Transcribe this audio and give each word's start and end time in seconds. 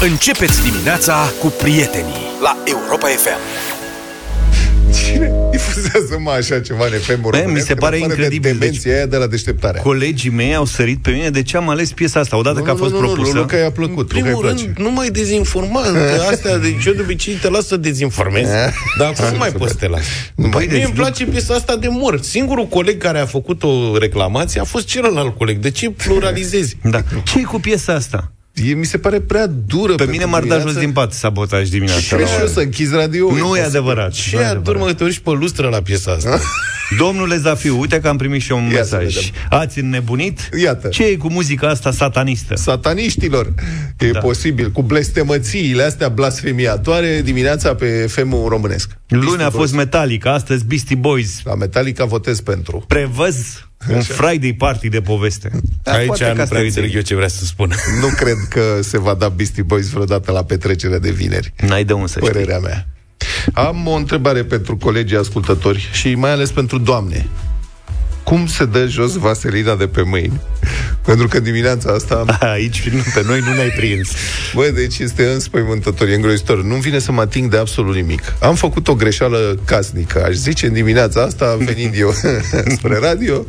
Începeți 0.00 0.62
dimineața 0.70 1.32
cu 1.40 1.46
prietenii 1.46 2.14
la 2.42 2.56
Europa 2.64 3.06
FM. 3.06 3.38
Cine 4.92 5.32
difuzează 5.50 6.18
mă 6.18 6.30
așa 6.30 6.60
ceva 6.60 6.84
în 6.86 6.92
FM 6.92 7.20
Bă, 7.20 7.44
mi 7.46 7.60
se 7.60 7.74
pare 7.74 7.98
incredibil. 7.98 8.52
De 8.52 8.58
demenția 8.58 8.94
aia 8.94 9.06
de 9.06 9.16
la 9.16 9.26
deșteptarea. 9.26 9.82
Colegii 9.82 10.30
mei 10.30 10.54
au 10.54 10.64
sărit 10.64 10.98
pe 11.02 11.10
mine 11.10 11.30
de 11.30 11.42
ce 11.42 11.56
am 11.56 11.68
ales 11.68 11.92
piesa 11.92 12.20
asta. 12.20 12.36
Odată 12.36 12.58
Nu, 12.58 12.64
că 12.64 12.70
a 12.70 12.72
nu, 12.72 12.78
fost 12.78 12.92
nu, 12.92 13.00
nu, 13.00 13.06
propusă. 13.06 13.32
Nu, 13.32 13.40
Luca 13.40 13.56
i-a 13.56 13.70
plăcut. 13.70 14.12
În 14.12 14.16
Luca 14.16 14.16
îi 14.16 14.22
primul 14.22 14.42
place. 14.42 14.64
rând, 14.64 14.76
nu 14.78 14.90
mai 14.90 15.08
dezinforma, 15.08 15.80
că 15.82 16.22
astea, 16.30 16.58
de 16.58 16.74
eu 16.86 16.92
de 16.92 17.00
obicei 17.00 17.34
te 17.34 17.48
las 17.48 17.66
să 17.66 17.76
dezinformezi, 17.76 18.50
dar 18.98 19.08
acum 19.08 19.30
nu 19.30 19.38
mai 19.38 19.50
poți 19.50 19.70
să 19.70 19.76
te 19.78 19.88
las. 19.88 20.02
Nu 20.34 20.48
mai 20.48 20.66
Mie 20.70 20.84
îmi 20.84 20.94
place 20.94 21.24
piesa 21.24 21.54
asta 21.54 21.76
de 21.76 21.88
mor. 21.90 22.20
Singurul 22.20 22.66
coleg 22.66 23.02
care 23.02 23.18
a 23.18 23.26
făcut 23.26 23.62
o 23.62 23.98
reclamație 23.98 24.60
a 24.60 24.64
fost 24.64 24.86
celălalt 24.86 25.36
coleg. 25.36 25.58
De 25.58 25.70
ce 25.70 25.90
pluralizezi? 25.90 26.76
Da. 26.82 27.02
ce 27.24 27.42
cu 27.42 27.60
piesa 27.60 27.92
asta? 27.94 28.30
E, 28.64 28.74
mi 28.74 28.84
se 28.84 28.98
pare 28.98 29.20
prea 29.20 29.46
dură 29.46 29.94
Pe 29.94 30.04
mine 30.04 30.24
m-ar 30.24 30.44
da 30.44 30.58
jos 30.58 30.74
din 30.74 30.92
pat 30.92 31.12
sabotaj 31.12 31.68
dimineața. 31.68 32.00
Și 32.00 32.06
și 32.06 32.40
eu 32.40 32.46
să 32.46 32.60
închizi 32.60 32.94
radio 32.94 33.32
Nu 33.32 33.56
e 33.56 33.60
adevărat. 33.60 34.12
Ce 34.12 34.36
nu 34.36 34.42
e 34.42 34.44
adormă 34.44 34.60
adevărat. 34.70 34.86
că 34.86 34.94
te 34.94 35.04
urci 35.04 35.18
pe 35.18 35.30
lustră 35.30 35.68
la 35.68 35.82
piesa 35.82 36.12
asta? 36.12 36.40
Domnule 36.98 37.36
Zafiu, 37.36 37.78
uite 37.80 38.00
că 38.00 38.08
am 38.08 38.16
primit 38.16 38.40
și 38.40 38.50
eu 38.50 38.58
un 38.58 38.70
Ia 38.70 38.84
să 38.84 38.96
mesaj. 38.96 39.14
vedem. 39.14 39.30
Ați 39.50 39.78
înnebunit? 39.78 40.48
Iată. 40.62 40.88
Ce 40.88 41.04
e 41.04 41.16
cu 41.16 41.28
muzica 41.30 41.68
asta 41.68 41.90
satanistă? 41.92 42.54
Sataniștilor. 42.56 43.52
E 43.98 44.10
Da. 44.10 44.18
posibil. 44.18 44.70
Cu 44.70 44.82
blestemățiile 44.82 45.82
astea 45.82 46.08
blasfemiatoare 46.08 47.20
dimineața 47.24 47.74
pe 47.74 47.86
FM-ul 47.86 48.48
românesc. 48.48 48.90
Luni 49.08 49.42
a 49.42 49.50
fost 49.50 49.74
Metallica, 49.74 50.32
astăzi 50.32 50.64
Beastie 50.64 50.96
Boys. 50.96 51.40
La 51.44 51.54
Metallica 51.54 52.04
votez 52.04 52.40
pentru. 52.40 52.84
Prevăz 52.88 53.36
un 53.94 54.00
Friday 54.00 54.54
party 54.58 54.88
de 54.88 55.00
poveste. 55.00 55.50
Aici 55.84 56.06
poate 56.06 56.24
că 56.24 56.32
nu 56.32 56.40
asta 56.40 56.44
prea 56.48 56.60
e 56.60 56.64
înțeleg 56.66 56.88
bine. 56.88 56.98
eu 57.00 57.06
ce 57.06 57.14
vrea 57.14 57.28
să 57.28 57.44
spună. 57.44 57.74
Nu 58.00 58.06
cred 58.16 58.36
că 58.50 58.78
se 58.82 58.98
va 58.98 59.14
da 59.14 59.28
Beastie 59.28 59.62
Boys 59.62 59.88
vreodată 59.88 60.32
la 60.32 60.44
petrecerea 60.44 60.98
de 60.98 61.10
vineri. 61.10 61.52
N-ai 61.66 61.84
de 61.84 61.92
unde 61.92 62.06
să 62.06 62.18
știi. 62.18 62.30
Părerea 62.32 62.58
mea. 62.58 62.86
Am 63.52 63.86
o 63.86 63.92
întrebare 63.92 64.44
pentru 64.44 64.76
colegii 64.76 65.16
ascultători 65.16 65.88
și 65.92 66.14
mai 66.14 66.30
ales 66.30 66.50
pentru 66.50 66.78
doamne. 66.78 67.28
Cum 68.22 68.46
se 68.46 68.64
dă 68.64 68.86
jos 68.86 69.16
vaselina 69.16 69.74
de 69.74 69.86
pe 69.86 70.02
mâini? 70.02 70.40
Pentru 71.06 71.28
că 71.28 71.40
dimineața 71.40 71.92
asta 71.92 72.24
Aici, 72.52 72.88
nu, 72.88 73.02
pe 73.14 73.22
noi 73.26 73.40
nu 73.40 73.54
ne-ai 73.54 73.68
prins. 73.68 74.10
Bă, 74.54 74.70
deci 74.74 74.98
este 74.98 75.26
înspăimântător, 75.26 76.08
e 76.08 76.14
îngrozitor. 76.14 76.62
Nu 76.62 76.74
vine 76.74 76.98
să 76.98 77.12
mă 77.12 77.20
ating 77.20 77.50
de 77.50 77.56
absolut 77.56 77.94
nimic. 77.94 78.22
Am 78.40 78.54
făcut 78.54 78.88
o 78.88 78.94
greșeală 78.94 79.58
casnică, 79.64 80.24
aș 80.24 80.34
zice, 80.34 80.66
în 80.66 80.72
dimineața 80.72 81.22
asta, 81.22 81.56
venind 81.58 81.94
eu 81.96 82.12
spre 82.76 82.98
radio, 82.98 83.44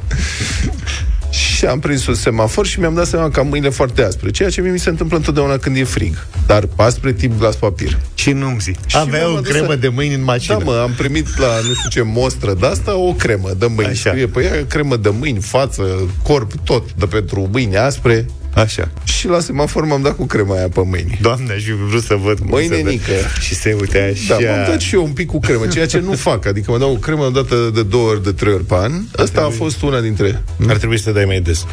și 1.30 1.66
am 1.66 1.80
prins 1.80 2.08
un 2.08 2.14
semafor 2.14 2.66
și 2.66 2.80
mi-am 2.80 2.94
dat 2.94 3.08
seama 3.08 3.30
că 3.30 3.40
am 3.40 3.48
mâinile 3.48 3.72
foarte 3.72 4.04
aspre, 4.04 4.30
ceea 4.30 4.50
ce 4.50 4.62
mie 4.62 4.72
mi 4.72 4.80
se 4.80 4.90
întâmplă 4.90 5.18
întotdeauna 5.18 5.58
când 5.58 5.78
e 5.78 5.84
frig. 5.84 6.28
Dar 6.48 6.68
aspre 6.76 7.14
tip 7.14 7.38
glas 7.40 7.56
papir. 7.56 7.98
Și 8.16 8.32
nu-mi 8.32 8.58
zi. 8.60 8.76
Și 8.86 8.98
Avea 8.98 9.20
mi-am 9.20 9.34
o 9.34 9.38
adus 9.38 9.50
cremă 9.52 9.72
a- 9.72 9.76
de 9.76 9.88
mâini 9.88 10.14
în 10.14 10.24
mașină. 10.24 10.58
Da, 10.58 10.64
mă, 10.64 10.80
am 10.84 10.92
primit 10.98 11.38
la 11.38 11.48
nu 11.68 11.74
știu 11.74 11.90
ce 11.90 12.02
mostră 12.02 12.54
de 12.54 12.66
asta 12.66 12.96
o 12.98 13.14
cremă 13.14 13.50
de 13.58 13.66
mâini. 13.66 13.92
Așa. 13.92 14.10
Scrie 14.10 14.28
pe 14.28 14.44
ea 14.44 14.66
cremă 14.68 14.96
de 14.98 15.10
mâini, 15.20 15.40
față, 15.40 15.84
corp, 16.24 16.52
tot, 16.64 16.94
de 16.94 17.06
pentru 17.06 17.50
mâini 17.52 17.78
aspre. 17.78 18.26
Așa. 18.58 18.90
Și 19.04 19.28
la 19.28 19.40
semafor 19.40 19.86
m-am 19.86 20.02
dat 20.02 20.16
cu 20.16 20.26
crema 20.26 20.56
aia 20.56 20.70
pe 20.70 20.82
mâini. 20.86 21.18
Doamne, 21.22 21.54
aș 21.54 21.64
fi 21.64 21.72
vrut 21.90 22.04
să 22.04 22.16
văd 22.24 22.38
cum 22.40 22.48
Mâine 22.50 22.76
se 22.76 22.82
dă. 22.82 22.90
nică. 22.90 23.12
Și 23.40 23.56
se 23.56 23.76
uite 23.80 24.14
așa. 24.14 24.38
Da, 24.42 24.52
m-am 24.52 24.66
dat 24.70 24.80
și 24.80 24.96
eu 24.96 25.04
un 25.04 25.12
pic 25.12 25.28
cu 25.28 25.40
cremă, 25.40 25.68
ceea 25.68 25.86
ce 25.86 26.00
nu 26.00 26.12
fac. 26.14 26.46
Adică 26.46 26.72
mă 26.72 26.78
dau 26.78 26.92
o 26.92 26.96
cremă 26.96 27.24
o 27.24 27.30
dată 27.30 27.72
de 27.74 27.84
două 27.84 28.10
ori, 28.10 28.24
de 28.24 28.32
trei 28.32 28.54
ori 28.54 28.64
pe 28.66 28.74
an. 28.78 28.92
Asta 29.16 29.42
a 29.42 29.50
fost 29.50 29.82
una 29.82 30.00
dintre... 30.00 30.44
Ar 30.68 30.78
trebui 30.78 31.00
să 31.00 31.04
te 31.04 31.12
dai 31.12 31.26
mai 31.26 31.40
des. 31.40 31.66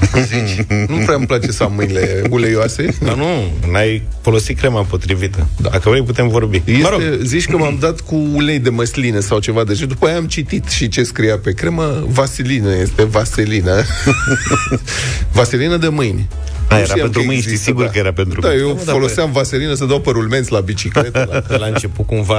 Nu 0.88 0.96
prea 1.05 1.14
îmi 1.16 1.27
place 1.27 1.50
să 1.52 1.62
am 1.62 1.72
mâinile 1.74 2.22
uleioase. 2.30 2.86
Dar 3.05 3.14
nu, 3.14 3.27
n-ai 3.72 4.02
folosit 4.20 4.58
crema 4.58 4.82
potrivită. 4.82 5.46
Da. 5.56 5.68
Dacă 5.68 5.88
vrei, 5.90 6.02
putem 6.02 6.28
vorbi. 6.28 6.62
Este, 6.64 6.82
Mă 6.82 6.88
rog, 6.88 7.00
Zici 7.22 7.46
că 7.46 7.56
m-am 7.56 7.77
dat 7.80 8.00
cu 8.00 8.14
ulei 8.34 8.58
de 8.58 8.70
măsline 8.70 9.20
sau 9.20 9.38
ceva 9.38 9.64
de 9.64 9.72
genul. 9.74 9.88
După 9.88 10.06
aia 10.06 10.16
am 10.16 10.27
citit 10.27 10.68
și 10.68 10.88
ce 10.88 11.02
scria 11.02 11.38
pe 11.38 11.52
cremă. 11.52 12.05
Vaselină 12.08 12.77
este, 12.77 13.05
vaselină. 13.05 13.83
vaselină 15.33 15.77
de 15.77 15.89
mâini. 15.89 16.28
A, 16.69 16.75
Nu 16.75 16.80
era 16.80 16.85
știam 16.85 17.01
pentru 17.01 17.20
că 17.20 17.27
mâini, 17.27 17.41
știi 17.41 17.52
există, 17.52 17.70
sigur 17.70 17.86
că 17.86 17.98
era 17.98 18.13
pentru 18.13 18.41
Da, 18.41 18.48
mâini. 18.48 18.63
eu 18.63 18.80
Da, 18.85 18.92
foloseam 18.92 19.33
vaselină 19.33 19.75
să 19.75 19.85
dau 19.85 20.01
pe 20.01 20.11
rulmenți 20.11 20.52
la 20.52 20.61
bicicletă. 20.61 21.29
La... 21.33 21.41
de 21.48 21.57
la 21.64 21.67
început 21.67 22.07
cumva 22.07 22.36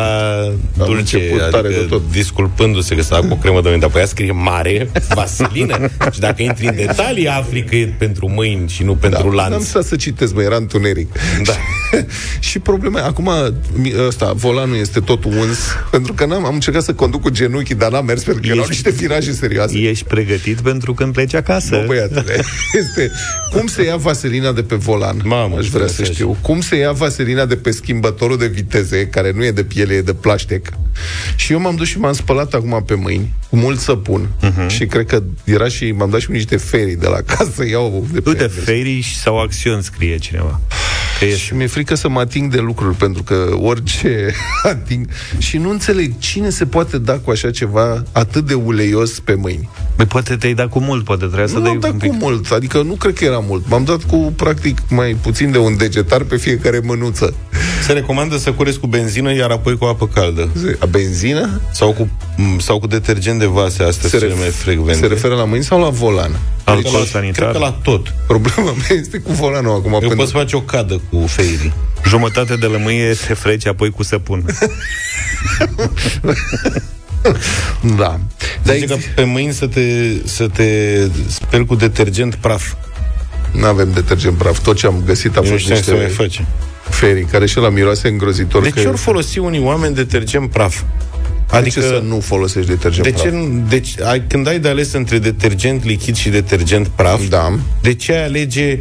dulce, 0.77 0.91
început 0.99 1.39
adică 1.41 1.49
tare 1.57 1.67
de 1.67 1.85
tot. 1.89 2.01
disculpându-se 2.11 2.95
că 2.95 3.01
s-a 3.01 3.15
cu 3.19 3.27
o 3.29 3.35
cremă 3.35 3.61
de 3.61 3.67
mâini, 3.67 3.81
dar 3.81 3.89
pe 3.89 3.99
ea 3.99 4.05
scrie 4.05 4.31
mare, 4.31 4.89
vaselină. 5.13 5.77
și 6.13 6.19
dacă 6.19 6.41
intri 6.41 6.65
în 6.67 6.75
detalii, 6.75 7.27
afli 7.27 7.63
că 7.63 7.75
e 7.75 7.93
pentru 7.97 8.29
mâini 8.29 8.69
și 8.69 8.83
nu 8.83 8.95
pentru 8.95 9.19
da, 9.29 9.35
N-am 9.35 9.49
lanț. 9.51 9.65
stat 9.65 9.83
să 9.83 9.95
citesc, 9.95 10.33
mă, 10.33 10.41
era 10.41 10.55
întuneric. 10.55 11.11
Da. 11.43 11.53
și 12.49 12.59
problema, 12.59 13.01
acum 13.01 13.31
mi- 13.73 13.93
ăsta, 14.07 14.31
volanul 14.35 14.75
este 14.77 14.99
tot 14.99 15.23
uns, 15.23 15.57
pentru 15.91 16.13
că 16.13 16.25
n-am, 16.25 16.45
am 16.45 16.53
încercat 16.53 16.83
să 16.83 16.93
conduc 16.93 17.21
cu 17.21 17.29
genunchii, 17.29 17.75
dar 17.75 17.91
n-am 17.91 18.05
mers 18.05 18.23
pentru 18.23 18.41
că 18.41 18.47
erau 18.47 18.59
Ești- 18.63 18.69
niște 18.69 18.89
viraje 18.89 19.31
serioase. 19.31 19.77
Ești 19.77 20.05
pregătit 20.05 20.59
pentru 20.61 20.93
când 20.93 21.13
pleci 21.13 21.33
acasă? 21.35 21.69
Bă, 21.75 21.83
băiatule, 21.87 22.35
este 22.73 23.11
cum 23.51 23.67
se 23.67 23.83
ia 23.85 23.97
vaselina 24.25 24.51
de 24.51 24.63
pe 24.63 24.75
volan? 24.75 25.21
Mamă, 25.23 25.57
Aș 25.57 25.67
vrea 25.67 25.85
ce 25.85 25.91
să 25.93 25.95
mesaj. 26.01 26.15
știu. 26.15 26.37
Cum 26.41 26.61
se 26.61 26.75
ia 26.75 26.91
vaselina 26.91 27.45
de 27.45 27.55
pe 27.55 27.71
schimbătorul 27.71 28.37
de 28.37 28.47
viteze, 28.47 29.07
care 29.07 29.31
nu 29.35 29.45
e 29.45 29.51
de 29.51 29.63
piele, 29.63 29.93
e 29.93 30.01
de 30.01 30.13
plaștec. 30.13 30.67
Și 31.35 31.51
eu 31.51 31.59
m-am 31.59 31.75
dus 31.75 31.87
și 31.87 31.99
m-am 31.99 32.13
spălat 32.13 32.53
acum 32.53 32.83
pe 32.85 32.93
mâini, 32.93 33.33
cu 33.49 33.55
mult 33.55 33.79
săpun. 33.79 34.29
Mhm. 34.41 34.67
Și 34.67 34.85
cred 34.85 35.05
că 35.05 35.23
era 35.43 35.67
și 35.67 35.91
m-am 35.91 36.09
dat 36.09 36.19
și 36.19 36.31
niște 36.31 36.57
ferii 36.57 36.95
de 36.95 37.07
la 37.07 37.21
casă, 37.35 37.67
iau 37.67 38.07
de 38.11 38.21
pe 38.21 38.29
Uite, 38.29 38.47
Fairy 38.47 39.03
sau 39.23 39.39
Acțiuni 39.41 39.83
scrie 39.83 40.17
cineva. 40.17 40.61
Că 41.19 41.25
e 41.25 41.35
și 41.35 41.53
mi-e 41.55 41.67
frică 41.67 41.95
să 41.95 42.09
mă 42.09 42.19
ating 42.19 42.51
de 42.51 42.59
lucruri, 42.59 42.95
pentru 42.95 43.23
că 43.23 43.49
orice 43.61 44.33
ating... 44.63 45.07
Și 45.37 45.57
nu 45.57 45.69
înțeleg 45.69 46.13
cine 46.17 46.49
se 46.49 46.65
poate 46.65 46.97
da 46.97 47.13
cu 47.13 47.31
așa 47.31 47.51
ceva 47.51 48.03
atât 48.11 48.45
de 48.47 48.53
uleios 48.53 49.19
pe 49.19 49.33
mâini. 49.33 49.69
Băi, 49.95 50.05
poate 50.05 50.35
te-ai 50.35 50.53
dat 50.53 50.69
cu 50.69 50.79
mult, 50.79 51.03
poate 51.03 51.25
trebuia 51.25 51.47
să 51.47 51.53
Nu 51.57 51.61
dai 51.61 51.69
m-am 51.71 51.79
dat 51.79 51.91
un 51.91 51.97
pic. 51.97 52.09
cu 52.09 52.15
mult, 52.15 52.51
adică 52.51 52.81
nu 52.81 52.93
cred 52.93 53.13
că 53.13 53.23
era 53.25 53.39
mult. 53.47 53.67
M-am 53.69 53.83
dat 53.83 54.03
cu, 54.03 54.33
practic, 54.35 54.77
mai 54.89 55.17
puțin 55.21 55.51
de 55.51 55.57
un 55.57 55.77
degetar 55.77 56.21
pe 56.23 56.35
fiecare 56.37 56.79
mânuță. 56.83 57.33
Se 57.85 57.91
recomandă 57.93 58.37
să 58.37 58.51
cureți 58.51 58.79
cu 58.79 58.87
benzină, 58.87 59.33
iar 59.33 59.49
apoi 59.49 59.77
cu 59.77 59.85
apă 59.85 60.07
caldă. 60.07 60.49
A 60.79 60.85
benzină? 60.85 61.61
Sau 61.73 61.91
cu, 61.93 62.09
m, 62.37 62.59
sau 62.59 62.79
cu 62.79 62.87
detergent 62.87 63.39
de 63.39 63.45
vase, 63.45 63.83
astea 63.83 64.09
Se, 64.09 64.17
sunt 64.17 64.21
cele 64.21 64.33
mai 64.33 64.47
ref- 64.47 64.51
frecvente. 64.63 64.99
se 64.99 65.07
referă 65.07 65.35
la 65.35 65.43
mâini 65.45 65.63
sau 65.63 65.79
la 65.81 65.89
volan? 65.89 66.31
Cred 66.31 66.75
Alcool 66.77 66.93
că 66.93 66.99
la- 66.99 67.05
sanitar. 67.05 67.43
Cred 67.49 67.61
că 67.61 67.67
la 67.67 67.79
tot. 67.83 68.13
Problema 68.27 68.71
mea 68.71 68.99
este 68.99 69.17
cu 69.17 69.31
volanul 69.31 69.71
acum. 69.75 69.91
Eu 69.93 69.99
pentru... 69.99 70.17
poți 70.17 70.31
face 70.31 70.55
o 70.55 70.61
cadă 70.61 71.01
cu 71.09 71.25
feirii. 71.27 71.73
Jumătate 72.07 72.55
de 72.55 72.65
lămâie 72.65 73.13
te 73.27 73.33
freci 73.33 73.67
apoi 73.67 73.89
cu 73.89 74.03
săpun. 74.03 74.45
Da. 77.97 78.19
Dar 78.63 78.73
Zice 78.75 78.85
că 78.85 78.93
ex- 78.93 79.05
pe 79.15 79.23
mâini 79.23 79.53
să 79.53 79.67
te, 79.67 79.81
să 80.25 80.47
te 80.47 80.99
speli 81.27 81.65
cu 81.65 81.75
detergent 81.75 82.35
praf. 82.35 82.73
nu 83.51 83.65
avem 83.65 83.91
detergent 83.93 84.37
praf. 84.37 84.59
Tot 84.59 84.75
ce 84.77 84.85
am 84.87 85.01
găsit 85.05 85.31
a 85.37 85.39
Eu 85.39 85.43
nu 85.43 85.49
fost 85.49 85.63
știu 85.63 85.75
să 85.75 85.91
mai 85.91 85.99
niște 85.99 86.15
face. 86.21 86.45
ferii, 86.89 87.23
care 87.23 87.45
și 87.45 87.57
la 87.57 87.69
miroase 87.69 88.07
îngrozitor. 88.07 88.63
De 88.63 88.69
că... 88.69 88.79
ce 88.79 88.87
ori 88.87 88.97
folosi 88.97 89.39
unii 89.39 89.59
oameni 89.61 89.95
detergent 89.95 90.49
praf? 90.49 90.81
Adică 91.49 91.79
de 91.79 91.85
ce 91.85 91.93
să 91.93 92.01
nu 92.07 92.19
folosești 92.19 92.69
detergent 92.69 93.03
de 93.05 93.11
praf? 93.11 93.23
ce, 93.23 93.29
nu- 93.29 93.63
deci, 93.69 94.01
ai, 94.01 94.23
când 94.27 94.47
ai 94.47 94.59
de 94.59 94.67
ales 94.67 94.93
între 94.93 95.17
detergent 95.19 95.83
lichid 95.83 96.15
și 96.15 96.29
detergent 96.29 96.87
praf, 96.87 97.21
Da. 97.29 97.59
de 97.81 97.93
ce 97.93 98.11
ai 98.13 98.23
alege 98.23 98.79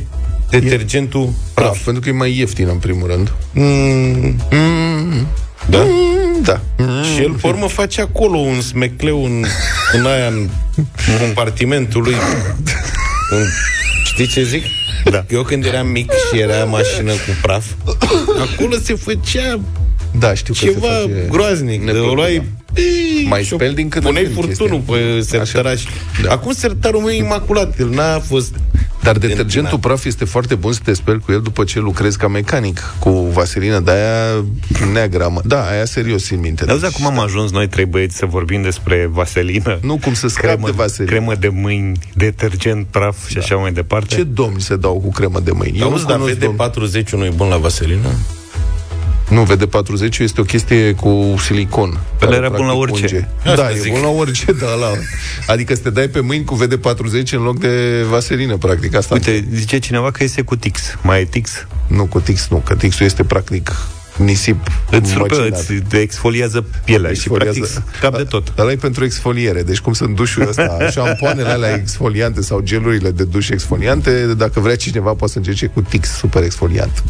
detergentul 0.51 1.33
Praf, 1.55 1.67
praf? 1.69 1.85
pentru 1.85 2.03
că 2.03 2.09
e 2.09 2.13
mai 2.13 2.39
ieftin 2.39 2.69
în 2.69 2.77
primul 2.79 3.07
rând. 3.09 3.33
Mm, 3.53 4.37
Mm, 4.51 5.27
da? 5.71 5.79
mm, 5.83 6.43
da. 6.43 6.61
Și 7.15 7.23
el, 7.23 7.31
pe 7.41 7.47
urmă, 7.47 7.67
face 7.67 8.01
acolo 8.01 8.37
un 8.39 8.61
smecleu 8.61 9.25
în, 9.25 9.45
în 9.93 10.07
aia, 10.07 10.27
în, 10.27 10.49
în 10.77 11.19
compartimentul 11.21 12.03
lui. 12.03 12.15
În, 13.31 13.45
știi 14.05 14.27
ce 14.27 14.43
zic? 14.43 14.63
Da. 15.11 15.25
Eu 15.31 15.43
când 15.43 15.65
eram 15.65 15.87
mic 15.87 16.11
și 16.13 16.41
era 16.41 16.65
mașină 16.65 17.13
cu 17.13 17.37
praf, 17.43 17.65
acolo 18.53 18.75
se 18.83 18.95
făcea 18.95 19.61
Da, 20.19 20.35
știu 20.35 20.53
că 20.53 20.59
se 20.61 20.67
ceva 20.67 20.87
face 20.87 21.27
groaznic. 21.31 21.79
De 21.79 21.85
neplăcut, 21.85 22.11
o 22.11 22.15
luai 22.15 22.37
da. 22.37 22.81
Ei, 22.81 23.27
Mai 23.29 23.43
și 23.43 23.53
o 23.53 23.57
speli 23.57 23.75
din 23.75 23.89
când 23.89 24.05
în 24.05 24.11
Puneai 24.13 24.33
când 24.33 24.47
furtunul 24.57 24.81
pe 24.81 25.21
sertăraș. 25.21 25.83
Da. 26.23 26.31
Acum 26.33 26.53
sertarul 26.53 27.01
meu 27.01 27.09
e 27.11 27.17
imaculat. 27.17 27.79
El 27.79 27.89
n-a 27.89 28.19
fost... 28.19 28.55
Dar 29.05 29.19
detergentul 29.19 29.53
dentinat. 29.53 29.81
praf 29.81 30.05
este 30.05 30.25
foarte 30.25 30.55
bun 30.55 30.73
să 30.73 30.81
te 30.85 30.93
speli 30.93 31.21
cu 31.21 31.33
el 31.33 31.41
după 31.41 31.65
ce 31.65 31.79
lucrezi 31.79 32.19
ca 32.19 32.29
mecanic, 32.29 32.95
cu 32.99 33.11
vaselină 33.11 33.81
de 33.81 33.91
aia 33.91 34.45
neagră. 34.93 35.29
mă. 35.33 35.41
Da, 35.45 35.69
aia 35.69 35.85
serios 35.85 36.31
în 36.31 36.41
minte. 36.41 36.65
Auzi, 36.69 36.85
acum 36.85 37.07
am 37.07 37.19
ajuns 37.19 37.51
noi 37.51 37.69
trei 37.69 37.85
băieți 37.85 38.17
să 38.17 38.27
vorbim 38.27 38.63
despre 38.63 39.09
vaselină. 39.13 39.79
Nu 39.83 39.99
cum 39.99 40.15
să 40.15 40.29
scap 40.29 40.45
cremă, 40.45 40.67
de 40.67 40.73
vaselină. 40.77 41.17
cremă 41.17 41.35
de 41.35 41.49
mâini, 41.49 41.99
detergent, 42.15 42.87
praf 42.87 43.29
și 43.29 43.39
așa 43.39 43.57
mai 43.57 43.73
departe. 43.73 44.15
Ce 44.15 44.23
domni 44.23 44.61
se 44.61 44.77
dau 44.77 45.01
cu 45.01 45.11
cremă 45.11 45.41
de 45.41 45.51
mâini? 45.51 45.79
Eu 45.79 45.91
Auzi, 45.91 46.03
nu 46.03 46.09
dar 46.09 46.19
cunosc 46.19 46.39
domni. 46.39 47.03
VD40 47.05 47.09
nu 47.09 47.25
e 47.25 47.31
bun 47.37 47.49
la 47.49 47.57
vaselină? 47.57 48.09
Nu, 49.35 49.47
VD40 49.55 50.19
este 50.19 50.41
o 50.41 50.45
chestie 50.45 50.93
cu 50.93 51.35
silicon. 51.45 51.99
care 52.21 52.35
era 52.35 52.49
bun 52.49 52.67
la 52.67 52.73
practic 52.73 52.93
orice. 52.95 53.15
unge. 53.15 53.29
Asta 53.51 53.55
Da, 53.63 53.71
e 53.71 53.79
zic. 53.79 53.93
bun 53.93 54.01
la 54.01 54.09
orice, 54.09 54.53
da, 54.53 54.67
la... 54.75 54.91
Adică 55.47 55.75
să 55.75 55.81
te 55.81 55.91
dai 55.91 56.09
pe 56.09 56.21
mâini 56.21 56.45
cu 56.45 56.59
VD40 56.65 57.31
în 57.31 57.43
loc 57.43 57.59
de 57.59 58.03
vaselină, 58.09 58.57
practic. 58.57 58.95
Asta 58.95 59.15
Uite, 59.15 59.45
zice 59.53 59.79
cineva 59.79 60.11
că 60.11 60.23
este 60.25 60.43
cu 60.43 60.57
tix. 60.57 60.81
Mai 61.03 61.21
e 61.21 61.25
tix? 61.25 61.67
Nu, 61.87 62.05
cu 62.05 62.21
tix 62.21 62.47
nu, 62.51 62.57
că 62.57 62.75
tixul 62.75 63.07
este 63.07 63.25
practic 63.25 63.73
nisip 64.17 64.67
Îți 64.91 65.15
rupe, 65.17 65.35
măcinat. 65.37 65.59
îți 65.59 65.73
te 65.89 65.97
exfoliază 65.97 66.65
pielea 66.85 67.11
Exfoliază. 67.11 67.53
și 67.59 67.63
practic 67.73 68.01
cap 68.01 68.17
de 68.17 68.23
tot. 68.23 68.53
Ăla 68.59 68.71
e 68.73 68.77
pentru 68.77 69.05
exfoliere. 69.05 69.63
Deci 69.63 69.79
cum 69.81 69.93
sunt 69.93 70.15
dușul 70.17 70.49
ăsta, 70.49 70.79
șampoanele 70.93 71.49
alea 71.49 71.75
exfoliante 71.75 72.43
sau 72.43 72.61
gelurile 72.61 73.11
de 73.11 73.25
duș 73.25 73.49
exfoliante, 73.49 74.27
dacă 74.37 74.61
vrea 74.61 74.77
cineva 74.77 75.11
poate 75.15 75.33
să 75.33 75.39
încerce 75.39 75.67
cu 75.67 75.81
Tix 75.81 76.09
super 76.09 76.43
exfoliant. 76.43 77.03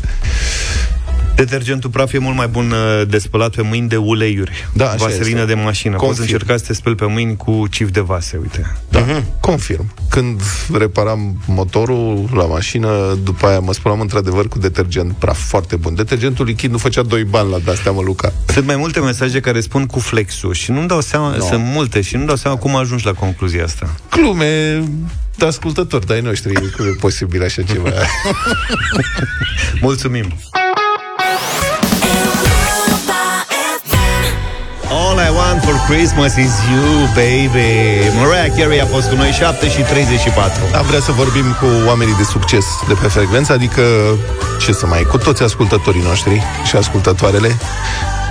Detergentul 1.37 1.91
praf 1.91 2.13
e 2.13 2.19
mult 2.19 2.37
mai 2.37 2.47
bun 2.47 2.71
uh, 2.71 3.09
de 3.09 3.19
spălat 3.19 3.55
pe 3.55 3.63
mâini 3.63 3.89
de 3.89 3.97
uleiuri. 3.97 4.69
Da, 4.73 4.85
așa 4.87 4.97
Vaselină 5.05 5.41
este. 5.41 5.55
de 5.55 5.61
mașină. 5.61 5.97
Poți 5.97 6.05
Confirm. 6.07 6.33
încerca 6.33 6.57
să 6.57 6.65
te 6.67 6.73
speli 6.75 6.95
pe 6.95 7.07
mâini 7.07 7.37
cu 7.37 7.67
cif 7.71 7.91
de 7.91 8.01
vase, 8.01 8.37
uite. 8.41 8.77
Da, 8.89 9.05
confirm. 9.41 9.95
Când 10.09 10.41
reparam 10.73 11.37
motorul 11.47 12.29
la 12.35 12.45
mașină, 12.45 13.19
după 13.23 13.47
aia 13.47 13.59
mă 13.59 13.73
spălam 13.73 14.01
într-adevăr 14.01 14.49
cu 14.49 14.59
detergent 14.59 15.13
praf 15.13 15.39
foarte 15.49 15.77
bun. 15.77 15.95
Detergentul 15.95 16.45
lichid 16.45 16.71
nu 16.71 16.79
făcea 16.79 17.03
doi 17.03 17.25
bani 17.25 17.51
la 17.51 17.59
de-astea, 17.59 17.93
mă, 17.93 18.01
Luca. 18.03 18.33
Sunt 18.47 18.67
mai 18.67 18.77
multe 18.77 19.01
mesaje 19.01 19.41
care 19.41 19.61
spun 19.61 19.87
cu 19.87 19.99
flexul 19.99 20.53
și 20.55 20.71
nu-mi 20.71 20.89
dau 20.89 21.01
seama, 21.01 21.37
No. 21.37 21.45
sunt 21.45 21.65
multe 21.65 22.01
și 22.01 22.15
nu-mi 22.15 22.27
dau 22.27 22.37
seama 22.37 22.57
cum 22.57 22.77
ajungi 22.77 23.05
la 23.07 23.13
concluzia 23.13 23.65
asta. 23.65 23.95
Glume 24.11 24.83
de 25.37 25.45
ascultători 25.47 26.07
de-ai 26.07 26.21
noștri, 26.21 26.53
cum 26.53 26.87
e 26.87 26.97
posibil 27.01 27.43
așa 27.43 27.63
ceva. 27.63 27.89
Mulțumim! 29.81 30.27
All 35.17 35.21
I 35.21 35.31
want 35.31 35.63
for 35.63 35.77
Christmas 35.89 36.37
is 36.37 36.55
you, 36.71 37.07
baby 37.15 37.71
Mariah 38.19 38.51
Carey 38.57 38.81
a 38.81 38.87
fost 38.87 39.09
cu 39.09 39.15
noi 39.15 39.31
7 39.31 39.69
și 39.69 39.81
34 39.81 40.63
Am 40.77 40.87
vrea 40.87 41.01
să 41.01 41.13
vorbim 41.13 41.45
cu 41.61 41.67
oamenii 41.87 42.15
de 42.15 42.23
succes 42.23 42.65
de 42.89 42.95
pe 42.95 43.07
frecvență, 43.07 43.53
adică, 43.53 43.83
ce 44.61 44.73
să 44.73 44.87
mai, 44.87 45.03
cu 45.03 45.19
toți 45.19 45.43
ascultătorii 45.43 46.03
noștri 46.03 46.43
și 46.65 46.77
ascultătoarele. 46.77 47.57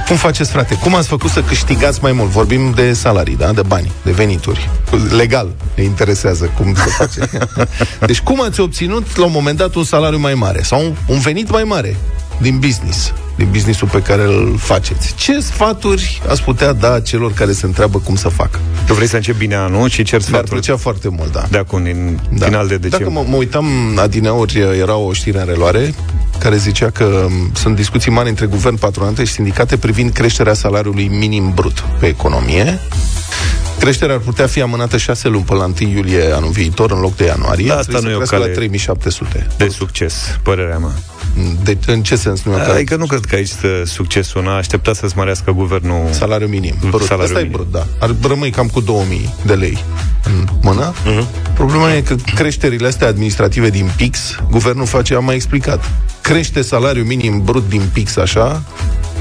Cum 0.08 0.16
faceți, 0.16 0.52
frate? 0.52 0.76
Cum 0.76 0.96
ați 0.96 1.08
făcut 1.08 1.30
să 1.30 1.42
câștigați 1.42 2.00
mai 2.02 2.12
mult? 2.12 2.30
Vorbim 2.30 2.72
de 2.76 2.94
salarii, 2.94 3.36
da? 3.36 3.52
De 3.52 3.62
bani, 3.62 3.92
de 4.02 4.12
venituri. 4.12 4.70
Legal 5.10 5.48
ne 5.76 5.84
interesează 5.84 6.52
cum 6.58 6.76
se 6.76 6.90
face. 6.90 7.48
Deci 8.10 8.20
cum 8.22 8.42
ați 8.42 8.60
obținut 8.60 9.18
la 9.18 9.26
un 9.26 9.32
moment 9.32 9.58
dat 9.58 9.76
un 9.76 9.84
salariu 9.84 10.20
mai 10.20 10.34
mare 10.34 10.62
sau 10.62 10.80
un, 10.80 10.94
un 11.08 11.20
venit 11.20 11.52
mai 11.52 11.64
mare 11.64 11.96
din 12.38 12.60
business, 12.60 13.14
din 13.36 13.48
businessul 13.52 13.88
pe 13.88 14.02
care 14.02 14.24
îl 14.24 14.56
faceți? 14.58 15.14
Ce 15.16 15.40
sfaturi 15.40 16.22
ați 16.30 16.44
putea 16.44 16.74
da 16.74 17.00
celor 17.00 17.34
care 17.34 17.52
se 17.52 17.66
întreabă 17.66 18.00
cum 18.00 18.16
să 18.16 18.30
facă? 18.30 18.60
Tu 18.86 18.94
vrei 18.94 19.08
să 19.08 19.16
începi 19.16 19.38
bine 19.38 19.56
anul 19.56 19.90
și 19.90 20.04
cer 20.04 20.20
Mi-ar 20.20 20.30
sfatul 20.32 20.48
plăcea 20.48 20.78
foarte 20.78 21.10
mult, 21.10 21.32
da. 21.32 21.46
de 21.50 21.58
acum, 21.58 21.84
din 21.84 22.20
Da. 22.38 22.46
final 22.46 22.68
de 22.68 22.78
Dacă 22.78 22.88
decembrie 22.90 23.22
mă, 23.24 23.30
mă 23.30 23.36
uitam 23.36 23.66
adineori, 23.98 24.60
era 24.80 24.96
o 24.96 25.14
știre 25.14 25.40
în 25.40 25.46
reloare 25.46 25.94
care 26.40 26.58
zicea 26.58 26.90
că 26.90 27.26
m, 27.30 27.52
sunt 27.56 27.76
discuții 27.76 28.12
mari 28.12 28.30
între 28.30 28.46
guvern, 28.46 28.76
patronate 28.78 29.24
și 29.24 29.32
sindicate 29.32 29.78
privind 29.78 30.12
creșterea 30.12 30.54
salariului 30.54 31.08
minim 31.08 31.52
brut 31.56 31.84
pe 32.00 32.06
economie. 32.06 32.80
Creșterea 33.80 34.16
ar 34.16 34.22
putea 34.22 34.48
fi 34.48 34.62
amânată 34.62 34.98
șase 34.98 35.28
luni 35.28 35.44
până 35.44 35.60
la 35.60 35.66
1 35.82 35.90
iulie 35.92 36.32
anul 36.36 36.50
viitor, 36.50 36.92
în 36.92 37.00
loc 37.00 37.16
de 37.16 37.26
ianuarie. 37.26 37.68
Da, 37.68 37.74
Ar 37.74 37.80
asta 37.80 37.92
trebui 37.92 38.10
nu 38.10 38.16
e 38.18 38.22
o 38.22 38.26
să 38.26 38.36
crească 38.36 38.36
cale- 38.36 38.48
la 38.50 38.56
3700. 38.58 39.48
de 39.58 39.68
succes, 39.68 40.40
părerea 40.44 40.78
mea. 40.78 40.92
De, 41.64 41.78
în 41.86 42.02
ce 42.04 42.16
sens 42.16 42.44
nu 42.44 42.52
e 42.52 42.56
o 42.56 42.58
cale- 42.58 42.74
Adică 42.74 42.96
nu 42.96 43.06
cred 43.06 43.26
că 43.26 43.36
aici 43.36 43.48
stă 43.48 43.68
succesul. 43.86 44.44
N-a 44.44 44.56
așteptat 44.56 44.96
să-ți 44.96 45.18
mărească 45.18 45.52
guvernul 45.52 46.08
Salariu 46.12 46.48
minim. 46.48 46.76
Brut. 46.90 47.02
Salariu 47.02 47.24
Asta 47.26 47.40
e 47.40 47.44
minim. 47.44 47.52
brut, 47.52 47.72
da. 47.72 47.86
Ar 48.00 48.16
rămâi 48.28 48.50
cam 48.50 48.68
cu 48.68 48.80
2000 48.80 49.34
de 49.46 49.54
lei 49.54 49.84
în 50.26 50.48
mână. 50.62 50.94
Uh-huh. 50.94 51.54
Problema 51.54 51.94
e 51.94 52.02
că 52.02 52.16
creșterile 52.36 52.88
astea 52.88 53.08
administrative 53.08 53.70
din 53.70 53.92
PIX, 53.96 54.36
guvernul 54.52 54.86
face, 54.86 55.16
am 55.16 55.24
mai 55.26 55.36
explicat, 55.36 55.92
crește 56.22 56.62
salariul 56.62 57.06
minim 57.06 57.42
brut 57.44 57.70
din 57.70 57.82
PIX 57.94 58.16
așa, 58.18 58.62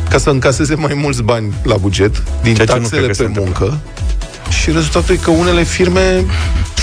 ca 0.09 0.19
să 0.19 0.31
încaseze 0.31 0.75
mai 0.75 0.95
mulți 0.95 1.23
bani 1.23 1.53
la 1.63 1.77
buget 1.77 2.23
din 2.43 2.55
Ceea 2.55 2.67
ce 2.67 2.73
nu 2.75 2.79
taxele 2.79 3.01
cred 3.03 3.17
că 3.17 3.23
se 3.23 3.23
pe 3.23 3.29
întâmplă. 3.29 3.65
muncă. 3.67 3.81
Și 4.61 4.71
rezultatul 4.71 5.15
e 5.15 5.19
că 5.19 5.31
unele 5.31 5.63
firme 5.63 6.25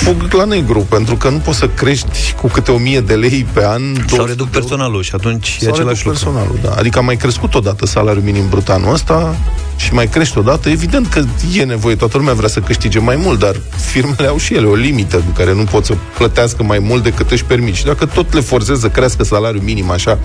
fug 0.03 0.33
la 0.33 0.43
negru, 0.43 0.79
pentru 0.79 1.15
că 1.15 1.29
nu 1.29 1.37
poți 1.37 1.57
să 1.57 1.67
crești 1.67 2.33
cu 2.41 2.47
câte 2.47 2.71
1000 2.71 2.99
de 2.99 3.13
lei 3.13 3.45
pe 3.53 3.65
an. 3.65 3.81
Sau 3.95 4.03
200 4.07 4.27
reduc 4.27 4.35
de 4.35 4.41
euro. 4.53 4.67
personalul 4.67 5.03
și 5.03 5.11
atunci 5.13 5.57
e 5.61 5.63
Sau 5.63 5.73
același 5.73 6.03
reduc 6.03 6.05
lucru. 6.05 6.09
personalul, 6.09 6.59
da. 6.61 6.71
Adică 6.77 6.99
a 6.99 7.01
mai 7.01 7.15
crescut 7.15 7.55
odată 7.55 7.85
salariul 7.85 8.23
minim 8.23 8.49
brut 8.49 8.69
anul 8.69 8.93
ăsta 8.93 9.35
și 9.75 9.93
mai 9.93 10.07
crește 10.07 10.39
odată. 10.39 10.69
Evident 10.69 11.07
că 11.07 11.23
e 11.55 11.63
nevoie, 11.63 11.95
toată 11.95 12.17
lumea 12.17 12.33
vrea 12.33 12.49
să 12.49 12.59
câștige 12.59 12.99
mai 12.99 13.15
mult, 13.15 13.39
dar 13.39 13.55
firmele 13.91 14.27
au 14.27 14.37
și 14.37 14.53
ele 14.53 14.65
o 14.65 14.75
limită 14.75 15.15
cu 15.15 15.31
care 15.37 15.53
nu 15.53 15.63
pot 15.63 15.85
să 15.85 15.93
plătească 16.17 16.63
mai 16.63 16.79
mult 16.79 17.03
decât 17.03 17.31
își 17.31 17.43
permit. 17.45 17.73
Și 17.75 17.85
dacă 17.85 18.05
tot 18.05 18.33
le 18.33 18.39
forzează 18.39 18.79
să 18.79 18.89
crească 18.89 19.23
salariul 19.23 19.63
minim 19.63 19.91
așa, 19.91 20.19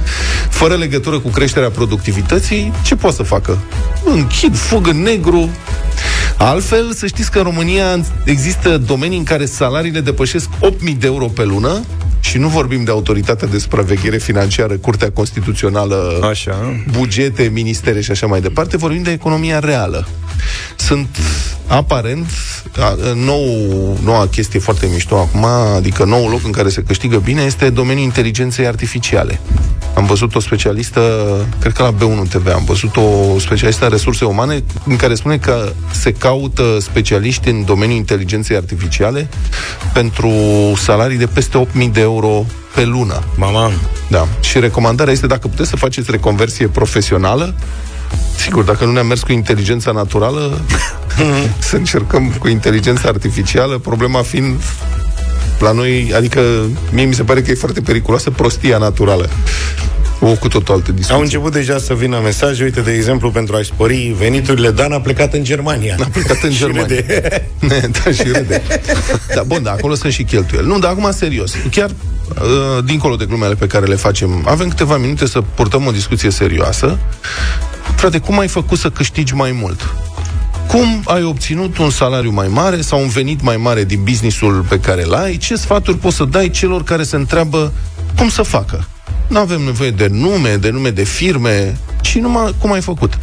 fără 0.51 0.75
legătură 0.75 1.19
cu 1.19 1.29
creșterea 1.29 1.71
productivității, 1.71 2.73
ce 2.83 2.95
pot 2.95 3.15
să 3.15 3.23
facă? 3.23 3.59
Închid, 4.05 4.57
fug 4.57 4.87
în 4.87 5.03
negru, 5.03 5.51
Altfel, 6.37 6.93
să 6.93 7.07
știți 7.07 7.31
că 7.31 7.39
în 7.39 7.45
România 7.45 8.01
există 8.25 8.79
domenii 8.79 9.19
în 9.19 9.25
care 9.25 9.47
salariile 9.65 10.01
depășesc 10.01 10.49
8.000 10.49 10.95
de 10.99 11.07
euro 11.07 11.27
pe 11.27 11.45
lună 11.45 11.85
și 12.21 12.39
nu 12.39 12.49
vorbim 12.49 12.85
de 12.85 12.91
autoritatea 12.91 13.49
de 13.49 13.59
supraveghere 13.59 14.17
financiară, 14.17 14.77
Curtea 14.77 15.11
Constituțională, 15.11 16.27
Așa. 16.31 16.83
bugete, 16.91 17.51
ministere 17.53 18.01
și 18.01 18.11
așa 18.11 18.27
mai 18.27 18.41
departe, 18.41 18.77
vorbim 18.77 19.03
de 19.03 19.11
economia 19.11 19.59
reală. 19.59 20.09
Sunt 20.77 21.17
aparent 21.67 22.27
a, 22.77 22.97
nou, 23.15 23.45
noua 24.03 24.27
chestie 24.27 24.61
foarte 24.61 24.89
mișto 24.93 25.17
acum, 25.17 25.45
adică 25.77 26.05
nou 26.05 26.29
loc 26.29 26.45
în 26.45 26.51
care 26.51 26.69
se 26.69 26.83
câștigă 26.83 27.17
bine 27.17 27.43
este 27.43 27.71
domeniul 27.71 28.05
inteligenței 28.05 28.67
artificiale. 28.67 29.41
Am 30.05 30.11
văzut 30.11 30.35
o 30.35 30.41
specialistă, 30.41 31.01
cred 31.61 31.73
că 31.73 31.83
la 31.83 31.93
B1 31.93 32.29
TV, 32.29 32.53
am 32.55 32.65
văzut 32.65 32.97
o 32.97 33.39
specialistă 33.39 33.85
în 33.85 33.91
resurse 33.91 34.25
umane 34.25 34.65
în 34.87 34.97
care 34.97 35.15
spune 35.15 35.37
că 35.39 35.73
se 35.91 36.13
caută 36.13 36.63
specialiști 36.81 37.49
în 37.49 37.65
domeniul 37.65 37.99
inteligenței 37.99 38.57
artificiale 38.57 39.29
pentru 39.93 40.31
salarii 40.77 41.17
de 41.17 41.27
peste 41.27 41.67
8.000 41.87 41.93
de 41.93 42.01
euro 42.01 42.45
pe 42.75 42.85
lună. 42.85 43.23
Mama, 43.37 43.71
Da. 44.09 44.27
Și 44.41 44.59
recomandarea 44.59 45.13
este 45.13 45.27
dacă 45.27 45.49
puteți 45.49 45.69
să 45.69 45.77
faceți 45.77 46.11
reconversie 46.11 46.67
profesională, 46.67 47.55
sigur, 48.37 48.65
dacă 48.65 48.85
nu 48.85 48.93
ne-am 48.93 49.07
mers 49.07 49.23
cu 49.23 49.33
inteligența 49.33 49.91
naturală, 49.91 50.61
să 51.69 51.77
încercăm 51.77 52.31
cu 52.39 52.49
inteligența 52.49 53.09
artificială, 53.09 53.79
problema 53.79 54.23
fiind 54.23 54.61
la 55.59 55.73
noi, 55.73 56.13
adică 56.17 56.41
mie 56.93 57.05
mi 57.05 57.15
se 57.15 57.23
pare 57.23 57.43
că 57.43 57.51
e 57.51 57.55
foarte 57.55 57.81
periculoasă 57.81 58.31
prostia 58.31 58.79
naturală. 58.79 59.29
O 60.21 60.27
cu 60.27 60.49
totul 60.49 60.75
altă 60.75 60.91
discuție. 60.93 61.15
au 61.15 61.21
început 61.21 61.53
deja 61.53 61.79
să 61.79 61.95
vină 61.95 62.21
mesaje, 62.23 62.63
uite, 62.65 62.81
de 62.81 62.93
exemplu, 62.93 63.31
pentru 63.31 63.57
a-și 63.57 63.65
spori 63.67 64.15
veniturile, 64.19 64.71
Dan 64.71 64.93
a 64.93 65.01
plecat 65.01 65.33
în 65.35 65.45
Germania. 65.45 65.97
A 66.03 66.09
plecat 66.13 66.43
în 66.43 66.51
Și 66.53 66.59
Germania. 66.59 66.85
râde. 66.87 67.49
Ne, 67.61 67.81
da, 68.05 68.11
și 68.11 68.23
râde. 68.33 68.63
Da, 69.35 69.43
bun, 69.43 69.63
da, 69.63 69.71
acolo 69.71 69.95
sunt 69.95 70.13
și 70.13 70.23
cheltuieli. 70.25 70.67
Nu, 70.67 70.79
dar 70.79 70.91
acum 70.91 71.11
serios. 71.13 71.53
Chiar, 71.71 71.91
uh, 71.91 72.85
dincolo 72.85 73.17
de 73.17 73.25
glumele 73.25 73.55
pe 73.55 73.67
care 73.67 73.87
le 73.87 73.95
facem, 73.95 74.43
avem 74.47 74.69
câteva 74.69 74.97
minute 74.97 75.27
să 75.27 75.41
purtăm 75.55 75.87
o 75.87 75.91
discuție 75.91 76.31
serioasă. 76.31 76.99
Frate, 77.97 78.19
cum 78.19 78.39
ai 78.39 78.49
făcut 78.49 78.79
să 78.79 78.91
câștigi 78.91 79.35
mai 79.35 79.53
mult? 79.61 79.81
Cum 80.75 81.03
ai 81.05 81.23
obținut 81.23 81.79
un 81.79 81.91
salariu 81.91 82.31
mai 82.31 82.49
mare 82.49 82.81
sau 82.81 83.01
un 83.01 83.09
venit 83.09 83.43
mai 83.43 83.57
mare 83.57 83.85
din 83.85 84.03
businessul 84.03 84.67
pe 84.69 84.81
care 84.81 85.05
îl 85.05 85.15
ai? 85.15 85.37
Ce 85.37 85.57
sfaturi 85.57 85.99
poți 85.99 86.17
să 86.17 86.25
dai 86.25 86.51
celor 86.51 86.83
care 86.83 87.03
se 87.03 87.17
întreabă 87.17 87.73
cum 88.17 88.29
să 88.29 88.43
facă? 88.43 88.89
Nu 89.29 89.39
avem 89.39 89.61
nevoie 89.63 89.91
de 89.91 90.09
nume, 90.11 90.57
de 90.57 90.71
nume 90.71 90.91
de 90.91 91.03
firme, 91.05 91.77
ci 92.03 92.15
numai 92.19 92.55
cum 92.59 92.73
ai 92.73 92.81
făcut. 92.81 93.19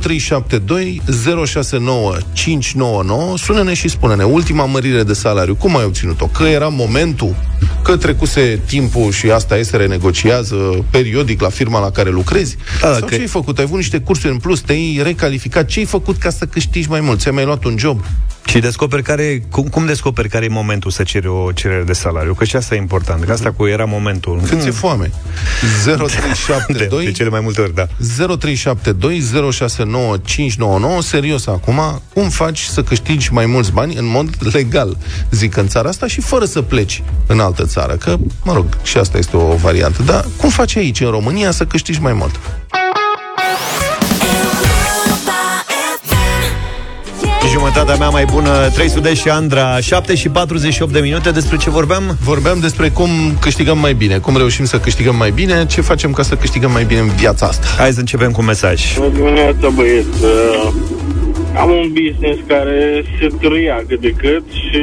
0372 0.00 1.02
069 1.46 2.16
599 2.32 3.38
Sună-ne 3.38 3.74
și 3.74 3.88
spune-ne 3.88 4.24
ultima 4.24 4.64
mărire 4.64 5.02
de 5.02 5.12
salariu, 5.12 5.54
cum 5.54 5.76
ai 5.76 5.84
obținut-o? 5.84 6.26
Că 6.26 6.42
era 6.44 6.68
momentul, 6.68 7.34
că 7.82 7.96
trecuse 7.96 8.60
timpul 8.66 9.12
și 9.12 9.30
asta 9.30 9.58
e, 9.58 9.62
se 9.62 9.76
renegociază 9.76 10.84
periodic 10.90 11.40
la 11.40 11.48
firma 11.48 11.80
la 11.80 11.90
care 11.90 12.10
lucrezi? 12.10 12.56
Da, 12.80 12.92
Sau 12.92 13.06
că- 13.06 13.14
ce 13.14 13.20
ai 13.20 13.26
făcut? 13.26 13.58
Ai 13.58 13.64
avut 13.64 13.76
niște 13.76 13.98
cursuri 14.00 14.32
în 14.32 14.38
plus, 14.38 14.60
te-ai 14.60 15.00
recalificat? 15.02 15.66
Ce 15.66 15.78
ai 15.78 15.84
făcut 15.84 16.16
ca 16.16 16.30
să 16.30 16.44
câștigi 16.46 16.88
mai 16.88 17.00
mult? 17.00 17.20
Ți-ai 17.20 17.34
mai 17.34 17.44
luat 17.44 17.64
un 17.64 17.74
job? 17.78 18.04
Și 18.50 18.58
descoperi 18.58 19.02
care, 19.02 19.42
cum, 19.50 19.68
cum 19.68 19.86
descoperi 19.86 20.28
care 20.28 20.44
e 20.44 20.48
momentul 20.48 20.90
să 20.90 21.02
ceri 21.02 21.26
o 21.26 21.52
cerere 21.52 21.82
de 21.82 21.92
salariu? 21.92 22.34
Că 22.34 22.44
și 22.44 22.56
asta 22.56 22.74
e 22.74 22.78
important, 22.78 23.24
că 23.24 23.32
asta 23.32 23.52
cu 23.52 23.66
era 23.66 23.84
momentul. 23.84 24.40
Când 24.48 24.60
ți-e 24.60 24.70
foame? 24.70 25.10
de, 25.84 25.94
0372 25.94 27.04
de 27.04 27.12
cele 27.12 27.28
mai 27.28 27.40
multe 27.40 27.60
ori, 27.60 27.74
da. 27.74 27.86
0372 28.38 29.50
069 29.50 30.16
599 30.16 31.02
Serios 31.02 31.46
acum, 31.46 32.02
cum 32.14 32.28
faci 32.28 32.62
să 32.62 32.82
câștigi 32.82 33.32
mai 33.32 33.46
mulți 33.46 33.72
bani 33.72 33.94
în 33.94 34.06
mod 34.06 34.28
legal, 34.52 34.96
zic 35.30 35.56
în 35.56 35.68
țara 35.68 35.88
asta 35.88 36.06
și 36.06 36.20
fără 36.20 36.44
să 36.44 36.62
pleci 36.62 37.02
în 37.26 37.40
altă 37.40 37.64
țară, 37.64 37.92
că, 37.92 38.16
mă 38.42 38.52
rog, 38.52 38.66
și 38.82 38.98
asta 38.98 39.18
este 39.18 39.36
o 39.36 39.54
variantă, 39.54 40.02
dar 40.02 40.26
cum 40.36 40.48
faci 40.48 40.76
aici, 40.76 41.00
în 41.00 41.10
România, 41.10 41.50
să 41.50 41.64
câștigi 41.64 42.00
mai 42.00 42.12
mult? 42.12 42.40
Jumătatea 47.90 48.20
mea 48.20 48.24
mai 48.24 48.24
bună 48.32 48.70
300 48.74 49.14
și 49.14 49.28
Andra 49.28 49.80
7 49.80 50.14
și 50.14 50.28
48 50.28 50.92
de 50.92 51.00
minute 51.00 51.30
Despre 51.30 51.56
ce 51.56 51.70
vorbeam? 51.70 52.16
Vorbeam 52.24 52.58
despre 52.60 52.88
cum 52.88 53.08
câștigăm 53.40 53.78
mai 53.78 53.94
bine 53.94 54.18
Cum 54.18 54.36
reușim 54.36 54.64
să 54.64 54.78
câștigăm 54.78 55.16
mai 55.16 55.30
bine 55.30 55.66
Ce 55.66 55.80
facem 55.80 56.12
ca 56.12 56.22
să 56.22 56.34
câștigăm 56.34 56.70
mai 56.70 56.84
bine 56.84 57.00
în 57.00 57.08
viața 57.08 57.46
asta 57.46 57.66
Hai 57.78 57.92
să 57.92 58.00
începem 58.00 58.30
cu 58.30 58.40
un 58.40 58.46
mesaj 58.46 58.96
Bună 58.96 59.08
dimineața, 59.08 59.68
băieți. 59.68 60.22
Uh, 60.22 60.72
Am 61.56 61.70
un 61.70 61.92
business 61.92 62.40
care 62.46 63.04
se 63.18 63.26
trăia 63.40 63.84
cât 63.88 64.00
de 64.00 64.10
cât 64.10 64.44
și 64.50 64.82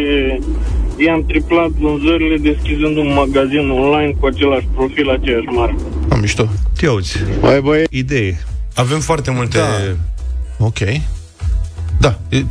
i-am 1.06 1.24
triplat 1.28 1.70
vânzările 1.70 2.38
deschizând 2.38 2.98
un 2.98 3.14
magazin 3.14 3.70
online 3.70 4.16
cu 4.20 4.26
același 4.26 4.68
profil, 4.76 5.10
aceeași 5.10 5.46
marcă. 5.46 5.82
Am 6.10 6.20
mișto 6.20 6.48
Te 6.78 6.86
auzi 6.88 7.18
Mai 7.42 7.62
băieți, 7.62 7.98
Idee 7.98 8.40
Avem 8.76 9.00
foarte 9.00 9.32
multe... 9.32 9.58
Da. 9.58 10.66
Ok 10.66 10.78
Da, 11.98 12.20
e, 12.30 12.44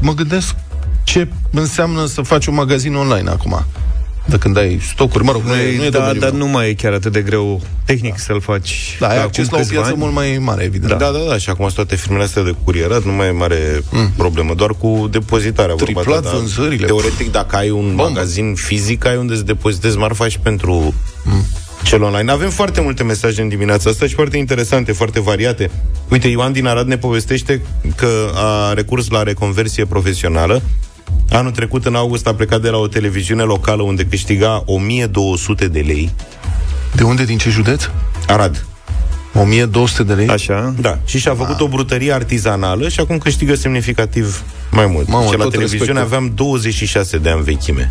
mă 0.00 0.12
gândesc 0.14 0.54
Ce 1.04 1.28
înseamnă 1.50 2.06
să 2.06 2.22
faci 2.22 2.46
un 2.46 2.54
magazin 2.54 2.94
online 2.94 3.30
acum 3.30 3.64
De 4.24 4.38
când 4.38 4.56
ai 4.56 4.80
stocuri, 4.92 5.24
mă 5.24 5.32
rog, 5.32 5.42
nu 5.42 5.54
e, 5.54 5.76
nu 5.76 5.84
e 5.84 5.88
da, 5.88 5.98
domeniul 5.98 6.20
dar 6.20 6.30
meu. 6.30 6.38
nu 6.38 6.46
mai 6.46 6.68
e 6.68 6.74
chiar 6.74 6.92
atât 6.92 7.12
de 7.12 7.20
greu 7.20 7.60
tehnic 7.84 8.10
da. 8.10 8.18
să-l 8.18 8.40
faci 8.40 8.96
Da, 9.00 9.08
ai 9.08 9.16
ca 9.16 9.22
acces 9.22 9.46
acum 9.46 9.56
la 9.56 9.62
o 9.62 9.66
câțiva 9.66 9.80
piață 9.80 9.94
ani. 9.94 10.02
mult 10.02 10.14
mai 10.14 10.38
mare, 10.38 10.64
evident 10.64 10.98
Da, 10.98 11.10
da, 11.10 11.18
da, 11.28 11.38
și 11.38 11.50
acum 11.50 11.64
sunt 11.64 11.74
toate 11.76 11.96
firmele 11.96 12.24
astea 12.24 12.42
de 12.42 12.54
curierat, 12.64 13.04
nu 13.04 13.12
mai 13.12 13.28
e 13.28 13.30
mare 13.30 13.82
mm. 13.90 14.10
problemă, 14.16 14.54
doar 14.54 14.70
cu 14.70 15.08
depozitarea. 15.10 15.74
vorba 15.74 16.00
Triplat 16.00 16.22
ta, 16.22 16.30
da. 16.30 16.36
vânzările. 16.36 16.86
Teoretic, 16.86 17.32
dacă 17.32 17.56
ai 17.56 17.70
un 17.70 17.86
Bombă. 17.86 18.02
magazin 18.02 18.54
fizic, 18.54 19.04
ai 19.06 19.16
unde 19.16 19.36
să 19.36 19.42
depozitezi 19.42 19.96
marfa 19.96 20.28
și 20.28 20.38
pentru 20.38 20.94
mm. 21.24 21.44
Cel 21.86 22.02
online. 22.02 22.30
Avem 22.30 22.50
foarte 22.50 22.80
multe 22.80 23.02
mesaje 23.02 23.42
în 23.42 23.48
dimineața 23.48 23.90
asta 23.90 24.06
și 24.06 24.14
foarte 24.14 24.36
interesante, 24.36 24.92
foarte 24.92 25.20
variate. 25.20 25.70
Uite, 26.10 26.28
Ioan 26.28 26.52
din 26.52 26.66
Arad 26.66 26.86
ne 26.86 26.96
povestește 26.96 27.62
că 27.96 28.30
a 28.34 28.72
recurs 28.72 29.08
la 29.08 29.22
reconversie 29.22 29.84
profesională. 29.84 30.62
Anul 31.30 31.50
trecut, 31.50 31.84
în 31.86 31.94
august, 31.94 32.26
a 32.26 32.34
plecat 32.34 32.60
de 32.60 32.68
la 32.68 32.76
o 32.76 32.86
televiziune 32.86 33.42
locală 33.42 33.82
unde 33.82 34.04
câștiga 34.04 34.62
1200 34.66 35.68
de 35.68 35.80
lei. 35.80 36.10
De 36.92 37.02
unde, 37.02 37.24
din 37.24 37.38
ce 37.38 37.50
județ? 37.50 37.82
Arad. 38.26 38.66
1200 39.34 40.02
de 40.02 40.12
lei? 40.12 40.28
Așa 40.28 40.74
Da, 40.80 40.98
și 41.04 41.18
și-a 41.18 41.34
făcut 41.34 41.60
o 41.60 41.68
brutărie 41.68 42.12
artizanală 42.12 42.88
și 42.88 43.00
acum 43.00 43.18
câștigă 43.18 43.54
semnificativ 43.54 44.42
mai 44.70 44.86
mult. 44.86 45.08
Mamă, 45.08 45.30
și 45.30 45.36
la 45.36 45.42
tot 45.42 45.52
televiziune 45.52 45.92
respectul. 45.92 46.16
aveam 46.16 46.32
26 46.34 47.18
de 47.18 47.30
ani 47.30 47.42
vechime. 47.42 47.90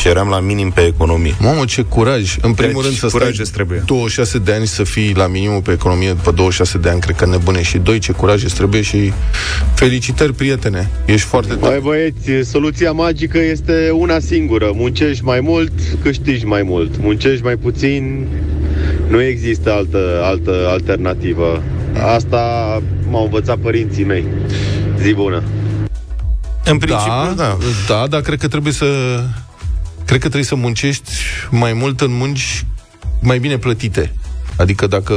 Și 0.00 0.08
eram 0.08 0.28
la 0.28 0.40
minim 0.40 0.70
pe 0.70 0.80
economie. 0.80 1.34
Mamă, 1.40 1.64
ce 1.64 1.82
curaj! 1.82 2.36
În 2.40 2.52
primul 2.52 2.74
Deci, 2.74 2.84
rând 2.84 2.96
să 2.96 3.06
curaj 3.06 3.28
stai 3.28 3.40
îți 3.42 3.52
trebuie. 3.52 3.82
26 3.86 4.38
de 4.38 4.52
ani 4.52 4.66
să 4.66 4.82
fii 4.84 5.14
la 5.14 5.26
minimul 5.26 5.60
pe 5.60 5.72
economie 5.72 6.08
după 6.08 6.30
26 6.30 6.78
de 6.78 6.88
ani, 6.88 7.00
cred 7.00 7.16
că 7.16 7.26
nebune. 7.26 7.62
Și 7.62 7.78
doi, 7.78 7.98
ce 7.98 8.12
curaj 8.12 8.44
îți 8.44 8.54
trebuie 8.54 8.82
și 8.82 9.12
felicitări, 9.74 10.32
prietene. 10.32 10.90
Ești 11.04 11.26
foarte 11.26 11.52
mai 11.60 11.68
tare. 11.68 11.80
băieți, 11.80 12.50
soluția 12.50 12.92
magică 12.92 13.38
este 13.38 13.90
una 13.92 14.18
singură. 14.18 14.70
Muncești 14.74 15.24
mai 15.24 15.40
mult, 15.40 15.72
câștigi 16.02 16.44
mai 16.44 16.62
mult. 16.62 16.96
Muncești 17.00 17.44
mai 17.44 17.56
puțin, 17.56 18.26
nu 19.08 19.22
există 19.22 19.72
altă, 19.72 20.20
altă 20.22 20.68
alternativă. 20.70 21.62
Asta 22.14 22.42
m-au 23.10 23.24
învățat 23.24 23.56
părinții 23.56 24.04
mei. 24.04 24.24
Zi 25.02 25.12
bună! 25.12 25.42
În 26.64 26.78
principiu, 26.78 27.12
Da, 27.12 27.34
da. 27.36 27.56
da, 27.88 28.06
dar 28.06 28.20
cred 28.20 28.38
că 28.38 28.48
trebuie 28.48 28.72
să 28.72 28.86
cred 30.08 30.20
că 30.20 30.26
trebuie 30.26 30.44
să 30.44 30.54
muncești 30.54 31.10
mai 31.50 31.72
mult 31.72 32.00
în 32.00 32.10
munci 32.10 32.64
mai 33.20 33.38
bine 33.38 33.58
plătite. 33.58 34.12
Adică 34.56 34.86
dacă 34.86 35.14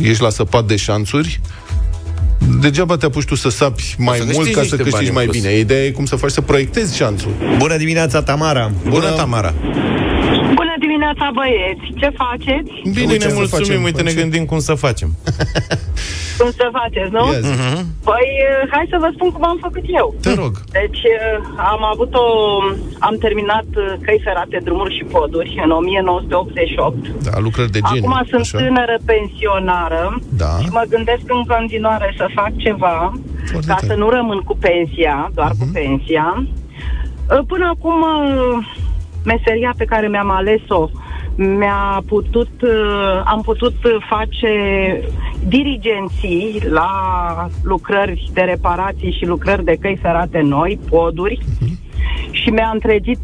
ești 0.00 0.22
la 0.22 0.30
săpat 0.30 0.64
de 0.64 0.76
șanțuri, 0.76 1.40
degeaba 2.60 2.96
te 2.96 3.06
apuci 3.06 3.24
tu 3.24 3.34
să 3.34 3.48
sapi 3.48 3.94
mai 3.98 4.16
să 4.18 4.22
mult 4.24 4.36
câștigi 4.36 4.54
ca 4.54 4.62
să 4.62 4.76
niște 4.76 4.76
bani 4.76 4.90
câștigi 4.90 5.08
în 5.08 5.14
mai 5.14 5.24
plus. 5.24 5.36
bine. 5.36 5.58
Ideea 5.58 5.84
e 5.84 5.90
cum 5.90 6.04
să 6.04 6.16
faci 6.16 6.30
să 6.30 6.40
proiectezi 6.40 6.96
șanțul. 6.96 7.34
Bună 7.58 7.76
dimineața, 7.76 8.22
Tamara 8.22 8.72
Bună, 8.88 9.10
Tamara! 9.10 9.54
Bună 10.60 10.74
dimineața, 10.78 11.30
băieți! 11.38 11.86
Ce 12.00 12.08
faceți? 12.22 12.72
Bine, 12.82 12.94
Bine, 13.00 13.16
ce 13.16 13.24
ne 13.24 13.30
să 13.30 13.34
mulțumim, 13.40 13.66
facem? 13.66 13.82
uite, 13.82 14.02
ne 14.02 14.10
Ce- 14.10 14.20
gândim 14.20 14.44
cum 14.44 14.58
să 14.58 14.74
facem. 14.74 15.10
Cum 16.38 16.50
să 16.60 16.66
faceți, 16.80 17.10
nu? 17.16 17.24
Ia 17.32 17.40
zi. 17.48 17.52
Păi, 18.08 18.28
eh, 18.48 18.68
hai 18.74 18.86
să 18.92 18.96
vă 19.00 19.08
spun 19.14 19.30
cum 19.30 19.44
am 19.52 19.58
făcut 19.66 19.84
eu. 20.00 20.14
Te 20.24 20.34
rog. 20.42 20.52
Deci, 20.78 21.02
eh, 21.14 21.36
am 21.72 21.82
avut 21.92 22.12
o... 22.14 22.26
Am 22.98 23.14
terminat 23.24 23.66
eh, 23.76 23.94
căi 24.04 24.20
ferate, 24.24 24.56
drumuri 24.66 24.96
și 24.96 25.04
poduri 25.04 25.60
în 25.64 25.70
1988. 25.70 26.96
Da, 27.26 27.38
lucrări 27.46 27.70
de 27.70 27.80
genii. 27.88 28.02
Acum 28.08 28.26
sunt 28.30 28.40
așa. 28.40 28.58
tânără 28.58 28.96
pensionară 29.12 30.18
Da. 30.42 30.50
și 30.62 30.68
mă 30.78 30.82
gândesc 30.88 31.24
în 31.36 31.42
continuare 31.54 32.14
să 32.16 32.26
fac 32.34 32.52
ceva 32.56 33.12
Foarte 33.50 33.66
ca 33.68 33.74
tare. 33.74 33.86
să 33.86 33.94
nu 34.02 34.08
rămân 34.08 34.38
cu 34.48 34.54
pensia, 34.66 35.30
doar 35.34 35.50
cu 35.58 35.66
pensia. 35.72 36.28
Uh, 37.30 37.40
Până 37.46 37.66
acum, 37.74 37.98
uh, 38.02 38.66
meseria 39.24 39.74
pe 39.76 39.84
care 39.84 40.08
mi-am 40.08 40.30
ales-o 40.30 40.88
mi-a 41.36 42.02
putut, 42.06 42.50
uh, 42.62 43.22
am 43.24 43.40
putut 43.42 43.84
uh, 43.84 43.96
face 44.08 44.50
dirigenții 45.46 46.62
la 46.68 46.90
lucrări 47.62 48.30
de 48.32 48.40
reparații 48.40 49.16
și 49.18 49.26
lucrări 49.26 49.64
de 49.64 49.76
căi 49.80 49.98
ferate 50.02 50.40
noi, 50.40 50.78
poduri, 50.88 51.38
și 52.30 52.48
mi-a 52.50 52.70
întregit 52.72 53.20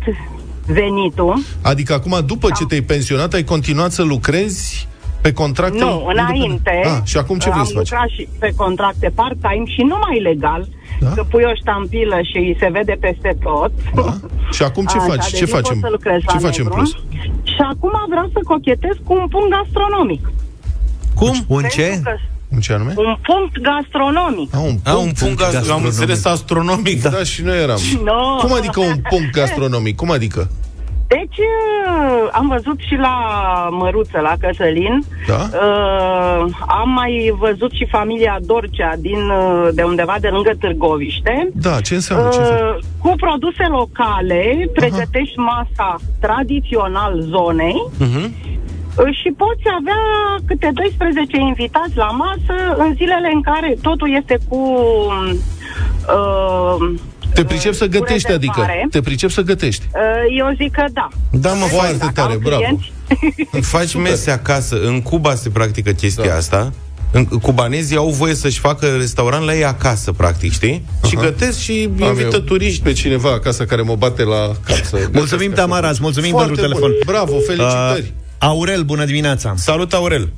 venitul. 0.66 1.38
Adică 1.62 1.92
acum, 1.92 2.18
după 2.26 2.48
ce 2.58 2.64
te-ai 2.64 2.80
pensionat, 2.80 3.32
ai 3.32 3.44
continuat 3.44 3.90
să 3.90 4.02
lucrezi 4.02 4.88
pe 5.22 5.32
contracte 5.32 5.84
Nu, 5.84 5.90
independente? 5.90 6.70
înainte. 6.70 6.80
Ah, 6.84 7.00
și 7.04 7.16
acum 7.16 7.38
ce 7.38 7.48
vrei 7.48 7.60
am 7.60 7.66
să 7.66 7.72
faci? 7.74 7.90
lucrat 7.90 8.08
și 8.08 8.28
pe 8.38 8.52
contracte 8.56 9.12
part-time 9.14 9.64
și 9.66 9.80
numai 9.82 10.20
legal, 10.22 10.68
Da? 11.00 11.10
că 11.16 11.22
pui 11.30 11.42
o 11.52 11.54
ștampilă 11.62 12.18
și 12.30 12.40
se 12.60 12.68
vede 12.76 12.96
peste 13.06 13.30
tot. 13.46 13.72
Da? 13.94 14.12
Și 14.56 14.62
acum 14.62 14.84
ce 14.92 14.96
Așa, 14.96 15.06
faci? 15.06 15.24
deci 15.30 15.38
Ce 15.40 15.44
nu 15.44 15.50
pot 15.50 15.60
facem? 15.60 15.80
Să 15.80 15.88
lucrez 15.90 16.18
Ce 16.20 16.24
la 16.34 16.38
facem 16.48 16.64
în 16.66 16.72
negru. 16.72 16.74
plus? 16.76 16.90
Și 17.54 17.60
acum 17.72 17.92
vreau 18.12 18.26
să 18.34 18.40
cochetez 18.52 18.94
cu 19.06 19.12
un 19.20 19.26
punct 19.34 19.50
gastronomic. 19.56 20.22
Cum? 21.14 21.34
Un 21.56 21.62
ce? 21.76 21.82
Pentru 21.82 22.10
că 22.10 22.16
Un 22.54 22.60
ce 22.60 22.72
anume? 22.72 22.92
un 22.96 23.16
punct 23.30 23.54
gastronomic. 23.70 24.54
Ah, 24.54 24.60
un 24.70 24.76
A, 24.84 24.92
un 24.96 25.02
punct 25.02 25.18
punct 25.18 25.40
ast- 25.42 25.46
am 25.46 25.52
gastronomic. 25.52 25.86
înțeles 25.86 26.24
astronomic. 26.24 27.02
Da, 27.02 27.22
și 27.32 27.42
noi 27.42 27.58
eram. 27.62 27.78
No. 28.04 28.36
Cum 28.42 28.52
adică 28.52 28.80
un 28.80 28.96
punct 29.08 29.30
gastronomic? 29.34 29.96
Cum 29.96 30.10
adică? 30.10 30.50
Deci 31.14 31.38
uh, 31.38 32.28
am 32.32 32.48
văzut 32.48 32.78
și 32.88 32.94
la 32.94 33.14
Măruță, 33.70 34.18
la 34.20 34.34
Căsălin. 34.40 35.02
Da? 35.26 35.34
Uh, 35.34 36.44
am 36.66 36.88
mai 36.90 37.34
văzut 37.38 37.70
și 37.72 37.86
familia 37.90 38.38
Dorcea 38.40 38.92
din, 38.98 39.18
uh, 39.28 39.68
de 39.72 39.82
undeva 39.82 40.16
de 40.20 40.28
lângă 40.28 40.50
Târgoviște. 40.60 41.48
Da, 41.54 41.80
ce 41.80 41.94
înseamnă? 41.94 42.28
Ce 42.28 42.38
Uh, 42.38 42.44
înseamnă? 42.48 42.78
cu 43.02 43.12
produse 43.16 43.64
locale 43.70 44.68
pregătești 44.74 45.38
masa 45.38 45.96
tradițional 46.20 47.20
zonei 47.20 47.82
Mhm. 47.98 48.24
uh, 48.24 49.14
și 49.20 49.28
poți 49.36 49.62
avea 49.78 50.02
câte 50.46 50.70
12 50.74 51.36
invitați 51.40 51.96
la 51.96 52.06
masă 52.24 52.56
în 52.76 52.94
zilele 52.94 53.30
în 53.34 53.40
care 53.42 53.76
totul 53.82 54.10
este 54.20 54.38
cu 54.48 54.56
uh, 56.16 56.92
Te 57.34 57.44
pricep 57.44 57.74
să 57.74 57.84
cu 57.84 57.90
gătești, 57.90 58.32
adică. 58.32 58.52
rezervare. 58.56 58.86
Te 58.90 59.00
pricep 59.00 59.30
să 59.30 59.40
gătești. 59.42 59.82
Uh, 59.94 60.00
eu 60.38 60.54
zic 60.56 60.72
că 60.72 60.84
da. 60.92 61.08
Da, 61.30 61.52
mă, 61.52 61.64
Foarte 61.64 61.96
faci, 61.96 62.12
tare, 62.12 62.32
am 62.32 62.38
bravo. 62.42 62.60
clienți. 62.60 62.92
faci 63.68 63.94
mese 63.94 64.30
acasă. 64.30 64.80
În 64.82 65.02
Cuba 65.02 65.34
se 65.34 65.48
practică 65.50 65.90
chestia 65.90 66.24
Da. 66.28 66.34
asta. 66.36 66.72
În, 67.12 67.24
cubanezii 67.24 67.96
au 67.96 68.08
voie 68.08 68.34
să-și 68.34 68.58
facă 68.58 68.86
restaurant 68.98 69.44
la 69.44 69.54
ei 69.54 69.64
acasă, 69.64 70.12
practic, 70.12 70.52
știi? 70.52 70.84
Și 71.08 71.16
gătesc 71.16 71.58
și 71.58 71.88
Am 72.00 72.06
invită 72.08 72.28
eu 72.36 72.40
turiști. 72.40 72.82
pe 72.82 72.92
cineva 72.92 73.30
acasă 73.32 73.64
care 73.64 73.82
mă 73.82 73.94
bate 73.94 74.22
la 74.24 74.50
casă. 74.64 74.98
Mulțumim, 75.12 75.52
Tamara, 75.52 75.88
îți 75.88 75.98
mulțumim 76.02 76.30
Foarte 76.30 76.52
pentru 76.52 76.68
bun. 76.78 76.80
telefon 76.80 76.92
Bravo, 77.14 77.38
felicitări. 77.46 78.00
Uh, 78.00 78.08
Aurel, 78.38 78.82
bună 78.82 79.04
dimineața 79.04 79.52
Salut, 79.56 79.92
Aurel! 79.92 80.32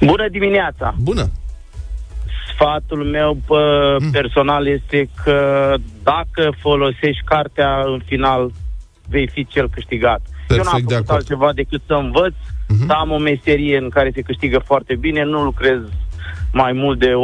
Bună 0.00 0.28
dimineața! 0.30 0.94
Bună. 0.98 1.30
Sfatul 2.56 3.04
meu 3.04 3.38
pă, 3.46 3.96
personal 4.12 4.66
este 4.66 5.08
că 5.24 5.74
dacă 6.02 6.54
folosești 6.58 7.24
cartea 7.24 7.82
în 7.86 8.00
final, 8.06 8.50
vei 9.08 9.28
fi 9.32 9.46
cel 9.46 9.68
câștigat. 9.70 10.20
Eu 10.48 10.56
Perfect 10.56 10.72
n-am 10.72 10.82
de 10.86 10.94
făcut 10.94 11.08
acord. 11.08 11.20
altceva 11.20 11.52
decât 11.54 11.82
să 11.86 11.92
învăț, 11.92 12.34
să 12.86 12.92
am 12.92 13.10
o 13.10 13.18
meserie 13.18 13.76
în 13.78 13.88
care 13.88 14.10
se 14.14 14.20
câștigă 14.20 14.58
foarte 14.64 14.94
bine, 14.94 15.24
nu 15.24 15.42
lucrez 15.42 15.78
mai 16.52 16.72
mult 16.72 16.98
de 16.98 17.12
8-9 17.12 17.14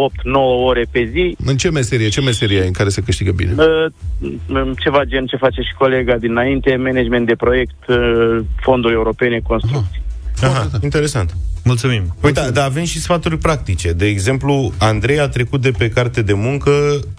ore 0.65 0.85
pe 0.91 1.09
zi, 1.13 1.37
În 1.45 1.57
ce 1.57 1.71
meserie? 1.71 2.09
Ce 2.09 2.21
meserie 2.21 2.61
ai 2.61 2.67
în 2.67 2.73
care 2.73 2.89
se 2.89 3.03
câștigă 3.03 3.33
bine? 3.33 3.55
Uh, 3.57 4.71
ceva 4.79 5.05
gen 5.05 5.27
ce 5.27 5.37
face 5.37 5.61
și 5.61 5.75
colega 5.79 6.17
dinainte, 6.17 6.77
management 6.77 7.27
de 7.27 7.35
proiect, 7.35 7.89
uh, 7.89 8.39
fonduri 8.61 8.95
europene, 8.95 9.39
construcții. 9.39 10.03
Aha, 10.43 10.69
interesant. 10.83 11.37
Mulțumim 11.65 12.15
Uite, 12.21 12.41
da, 12.41 12.51
dar 12.51 12.65
avem 12.65 12.85
și 12.85 13.01
sfaturi 13.01 13.39
practice. 13.39 13.93
De 13.93 14.07
exemplu, 14.07 14.73
Andrei 14.79 15.19
a 15.19 15.29
trecut 15.29 15.61
de 15.61 15.71
pe 15.71 15.89
carte 15.89 16.23
de 16.23 16.33
muncă 16.33 16.71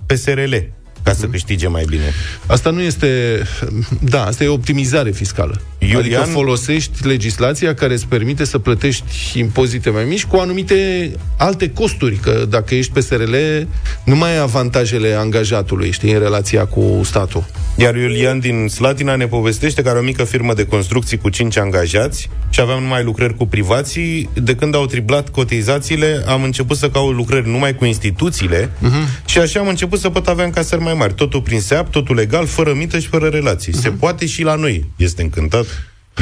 pe 0.05 0.15
SRL. 0.15 0.55
Ca 1.03 1.13
să 1.13 1.25
câștige 1.25 1.67
mai 1.67 1.83
bine. 1.87 2.13
Asta 2.45 2.69
nu 2.69 2.81
este... 2.81 3.41
Da, 3.99 4.25
asta 4.25 4.43
e 4.43 4.47
optimizare 4.47 5.11
fiscală. 5.11 5.61
Iulian- 5.79 5.95
Adică 5.97 6.19
folosești 6.19 7.07
legislația 7.07 7.73
care 7.73 7.93
îți 7.93 8.07
permite 8.07 8.43
să 8.45 8.57
plătești 8.59 9.39
impozite 9.39 9.89
mai 9.89 10.03
mici 10.03 10.25
cu 10.25 10.35
anumite 10.35 11.11
alte 11.37 11.69
costuri, 11.71 12.15
că 12.15 12.45
dacă 12.49 12.75
ești 12.75 12.91
PSRL, 12.91 13.35
nu 14.03 14.15
mai 14.15 14.31
ai 14.31 14.39
avantajele 14.39 15.13
angajatului, 15.13 15.91
știi, 15.91 16.11
în 16.11 16.19
relația 16.19 16.65
cu 16.65 17.01
statul. 17.03 17.45
Iar 17.75 17.95
Iulian 17.95 18.39
din 18.39 18.67
Slatina 18.67 19.15
ne 19.15 19.25
povestește 19.27 19.81
că 19.81 19.89
are 19.89 19.99
o 19.99 20.01
mică 20.01 20.23
firmă 20.23 20.53
de 20.53 20.65
construcții 20.65 21.17
cu 21.17 21.29
5 21.29 21.57
angajați 21.57 22.29
și 22.49 22.61
aveam 22.61 22.81
numai 22.81 23.03
lucrări 23.03 23.35
cu 23.37 23.45
privații. 23.47 24.29
De 24.33 24.55
când 24.55 24.75
au 24.75 24.85
triplat 24.85 25.29
cotizațiile, 25.29 26.23
am 26.27 26.43
început 26.43 26.77
să 26.77 26.89
caut 26.89 27.15
lucrări 27.15 27.49
numai 27.49 27.75
cu 27.75 27.85
instituțiile 27.85 28.65
uh-huh. 28.69 29.25
și 29.25 29.37
așa 29.39 29.59
am 29.59 29.67
început 29.67 29.99
să 29.99 30.09
pot 30.09 30.27
avea 30.27 30.45
încasări 30.45 30.81
mai 30.81 30.92
mari. 30.93 31.13
Totul 31.13 31.41
prin 31.41 31.61
SEAP, 31.61 31.91
totul 31.91 32.15
legal, 32.15 32.45
fără 32.45 32.73
mită 32.73 32.99
și 32.99 33.07
fără 33.07 33.27
relații. 33.27 33.73
Uh-huh. 33.73 33.81
Se 33.81 33.89
poate 33.89 34.25
și 34.25 34.43
la 34.43 34.55
noi. 34.55 34.85
Este 34.95 35.21
încântat 35.21 35.65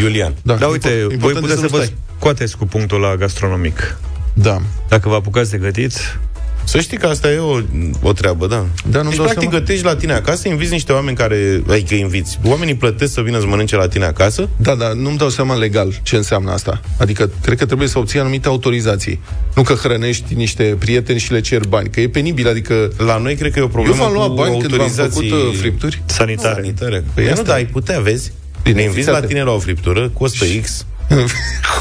Iulian. 0.02 0.34
Da, 0.42 0.68
uite, 0.68 0.90
import- 0.90 1.06
voi 1.06 1.14
important 1.14 1.46
puteți 1.46 1.52
e 1.52 1.56
să 1.56 1.62
nu 1.62 1.78
vă 1.78 1.84
stai. 1.84 1.96
scoateți 2.18 2.58
cu 2.58 2.66
punctul 2.66 3.00
la 3.00 3.16
gastronomic. 3.16 3.98
Da. 4.34 4.62
Dacă 4.88 5.10
vă 5.10 5.16
apucați 5.16 5.52
de 5.52 5.58
gătit, 5.58 6.20
Să 6.64 6.80
știi 6.80 6.98
că 6.98 7.08
asta 7.08 7.32
e 7.32 7.38
o, 7.38 7.60
o 8.02 8.14
treabă, 8.14 8.48
da. 8.48 8.66
Da, 8.90 8.98
nu-mi 8.98 9.10
deci, 9.10 9.16
dau 9.16 9.26
practic, 9.26 9.50
seama. 9.50 9.58
gătești 9.58 9.86
la 9.86 9.96
tine 9.96 10.14
acasă, 10.14 10.48
inviți 10.48 10.72
niște 10.72 10.92
oameni 10.92 11.18
care... 11.18 11.64
Adică 11.70 11.94
inviți. 11.96 12.40
Oamenii 12.44 12.76
plătesc 12.76 13.14
să 13.14 13.22
vină 13.22 13.40
să 13.40 13.46
mănânce 13.46 13.76
la 13.76 13.88
tine 13.88 14.06
acasă 14.06 14.50
Da, 14.58 14.76
dar 14.76 14.92
nu-mi 14.92 15.18
dau 15.18 15.30
seama 15.30 15.56
legal 15.56 16.00
ce 16.04 16.16
înseamnă 16.16 16.52
asta. 16.52 16.82
Adică, 16.98 17.30
cred 17.42 17.58
că 17.58 17.66
trebuie 17.66 17.88
să 17.88 18.00
obții 18.00 18.20
anumite 18.20 18.48
autorizații. 18.48 19.20
Nu 19.56 19.62
că 19.62 19.74
hrănești 19.74 20.34
niște 20.34 20.76
prieteni 20.80 21.20
și 21.20 21.32
le 21.32 21.42
ceri 21.42 21.68
bani, 21.68 21.90
că 21.90 22.00
e 22.02 22.10
penibil, 22.10 22.48
adică... 22.48 22.92
La 22.98 23.18
noi 23.18 23.36
cred 23.36 23.52
că 23.52 23.60
e 23.60 23.62
o 23.62 23.66
Eu 23.66 23.72
problemă 23.72 24.04
v-am 24.04 24.14
luat 24.14 24.28
cu 24.28 24.34
bani 24.34 24.58
când 24.58 24.70
v-am 24.74 24.80
autorizații 24.80 25.30
făcut 25.30 25.48
uh, 25.52 25.58
fripturi. 25.60 26.02
sanitare. 26.06 26.54
sanitare. 26.62 26.96
Păi 26.98 27.04
Păi 27.14 27.24
nu, 27.24 27.32
asta- 27.32 27.44
da, 27.44 27.54
ai 27.54 27.66
putea, 27.66 28.00
vezi? 28.00 28.32
Bine, 28.64 28.76
ne 28.76 28.82
inviți 28.82 28.98
fiți 29.00 29.10
la 29.10 29.16
atent. 29.16 29.32
tine 29.32 29.44
la 29.44 29.52
o 29.52 29.60
friptură, 29.60 30.10
costă 30.10 30.46
X. 30.62 30.86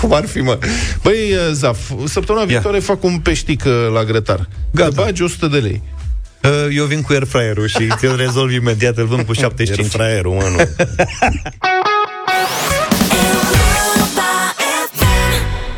Cum 0.00 0.12
ar 0.12 0.26
fi, 0.26 0.38
mă? 0.38 0.58
Băi, 1.02 1.32
uh, 1.32 1.52
Zaf, 1.52 1.78
săptămâna 2.04 2.44
viitoare 2.44 2.78
fac 2.78 3.04
un 3.04 3.18
peștic 3.18 3.64
uh, 3.66 3.72
la 3.94 4.04
grătar. 4.04 4.48
Gata. 4.70 4.88
Te 4.88 4.94
bagi 4.94 5.22
100 5.22 5.46
de 5.46 5.58
lei. 5.58 5.82
Uh, 6.42 6.76
Eu 6.76 6.84
vin 6.84 7.02
cu 7.02 7.12
airfryer-ul 7.12 7.68
și 7.68 7.88
ți-l 7.98 8.16
rezolv 8.16 8.52
imediat, 8.52 8.96
îl 8.96 9.06
vând 9.06 9.24
cu 9.24 9.32
75. 9.32 9.78
Air 9.78 9.90
fraierul, 9.90 10.32
mă, 10.32 10.48
nu. 10.56 10.58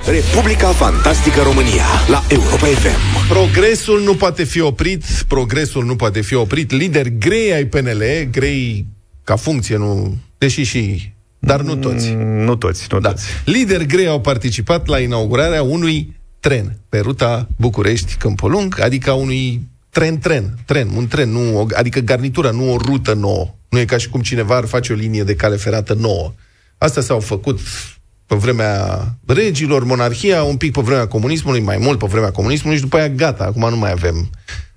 Republica 0.06 0.68
Fantastică 0.68 1.42
România 1.42 1.84
la 2.08 2.22
Europa 2.28 2.66
FM. 2.66 3.28
Progresul 3.28 4.02
nu 4.02 4.14
poate 4.14 4.44
fi 4.44 4.60
oprit, 4.60 5.04
progresul 5.28 5.84
nu 5.84 5.96
poate 5.96 6.20
fi 6.20 6.34
oprit. 6.34 6.70
Lider 6.70 7.08
grei 7.08 7.52
ai 7.52 7.64
PNL, 7.64 8.02
grei 8.30 8.86
ca 9.24 9.36
funcție, 9.36 9.76
nu... 9.76 10.16
Deși 10.38 10.62
și... 10.62 11.12
Dar 11.44 11.60
nu 11.60 11.76
toți. 11.76 12.10
Mm, 12.10 12.44
Nu 12.44 12.56
toți, 12.56 12.86
nu 12.90 13.00
Da. 13.00 13.08
toți. 13.10 13.24
Lideri 13.44 13.86
grei 13.86 14.06
au 14.06 14.20
participat 14.20 14.86
la 14.86 14.98
inaugurarea 14.98 15.62
unui 15.62 16.16
tren 16.40 16.78
pe 16.88 16.98
ruta 16.98 17.48
București-Câmpolung, 17.56 18.80
adică 18.80 19.10
a 19.10 19.14
unui 19.14 19.68
tren-tren, 19.90 20.58
tren, 20.64 20.88
un 20.96 21.06
tren, 21.08 21.30
nu, 21.30 21.58
o, 21.58 21.66
adică 21.74 22.00
garnitură, 22.00 22.50
nu 22.50 22.72
o 22.72 22.76
rută 22.76 23.12
nouă. 23.14 23.54
Nu 23.68 23.78
e 23.78 23.84
ca 23.84 23.96
și 23.96 24.08
cum 24.08 24.20
cineva 24.20 24.56
ar 24.56 24.64
face 24.64 24.92
o 24.92 24.96
linie 24.96 25.22
de 25.22 25.34
cale 25.34 25.56
ferată 25.56 25.94
nouă. 25.94 26.32
Astea 26.78 27.02
s-au 27.02 27.20
făcut 27.20 27.60
pe 28.26 28.34
vremea 28.34 28.98
regilor, 29.26 29.84
monarhia, 29.84 30.42
un 30.42 30.56
pic 30.56 30.72
pe 30.72 30.80
vremea 30.80 31.06
comunismului, 31.08 31.60
mai 31.60 31.76
mult 31.76 31.98
pe 31.98 32.06
vremea 32.06 32.30
comunismului 32.30 32.76
și 32.76 32.82
după 32.82 32.96
aia 32.96 33.08
gata, 33.08 33.44
acum 33.44 33.68
nu 33.68 33.76
mai 33.76 33.90
avem 33.90 34.30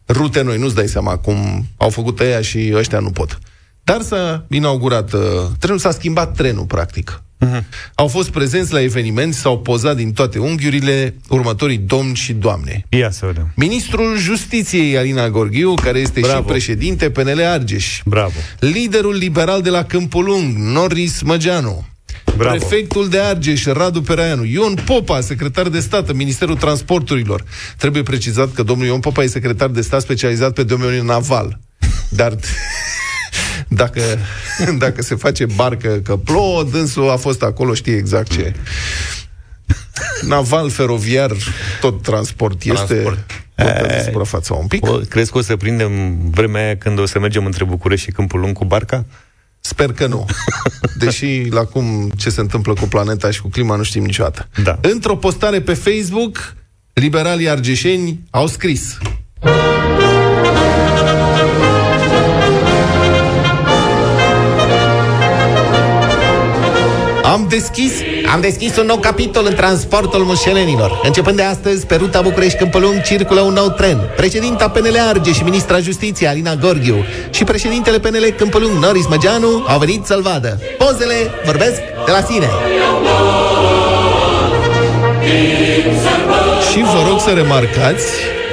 rute 0.08 0.42
noi, 0.42 0.58
nu-ți 0.58 0.76
dai 0.76 0.88
seama 0.88 1.18
cum 1.18 1.66
au 1.78 1.90
făcut 1.90 2.20
ăia 2.20 2.42
și 2.42 2.72
ăștia 2.76 3.00
nu 3.00 3.10
pot. 3.10 3.40
Dar 3.86 4.02
s-a 4.02 4.46
inaugurat 4.50 5.14
uh, 5.14 5.22
trenul, 5.60 5.80
s-a 5.80 5.92
schimbat 5.92 6.36
trenul, 6.36 6.66
practic. 6.66 7.22
Uh-huh. 7.46 7.64
Au 7.96 8.08
fost 8.08 8.30
prezenți 8.30 8.74
la 8.74 8.82
eveniment, 8.82 9.34
s-au 9.34 9.60
pozat 9.60 9.96
din 9.96 10.14
toate 10.14 10.40
unghiurile 10.40 11.16
următorii 11.30 11.78
domni 11.78 12.16
și 12.16 12.34
doamne. 12.34 12.86
Ia 12.90 13.12
să 13.12 13.26
vedem. 13.26 13.52
Ministrul 13.56 14.18
Justiției, 14.18 14.98
Alina 14.98 15.30
Gorghiu, 15.30 15.74
care 15.74 16.00
este 16.00 16.20
Bravo. 16.20 16.38
și 16.38 16.44
președinte 16.44 17.10
PNL 17.10 17.42
Argeș. 17.46 18.02
Bravo. 18.06 18.34
Liderul 18.60 19.16
liberal 19.16 19.62
de 19.62 19.70
la 19.70 19.84
Câmpulung, 19.84 20.56
Norris 20.58 21.22
Măgeanu. 21.22 21.86
Bravo. 22.38 22.56
Prefectul 22.56 23.10
de 23.10 23.20
Argeș, 23.20 23.66
Radu 23.66 24.02
Peraianu. 24.02 24.46
Ion 24.46 24.74
Popa, 24.86 25.22
secretar 25.22 25.68
de 25.68 25.80
stat 25.80 26.10
în 26.10 26.16
Ministerul 26.16 26.56
Transporturilor. 26.56 27.44
Trebuie 27.78 28.04
precizat 28.04 28.54
că 28.54 28.64
domnul 28.64 28.88
Ion 28.88 29.00
Popa 29.00 29.24
e 29.24 29.28
secretar 29.28 29.70
de 29.70 29.82
stat 29.82 30.02
specializat 30.02 30.54
pe 30.54 30.64
domeniul 30.64 31.06
naval. 31.06 31.60
Dar 32.10 32.36
dacă, 33.76 34.02
dacă 34.78 35.02
se 35.02 35.16
face 35.16 35.46
barcă 35.46 36.00
că 36.04 36.16
plouă, 36.16 36.64
dânsul 36.64 37.10
a 37.10 37.16
fost 37.16 37.44
acolo, 37.44 37.74
știe 37.74 37.96
exact 37.96 38.32
ce. 38.32 38.54
Naval, 40.22 40.70
feroviar, 40.70 41.32
tot 41.82 42.02
transport 42.02 42.64
este 42.64 42.96
Transport. 42.96 43.20
tot 43.56 44.04
suprafața 44.04 44.54
un 44.54 44.68
pic. 44.68 44.86
O, 44.86 44.98
crezi 45.10 45.32
că 45.32 45.38
o 45.38 45.42
să 45.42 45.56
prindem 45.56 46.18
vremea 46.30 46.64
aia 46.64 46.78
când 46.78 47.00
o 47.00 47.06
să 47.06 47.20
mergem 47.20 47.46
între 47.46 47.64
București 47.64 48.06
și 48.06 48.12
Câmpul 48.12 48.40
Lung 48.40 48.54
cu 48.54 48.66
barca? 48.66 49.06
Sper 49.60 49.94
că 49.94 50.08
nu. 50.08 50.26
Deși 51.00 51.48
la 51.50 51.64
cum 51.64 52.12
ce 52.18 52.30
se 52.30 52.40
întâmplă 52.42 52.74
cu 52.74 52.86
planeta 52.86 53.32
și 53.32 53.42
cu 53.42 53.48
clima 53.48 53.76
nu 53.76 53.84
știm 53.84 54.06
niciodată. 54.06 54.48
Da. 54.64 54.80
Într-o 54.82 55.16
postare 55.16 55.62
pe 55.62 55.74
Facebook, 55.74 56.56
liberalii 56.94 57.50
argeșeni 57.50 58.20
au 58.30 58.48
scris 58.48 58.98
Am 67.36 67.46
deschis, 67.50 67.92
am 68.34 68.42
deschis 68.42 68.78
un 68.78 68.86
nou 68.86 68.98
capitol 68.98 69.46
în 69.50 69.56
transportul 69.56 70.24
mușelenilor. 70.24 71.00
Începând 71.04 71.36
de 71.36 71.44
astăzi, 71.44 71.86
pe 71.86 71.96
ruta 71.96 72.22
București-Câmpălung 72.22 73.02
circulă 73.02 73.42
un 73.42 73.54
nou 73.54 73.70
tren. 73.70 73.98
Președinta 74.16 74.70
PNL 74.70 74.98
Arge 75.08 75.32
și 75.32 75.44
ministra 75.44 75.80
Justiției 75.80 76.30
Alina 76.30 76.56
Gorghiu 76.56 77.06
și 77.30 77.44
președintele 77.44 78.00
PNL 78.00 78.34
Câmpălung 78.38 78.84
Noris 78.84 79.08
Măgeanu 79.08 79.66
au 79.68 79.80
venit 79.80 80.06
să-l 80.06 80.22
vadă. 80.22 80.60
Pozele 80.78 81.16
vorbesc 81.46 81.78
de 82.06 82.12
la 82.12 82.22
sine. 82.30 82.50
Și 86.72 86.80
vă 86.80 87.10
rog 87.10 87.20
să 87.20 87.30
remarcați 87.30 88.06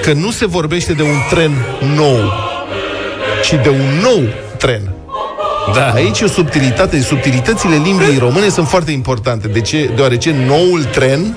că 0.03 0.13
nu 0.13 0.31
se 0.31 0.47
vorbește 0.47 0.93
de 0.93 1.03
un 1.03 1.17
tren 1.31 1.53
nou, 1.97 2.33
ci 3.43 3.51
de 3.63 3.69
un 3.69 4.01
nou 4.03 4.23
tren. 4.57 5.02
Da. 5.75 5.91
Aici 5.91 6.21
e 6.21 6.25
o 6.25 6.29
subtilitate. 6.29 7.01
Subtilitățile 7.01 7.75
limbii 7.85 8.19
române 8.19 8.49
sunt 8.49 8.69
foarte 8.69 8.91
importante. 8.91 9.49
De 9.49 9.61
ce? 9.61 9.91
Deoarece 9.97 10.35
noul 10.47 10.85
tren 10.85 11.37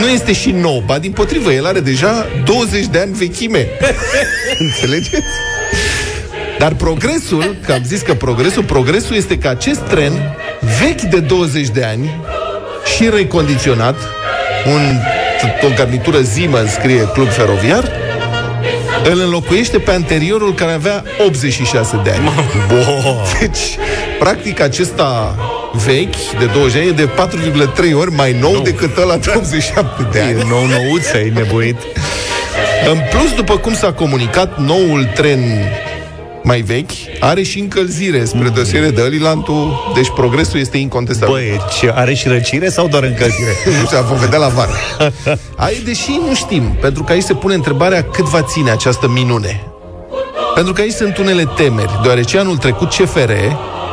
nu 0.00 0.08
este 0.08 0.32
și 0.32 0.50
nou, 0.50 0.82
ba 0.86 0.98
din 0.98 1.12
potrivă, 1.12 1.52
el 1.52 1.66
are 1.66 1.80
deja 1.80 2.26
20 2.44 2.86
de 2.86 2.98
ani 2.98 3.12
vechime. 3.12 3.68
Înțelegeți? 4.58 5.22
Dar 6.58 6.74
progresul, 6.74 7.56
că 7.66 7.72
am 7.72 7.82
zis 7.84 8.00
că 8.00 8.14
progresul, 8.14 8.64
progresul 8.64 9.16
este 9.16 9.38
că 9.38 9.48
acest 9.48 9.80
tren, 9.80 10.12
vechi 10.80 11.00
de 11.00 11.20
20 11.20 11.68
de 11.68 11.84
ani 11.84 12.20
și 12.96 13.08
recondiționat, 13.08 13.96
un, 14.66 14.96
o 15.62 15.74
garnitură 15.76 16.22
Siemens 16.22 16.70
scrie 16.70 17.08
Club 17.12 17.28
Feroviar, 17.28 17.90
îl 19.04 19.20
înlocuiește 19.20 19.78
pe 19.78 19.90
anteriorul 19.90 20.54
care 20.54 20.72
avea 20.72 21.04
86 21.26 22.00
de 22.04 22.10
ani. 22.10 22.30
Deci, 23.40 23.78
practic, 24.18 24.60
acesta 24.60 25.34
vechi, 25.86 26.38
de 26.38 26.44
20 26.52 26.72
de 26.72 26.78
ani, 26.78 26.88
e 26.88 26.92
de 26.92 27.08
4,3 27.88 27.94
ori 27.94 28.12
mai 28.14 28.36
nou 28.40 28.52
no. 28.52 28.60
decât 28.60 28.96
ăla 28.96 29.16
de 29.16 29.32
87 29.36 30.08
de 30.12 30.20
ani. 30.20 30.30
E 30.30 30.44
nouț 30.48 30.70
nouță, 30.70 31.18
e 31.18 31.32
nebuit. 31.34 31.76
În 32.90 32.98
plus, 33.10 33.34
după 33.34 33.56
cum 33.56 33.74
s-a 33.74 33.92
comunicat, 33.92 34.58
noul 34.58 35.10
tren 35.14 35.40
mai 36.42 36.60
vechi 36.60 36.90
are 37.20 37.42
și 37.42 37.58
încălzire 37.58 38.24
spre 38.24 38.48
deosebire 38.48 38.90
de 38.90 39.00
Alilantul, 39.00 39.92
deci 39.94 40.10
progresul 40.14 40.60
este 40.60 40.76
incontestabil. 40.76 41.34
Băi, 41.34 41.60
ce, 41.78 41.92
are 41.94 42.14
și 42.14 42.28
răcire 42.28 42.68
sau 42.68 42.88
doar 42.88 43.02
încălzire? 43.02 43.56
Nu 43.80 43.86
știu, 43.86 43.98
vom 44.08 44.18
vedea 44.18 44.38
la 44.38 44.48
vară. 44.48 44.70
Ai, 45.56 45.80
deși 45.84 46.20
nu 46.28 46.34
știm, 46.34 46.76
pentru 46.80 47.02
că 47.02 47.12
aici 47.12 47.22
se 47.22 47.34
pune 47.34 47.54
întrebarea 47.54 48.02
cât 48.04 48.24
va 48.24 48.42
ține 48.42 48.70
această 48.70 49.08
minune. 49.08 49.62
Pentru 50.54 50.72
că 50.72 50.80
aici 50.80 50.92
sunt 50.92 51.18
unele 51.18 51.44
temeri, 51.56 51.98
deoarece 52.02 52.38
anul 52.38 52.56
trecut 52.56 52.88
CFR, 52.88 53.32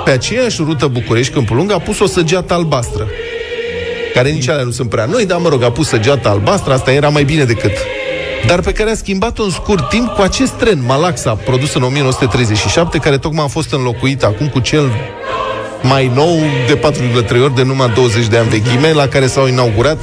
pe 0.04 0.12
aceeași 0.12 0.62
rută 0.62 0.88
București-Câmpul 0.88 1.56
Lung, 1.56 1.72
a 1.72 1.80
pus 1.80 2.00
o 2.00 2.06
săgeată 2.06 2.54
albastră. 2.54 3.08
Care 4.14 4.30
nici 4.30 4.50
alea 4.50 4.64
nu 4.64 4.72
sunt 4.72 4.90
prea 4.90 5.06
noi, 5.06 5.26
dar 5.26 5.40
mă 5.40 5.50
rog, 5.50 5.64
a 5.64 5.72
pus 5.72 5.88
săgeata 5.88 6.30
albastră, 6.30 6.74
asta 6.74 6.92
era 6.92 7.10
mai 7.10 7.24
bine 7.24 7.44
decât. 7.44 7.72
Dar 8.48 8.60
pe 8.60 8.72
care 8.72 8.90
a 8.90 8.96
schimbat-o 8.96 9.44
în 9.44 9.50
scurt 9.50 9.90
timp 9.90 10.10
cu 10.10 10.22
acest 10.22 10.52
tren, 10.52 10.84
Malaxa, 10.86 11.34
produs 11.34 11.74
în 11.74 11.84
1937, 11.84 12.98
care 12.98 13.18
tocmai 13.18 13.44
a 13.46 13.48
fost 13.48 13.74
înlocuit 13.74 14.24
acum 14.24 14.48
cu 14.48 14.60
cel 14.60 14.92
mai 15.82 16.12
nou 16.14 16.40
de 16.68 16.80
4,3 16.80 17.42
ori 17.44 17.56
de 17.56 17.64
numai 17.64 17.92
20 17.96 18.28
de 18.28 18.38
ani 18.38 18.50
vechime, 18.50 18.92
la 18.92 19.08
care 19.08 19.28
s-au 19.28 19.48
inaugurat 19.48 19.98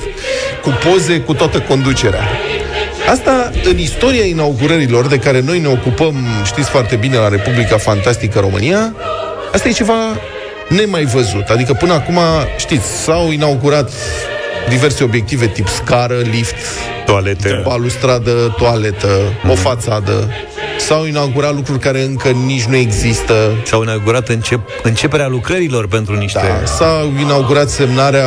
cu 0.62 0.78
poze 0.84 1.20
cu 1.20 1.34
toată 1.34 1.60
conducerea. 1.60 2.28
Asta 3.10 3.50
în 3.64 3.78
istoria 3.78 4.24
inaugurărilor 4.24 5.06
de 5.06 5.18
care 5.18 5.40
noi 5.40 5.58
ne 5.58 5.68
ocupăm, 5.68 6.14
știți 6.44 6.68
foarte 6.68 6.96
bine, 6.96 7.16
la 7.16 7.28
Republica 7.28 7.76
Fantastică 7.76 8.38
România, 8.38 8.94
asta 9.52 9.68
e 9.68 9.72
ceva 9.72 9.94
nemai 10.68 11.04
văzut. 11.04 11.48
Adică 11.48 11.72
până 11.72 11.92
acum, 11.92 12.18
știți, 12.56 12.86
s-au 13.02 13.30
inaugurat 13.30 13.90
diverse 14.68 15.04
obiective 15.04 15.46
tip 15.46 15.68
scară, 15.68 16.14
lift, 16.30 16.54
Toalete. 17.06 17.60
balustradă, 17.64 18.54
toaletă, 18.58 19.08
o 19.50 19.54
fațadă. 19.54 20.30
S-au 20.78 21.06
inaugurat 21.06 21.54
lucruri 21.54 21.78
care 21.78 22.02
încă 22.02 22.28
nici 22.28 22.64
nu 22.64 22.76
există. 22.76 23.34
S-au 23.64 23.82
inaugurat 23.82 24.28
încep, 24.28 24.60
începerea 24.82 25.28
lucrărilor 25.28 25.88
pentru 25.88 26.14
niște... 26.14 26.38
Da, 26.38 26.64
s-a 26.64 27.12
inaugurat 27.20 27.68
semnarea 27.68 28.26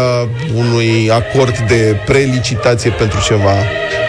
unui 0.55 1.11
acord 1.11 1.57
de 1.57 1.97
prelicitație 2.05 2.89
pentru 2.89 3.19
ceva, 3.25 3.55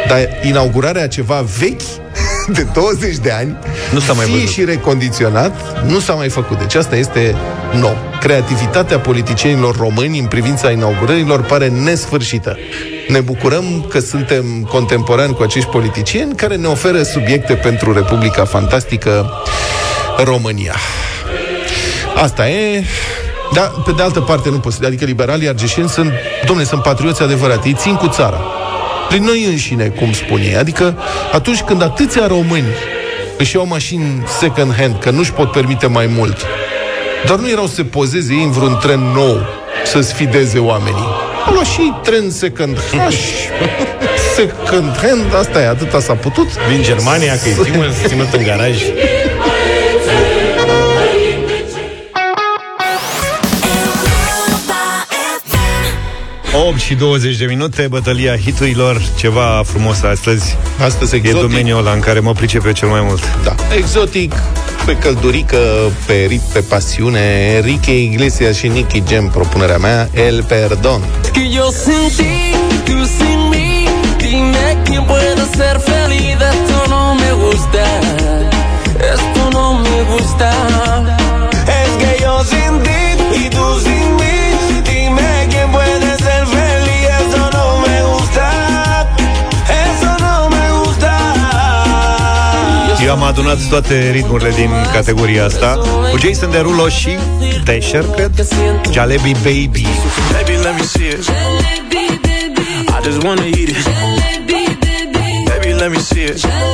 dar 0.08 0.18
inaugurarea 0.42 1.02
a 1.02 1.06
ceva 1.06 1.44
vechi 1.58 2.07
de 2.52 2.66
20 2.72 3.16
de 3.16 3.30
ani, 3.30 3.56
Nu 3.92 3.98
s-a 4.00 4.12
mai 4.12 4.24
fie 4.24 4.34
văzut. 4.34 4.48
și 4.48 4.64
recondiționat, 4.64 5.82
nu 5.86 5.98
s-a 5.98 6.12
mai 6.12 6.28
făcut. 6.28 6.58
Deci 6.58 6.74
asta 6.74 6.96
este 6.96 7.34
nou. 7.80 7.96
Creativitatea 8.20 8.98
politicienilor 8.98 9.76
români 9.76 10.18
în 10.18 10.26
privința 10.26 10.70
inaugurărilor 10.70 11.42
pare 11.42 11.68
nesfârșită. 11.68 12.56
Ne 13.08 13.20
bucurăm 13.20 13.86
că 13.88 13.98
suntem 13.98 14.68
contemporani 14.70 15.34
cu 15.34 15.42
acești 15.42 15.68
politicieni 15.68 16.34
care 16.34 16.56
ne 16.56 16.66
oferă 16.66 17.02
subiecte 17.02 17.54
pentru 17.54 17.92
Republica 17.92 18.44
Fantastică 18.44 19.30
România. 20.24 20.74
Asta 22.22 22.48
e... 22.48 22.84
Dar, 23.54 23.72
pe 23.84 23.92
de 23.96 24.02
altă 24.02 24.20
parte, 24.20 24.50
nu 24.50 24.58
posibil. 24.58 24.86
Adică 24.86 25.04
liberalii 25.04 25.48
argeșeni 25.48 25.88
sunt, 25.88 26.12
domne, 26.46 26.64
sunt 26.64 26.82
patrioți 26.82 27.22
adevărați. 27.22 27.68
Ei 27.68 27.74
țin 27.78 27.94
cu 27.94 28.08
țara. 28.08 28.40
Prin 29.08 29.24
noi 29.24 29.44
înșine, 29.44 29.84
cum 29.84 30.12
spun 30.12 30.40
ei. 30.40 30.56
Adică, 30.56 30.98
atunci 31.32 31.60
când 31.60 31.82
atâția 31.82 32.26
români 32.26 32.66
își 33.38 33.56
iau 33.56 33.66
mașini 33.66 34.22
second 34.40 34.74
hand, 34.76 34.98
că 34.98 35.10
nu-și 35.10 35.32
pot 35.32 35.50
permite 35.50 35.86
mai 35.86 36.06
mult, 36.06 36.36
dar 37.26 37.38
nu 37.38 37.48
erau 37.48 37.66
să 37.66 37.74
se 37.74 37.84
pozeze 37.84 38.32
ei 38.32 38.42
în 38.42 38.50
vreun 38.50 38.78
tren 38.82 39.00
nou 39.00 39.46
să 39.84 40.00
sfideze 40.00 40.58
oamenii. 40.58 41.06
Au 41.46 41.52
luat 41.52 41.66
și 41.66 41.92
tren 42.02 42.30
second 42.30 42.78
hand, 42.92 43.12
second 44.36 44.96
hand, 45.02 45.34
asta 45.38 45.60
e, 45.60 45.66
atâta 45.66 46.00
s-a 46.00 46.14
putut. 46.14 46.48
Din 46.70 46.82
Germania, 46.82 47.32
că 47.32 47.48
e 47.48 47.52
ținut, 47.62 47.92
ținut 48.06 48.32
în 48.32 48.42
garaj. 48.42 48.82
8 56.66 56.80
și 56.80 56.94
20 56.94 57.36
de 57.36 57.44
minute, 57.44 57.86
bătălia 57.90 58.36
hiturilor, 58.36 59.02
ceva 59.18 59.62
frumos 59.66 60.02
astăzi. 60.02 60.56
Astăzi 60.84 61.14
E 61.14 61.18
exotic. 61.18 61.40
domeniul 61.40 61.78
ăla 61.78 61.92
în 61.92 62.00
care 62.00 62.20
mă 62.20 62.32
pricepe 62.32 62.72
cel 62.72 62.88
mai 62.88 63.00
mult. 63.02 63.22
Da, 63.44 63.54
exotic, 63.76 64.32
pe 64.86 64.96
căldurică, 64.96 65.58
pe 66.06 66.24
rit, 66.28 66.40
pe 66.40 66.60
pasiune, 66.60 67.52
Enrique 67.56 68.02
Iglesias 68.02 68.56
și 68.56 68.66
Nicky 68.68 69.02
Jam, 69.08 69.28
propunerea 69.30 69.78
mea, 69.78 70.08
El 70.14 70.42
Perdon. 70.48 71.00
Que 71.32 71.42
yo 71.56 71.66
sin 71.84 72.08
ti, 72.16 72.34
tú 72.86 72.96
sin 73.18 73.38
mí, 73.52 73.88
dime 74.18 74.76
quién 74.84 75.04
puede 75.04 75.44
ser 75.56 75.76
feliz. 75.90 76.36
Esto 76.52 76.78
no 76.88 77.14
me 77.20 77.30
gusta, 77.42 77.84
esto 79.14 79.42
no 79.56 79.64
me 79.84 79.96
gusta. 80.12 80.50
Eu 93.08 93.14
am 93.14 93.22
adunat 93.22 93.68
toate 93.68 94.10
ritmurile 94.10 94.50
din 94.50 94.70
categoria 94.92 95.44
asta 95.44 95.80
Cu 96.10 96.18
Jason 96.18 96.50
Derulo 96.50 96.88
și 96.88 97.08
Dasher, 97.64 98.04
cred 98.04 98.46
Jalebi 98.92 99.32
Baby 99.32 99.86
Baby, 100.32 100.56
let 100.62 100.74
me 100.74 100.82
see 100.82 101.08
it. 101.08 101.30
I 102.88 103.04
just 103.04 103.22
wanna 103.22 103.44
eat 103.44 103.68
it. 103.68 103.76
Baby, 105.46 105.72
let 105.72 105.90
me 105.90 105.98
see 105.98 106.24
it. 106.24 106.67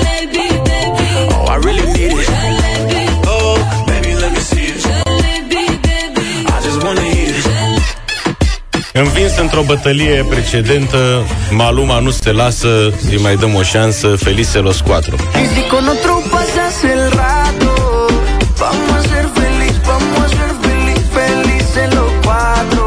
Învins 9.37 9.53
într-o 9.53 9.75
bătălie 9.75 10.27
precedentă, 10.29 11.27
Maluma 11.51 11.99
nu 11.99 12.11
se 12.11 12.33
lasă, 12.33 12.69
îi 13.11 13.19
mai 13.23 13.37
dăm 13.37 13.55
o 13.55 13.63
șansă, 13.63 14.17
Felice 14.17 14.59
los 14.59 14.81
cuatro. 14.81 15.17
Y 15.17 15.47
si 15.55 15.63
con 15.71 15.85
otro 15.95 16.15
pasas 16.31 16.77
el 16.95 17.03
rato, 17.21 17.73
vamos 18.63 18.91
a 18.99 19.01
ser 19.13 19.27
feliz, 19.41 19.75
vamos 19.91 20.19
a 20.25 20.29
ser 20.37 20.51
feliz, 20.65 21.01
felices 21.19 21.89
los 21.99 22.11
cuatro. 22.25 22.85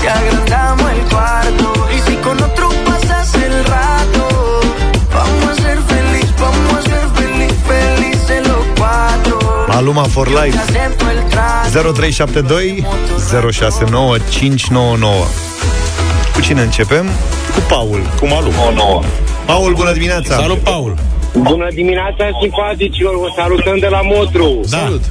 Te 0.00 0.08
agrandamos 0.18 0.88
el 0.96 1.02
cuarto. 1.12 1.68
Y 1.96 1.98
si 2.06 2.14
con 2.24 2.36
otro 2.48 2.66
pasas 2.88 3.28
el 3.46 3.56
rato, 3.74 4.24
vamos 5.18 5.48
a 5.52 5.54
ser 5.64 5.78
feliz, 5.92 6.28
vamos 6.44 6.72
a 6.78 6.82
ser 6.90 7.04
feliz, 7.18 7.52
felices 7.72 8.40
los 8.50 8.64
cuatro. 8.78 9.36
Maluma 9.68 10.04
for 10.14 10.28
Te 10.28 10.34
Life 10.38 10.58
acepto 10.58 11.04
el 11.14 11.20
trato. 11.32 11.92
0372 11.94 12.84
069 13.30 14.24
599 14.30 15.55
Cu 16.36 16.42
cine 16.42 16.62
începem? 16.62 17.06
Cu 17.54 17.60
Paul 17.68 18.12
Cu 18.18 18.26
Maluma. 18.26 19.04
Paul, 19.46 19.72
bună 19.74 19.92
dimineața! 19.92 20.34
Salut, 20.34 20.58
Paul! 20.58 20.98
Bună 21.36 21.68
dimineața, 21.74 22.28
simpaticilor, 22.40 23.18
vă 23.18 23.26
salutăm 23.36 23.78
de 23.78 23.86
la 23.90 24.00
Motru. 24.02 24.60
Da. 24.68 24.76
Salut! 24.76 25.02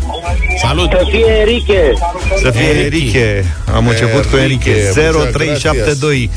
Salut! 0.62 0.90
Să 0.90 1.06
fie 1.10 1.26
Enrique. 1.40 1.94
Să 2.42 2.52
fie 2.52 2.84
Enrique. 2.84 3.46
Am 3.76 3.88
început 3.88 4.26
cu 4.26 4.36
Enrique. 4.36 4.72
Enrique, 4.72 5.32
0372 5.32 6.30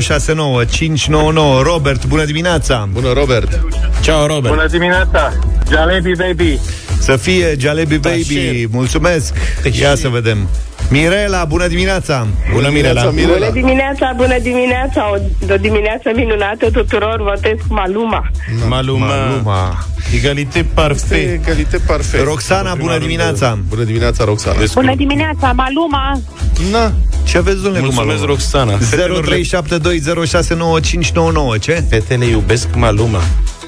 069 0.00 0.64
599 0.64 1.62
Robert, 1.62 2.06
bună 2.06 2.24
dimineața! 2.24 2.88
Bună, 2.92 3.12
Robert! 3.12 3.60
Ciao, 4.00 4.26
Robert! 4.26 4.54
Bună 4.54 4.66
dimineața, 4.70 5.32
Jalebi 5.70 6.12
Baby. 6.16 6.58
Să 6.98 7.16
fie 7.16 7.56
Jalebi 7.58 7.98
Baby, 7.98 8.66
mulțumesc! 8.70 9.34
Ia 9.80 9.94
să 9.94 10.08
vedem. 10.08 10.48
Mirela, 10.92 11.44
bună 11.44 11.66
dimineața! 11.66 12.26
Bună, 12.52 12.68
Mirela! 12.68 13.10
Mirela! 13.10 13.50
dimineața, 13.50 14.12
bună 14.16 14.38
dimineața, 14.38 15.10
o, 15.10 15.16
o 15.52 15.56
dimineață 15.56 16.10
minunată 16.14 16.70
tuturor, 16.70 17.22
votez 17.22 17.58
cu 17.68 17.74
Maluma. 17.74 18.30
Maluma. 18.68 19.06
Maluma. 19.06 19.86
Egalité 20.14 20.64
parfait. 20.74 21.32
Egalité 21.32 21.78
parfait. 21.86 22.24
Roxana, 22.24 22.74
bună 22.74 22.98
dimineața! 22.98 23.58
Bună 23.68 23.82
dimineața, 23.82 24.24
Roxana. 24.24 24.56
Bună 24.74 24.94
dimineața, 24.94 25.52
Maluma. 25.52 26.20
Na, 26.70 26.92
Ce 27.24 27.38
aveți, 27.38 27.62
domnule, 27.62 27.86
cu 27.86 27.92
Mulțumesc, 27.92 28.18
Maluma? 28.18 28.32
Roxana. 28.32 28.78
0372069599 31.56 31.60
Ce? 31.60 31.84
Fetele 31.88 32.24
iubesc 32.24 32.68
Maluma. 32.74 33.20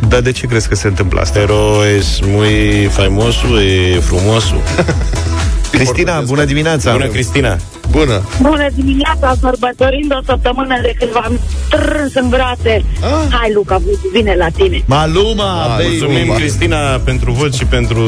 Dar 0.08 0.20
de 0.20 0.32
ce 0.32 0.46
crezi 0.46 0.68
că 0.68 0.74
se 0.74 0.86
întâmplă 0.86 1.20
asta? 1.20 1.38
Pero 1.38 1.84
es 1.96 2.20
muy 2.20 2.88
famoso 2.90 3.60
y 3.60 4.00
frumoso. 4.00 4.54
Cristina, 5.78 6.20
bună 6.20 6.44
dimineața! 6.44 6.92
Bună, 6.92 7.06
Cristina! 7.06 7.56
bună! 7.90 8.22
Bună 8.40 8.66
dimineața, 8.74 9.34
sărbătorind 9.40 10.12
o 10.12 10.20
săptămână 10.26 10.78
de 10.82 10.94
când 10.98 11.10
v-am 11.10 11.38
strâns 11.66 12.14
în 12.14 12.28
brațe. 12.28 12.84
Ah. 13.02 13.10
Hai, 13.30 13.50
Luca, 13.54 13.82
vine 14.12 14.34
la 14.38 14.46
tine. 14.56 14.82
Maluma, 14.86 15.62
Ah, 15.62 15.68
baby! 15.68 15.82
Mulțumim, 15.88 16.16
Maluma. 16.16 16.34
Cristina, 16.34 16.78
pentru 17.04 17.32
vot 17.32 17.54
și 17.54 17.64
pentru 17.64 18.00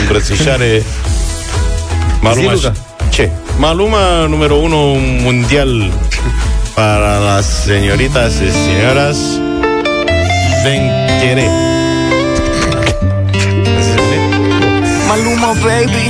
îmbrățișare. 0.00 0.82
Maluma 2.20 2.54
Zi, 2.54 2.62
Luca. 2.62 2.72
Ce? 3.10 3.30
Maluma, 3.58 4.26
numărul 4.28 4.62
1 4.62 4.76
mundial 5.22 5.90
para 6.74 7.18
las 7.18 7.46
señoritas 7.68 8.32
y 8.46 8.50
señoras 8.66 9.16
Ven 10.64 10.82
quiere. 11.20 11.63
Maluma, 15.14 15.52
baby. 15.62 16.06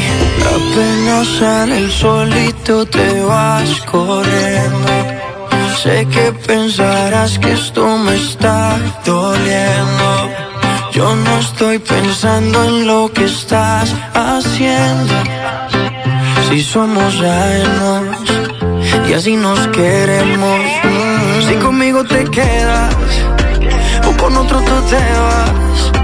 Apenas 0.57 1.27
sale 1.39 1.77
el 1.77 1.91
solito 1.93 2.87
te 2.87 3.21
vas 3.21 3.69
corriendo. 3.83 4.93
Sé 5.83 6.07
que 6.15 6.33
pensarás 6.47 7.39
que 7.39 7.53
esto 7.53 7.99
me 7.99 8.15
está 8.15 8.79
doliendo. 9.05 10.09
Yo 10.93 11.15
no 11.17 11.39
estoy 11.39 11.79
pensando 11.81 12.65
en 12.65 12.87
lo 12.87 13.13
que 13.13 13.25
estás 13.25 13.95
haciendo. 14.15 15.15
Si 16.49 16.63
somos 16.63 17.13
ajenos 17.21 18.17
y 19.07 19.13
así 19.13 19.37
nos 19.37 19.61
queremos. 19.69 20.61
Si 21.47 21.55
conmigo 21.57 22.05
te 22.05 22.25
quedas 22.31 22.95
o 24.09 24.11
con 24.17 24.35
otro 24.35 24.59
tú 24.63 24.77
te 24.89 25.03
vas. 25.27 26.04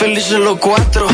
felices 0.00 0.38
los 0.38 0.58
cuatro. 0.58 1.06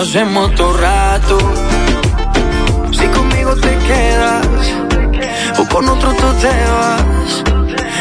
Lo 0.00 0.06
hacemos 0.06 0.54
todo 0.54 0.72
rato. 0.78 1.38
Si 2.90 3.06
conmigo 3.08 3.54
te 3.56 3.76
quedas 3.88 4.46
o 5.58 5.64
con 5.68 5.86
otro 5.90 6.10
tú 6.14 6.28
te 6.40 6.54
vas. 6.78 7.44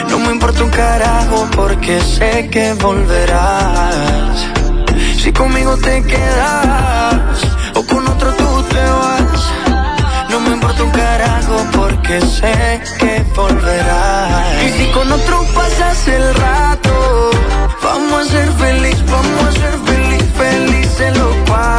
No 0.10 0.20
me 0.20 0.32
importa 0.32 0.64
un 0.64 0.70
carajo 0.70 1.48
porque 1.58 2.00
sé 2.00 2.50
que 2.50 2.74
volverás. 2.76 4.48
Si 5.22 5.34
conmigo 5.34 5.76
te 5.76 6.02
quedas 6.04 7.42
o 7.76 7.84
con 7.84 8.08
otro 8.08 8.34
tú 8.34 8.64
te 8.74 8.84
vas. 9.02 9.42
No 10.30 10.40
me 10.40 10.52
importa 10.52 10.84
un 10.84 10.92
carajo 10.92 11.58
porque 11.74 12.22
sé 12.22 12.82
que 12.98 13.26
volverás. 13.36 14.64
Y 14.66 14.70
si 14.78 14.86
con 14.92 15.12
otro 15.12 15.46
pasas 15.54 16.08
el 16.08 16.34
rato, 16.36 17.32
vamos 17.84 18.22
a 18.22 18.32
ser 18.32 18.50
feliz, 18.54 18.98
vamos 19.06 19.44
a 19.48 19.52
ser 19.52 19.74
feliz, 19.86 20.24
felices 20.38 20.80
cuatro. 21.50 21.79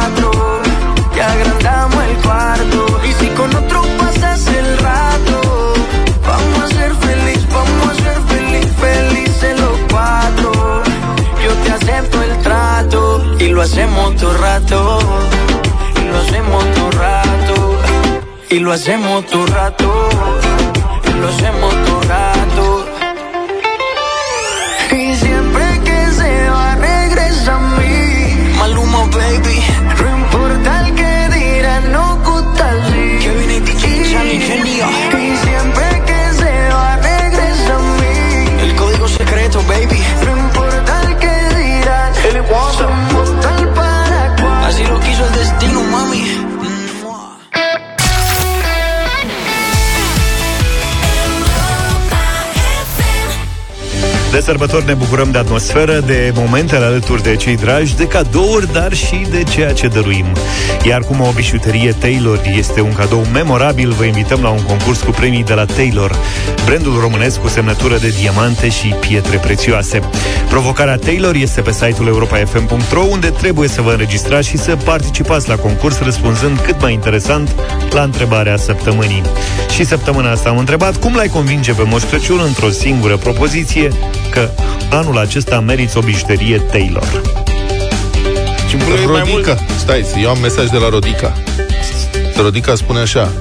Y 3.03 3.13
si 3.13 3.27
con 3.29 3.53
otro 3.55 3.81
pasas 3.97 4.47
el 4.47 4.77
rato, 4.77 5.73
vamos 6.25 6.59
a 6.63 6.67
ser 6.67 6.93
feliz, 6.95 7.45
vamos 7.51 7.89
a 7.89 7.95
ser 7.95 8.17
feliz, 8.27 8.67
felices 8.79 9.59
los 9.59 9.77
cuatro. 9.91 10.83
Yo 11.43 11.53
te 11.63 11.71
acepto 11.71 12.21
el 12.21 12.37
trato 12.39 13.35
y 13.39 13.47
lo 13.49 13.61
hacemos 13.61 14.15
todo 14.17 14.37
rato. 14.37 14.99
Y 15.95 16.07
lo 16.07 16.17
hacemos 16.19 16.63
todo 16.73 16.91
rato. 16.91 17.77
Y 18.49 18.59
lo 18.59 18.71
hacemos 18.71 19.25
todo 19.25 19.45
rato. 19.47 19.80
De 54.31 54.39
sărbători 54.39 54.85
ne 54.85 54.93
bucurăm 54.93 55.31
de 55.31 55.37
atmosferă, 55.37 55.99
de 55.99 56.31
momentele 56.35 56.85
alături 56.85 57.23
de 57.23 57.35
cei 57.35 57.55
dragi, 57.55 57.95
de 57.95 58.07
cadouri, 58.07 58.71
dar 58.71 58.93
și 58.93 59.25
de 59.29 59.43
ceea 59.43 59.73
ce 59.73 59.87
dăruim. 59.87 60.25
Iar 60.85 61.01
cum 61.01 61.19
o 61.19 61.31
bijuterie 61.35 61.91
Taylor 61.91 62.41
este 62.57 62.81
un 62.81 62.93
cadou 62.93 63.25
memorabil, 63.33 63.91
vă 63.91 64.03
invităm 64.03 64.41
la 64.41 64.49
un 64.49 64.61
concurs 64.61 65.01
cu 65.01 65.11
premii 65.11 65.43
de 65.43 65.53
la 65.53 65.65
Taylor, 65.65 66.15
brandul 66.65 66.99
românesc 66.99 67.39
cu 67.41 67.47
semnătură 67.47 67.97
de 67.97 68.13
diamante 68.19 68.69
și 68.69 68.87
pietre 68.87 69.37
prețioase. 69.37 69.99
Provocarea 70.49 70.95
Taylor 70.95 71.35
este 71.35 71.61
pe 71.61 71.71
site-ul 71.71 72.07
europa.fm.ro, 72.07 73.01
unde 73.01 73.29
trebuie 73.29 73.67
să 73.67 73.81
vă 73.81 73.91
înregistrați 73.91 74.47
și 74.47 74.57
să 74.57 74.75
participați 74.75 75.49
la 75.49 75.55
concurs 75.55 75.99
răspunzând 75.99 76.59
cât 76.59 76.81
mai 76.81 76.93
interesant 76.93 77.55
la 77.91 78.01
întrebarea 78.01 78.57
săptămânii. 78.57 79.21
Și 79.75 79.85
săptămâna 79.85 80.31
asta 80.31 80.49
am 80.49 80.57
întrebat 80.57 80.95
cum 80.99 81.15
l-ai 81.15 81.27
convinge 81.27 81.73
pe 81.73 81.83
Moș 81.83 82.03
Crăciun 82.03 82.39
într-o 82.45 82.69
singură 82.69 83.17
propoziție 83.17 83.89
că 84.31 84.49
anul 84.89 85.17
acesta 85.17 85.59
meriți 85.59 85.97
o 85.97 86.01
bijuterie 86.01 86.57
Taylor. 86.57 87.21
Și 88.67 88.75
îmi 88.75 88.83
pune 88.83 89.05
mai 89.05 89.23
mult. 89.27 89.45
Rodica, 89.45 89.65
stai, 89.77 90.05
eu 90.21 90.29
am 90.29 90.37
mesaj 90.41 90.67
de 90.69 90.77
la 90.77 90.89
Rodica. 90.89 91.33
Rodica 92.41 92.75
spune 92.75 92.99
așa. 92.99 93.31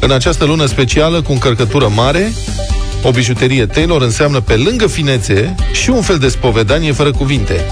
În 0.00 0.10
această 0.10 0.44
lună 0.44 0.66
specială, 0.66 1.22
cu 1.22 1.32
încărcătură 1.32 1.90
mare, 1.94 2.32
o 3.02 3.10
bijuterie 3.10 3.66
Taylor 3.66 4.02
înseamnă 4.02 4.40
pe 4.40 4.54
lângă 4.54 4.86
finețe 4.86 5.54
și 5.72 5.90
un 5.90 6.02
fel 6.02 6.18
de 6.18 6.28
spovedanie 6.28 6.92
fără 6.92 7.10
cuvinte. 7.10 7.64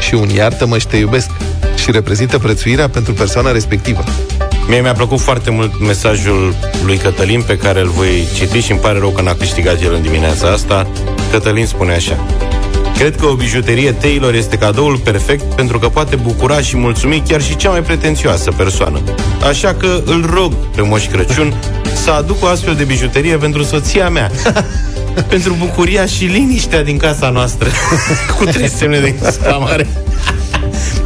Și 0.00 0.14
un 0.14 0.28
iartă-mă 0.28 0.78
și 0.78 0.86
te 0.86 0.96
iubesc. 0.96 1.30
Și 1.76 1.90
reprezintă 1.90 2.38
prețuirea 2.38 2.88
pentru 2.88 3.12
persoana 3.12 3.52
respectivă. 3.52 4.04
Mie 4.68 4.80
mi-a 4.80 4.92
plăcut 4.92 5.20
foarte 5.20 5.50
mult 5.50 5.80
mesajul 5.80 6.54
lui 6.84 6.96
Cătălin 6.96 7.42
pe 7.42 7.56
care 7.56 7.80
îl 7.80 7.88
voi 7.88 8.26
citi 8.34 8.60
și 8.60 8.70
îmi 8.70 8.80
pare 8.80 8.98
rău 8.98 9.10
că 9.10 9.22
n-a 9.22 9.34
câștigat 9.34 9.82
el 9.82 9.94
în 9.94 10.02
dimineața 10.02 10.48
asta. 10.48 10.86
Cătălin 11.30 11.66
spune 11.66 11.92
așa. 11.92 12.26
Cred 12.96 13.16
că 13.16 13.26
o 13.26 13.34
bijuterie 13.34 13.92
Taylor 13.92 14.34
este 14.34 14.56
cadoul 14.56 14.96
perfect 14.96 15.54
pentru 15.54 15.78
că 15.78 15.88
poate 15.88 16.16
bucura 16.16 16.60
și 16.60 16.76
mulțumi 16.76 17.22
chiar 17.28 17.42
și 17.42 17.56
cea 17.56 17.70
mai 17.70 17.82
pretențioasă 17.82 18.50
persoană. 18.50 19.00
Așa 19.48 19.74
că 19.74 20.02
îl 20.04 20.30
rog 20.34 20.52
pe 20.52 20.82
Moș 20.82 21.06
Crăciun 21.06 21.54
să 22.04 22.10
aduc 22.10 22.42
o 22.42 22.46
astfel 22.46 22.74
de 22.74 22.84
bijuterie 22.84 23.36
pentru 23.36 23.62
soția 23.62 24.08
mea. 24.08 24.30
pentru 25.28 25.56
bucuria 25.58 26.06
și 26.06 26.24
liniștea 26.24 26.82
din 26.82 26.96
casa 26.96 27.30
noastră. 27.30 27.68
Cu 28.38 28.44
trei 28.44 28.68
semne 28.68 28.98
de 28.98 29.14
exclamare. 29.22 29.86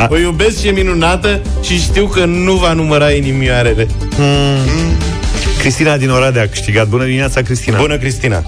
O 0.09 0.17
iubesc 0.17 0.61
și 0.61 0.69
e 0.69 0.71
minunată 0.71 1.41
și 1.63 1.79
știu 1.79 2.07
că 2.07 2.25
nu 2.25 2.55
va 2.55 2.73
număra 2.73 3.11
inimioarele. 3.11 3.87
Cristina 5.59 5.97
din 5.97 6.11
Oradea 6.11 6.43
a 6.43 6.47
câștigat. 6.47 6.89
Bună 6.89 7.05
dimineața, 7.05 7.41
Cristina! 7.41 7.79
Bună, 7.79 7.97
Cristina! 7.97 8.43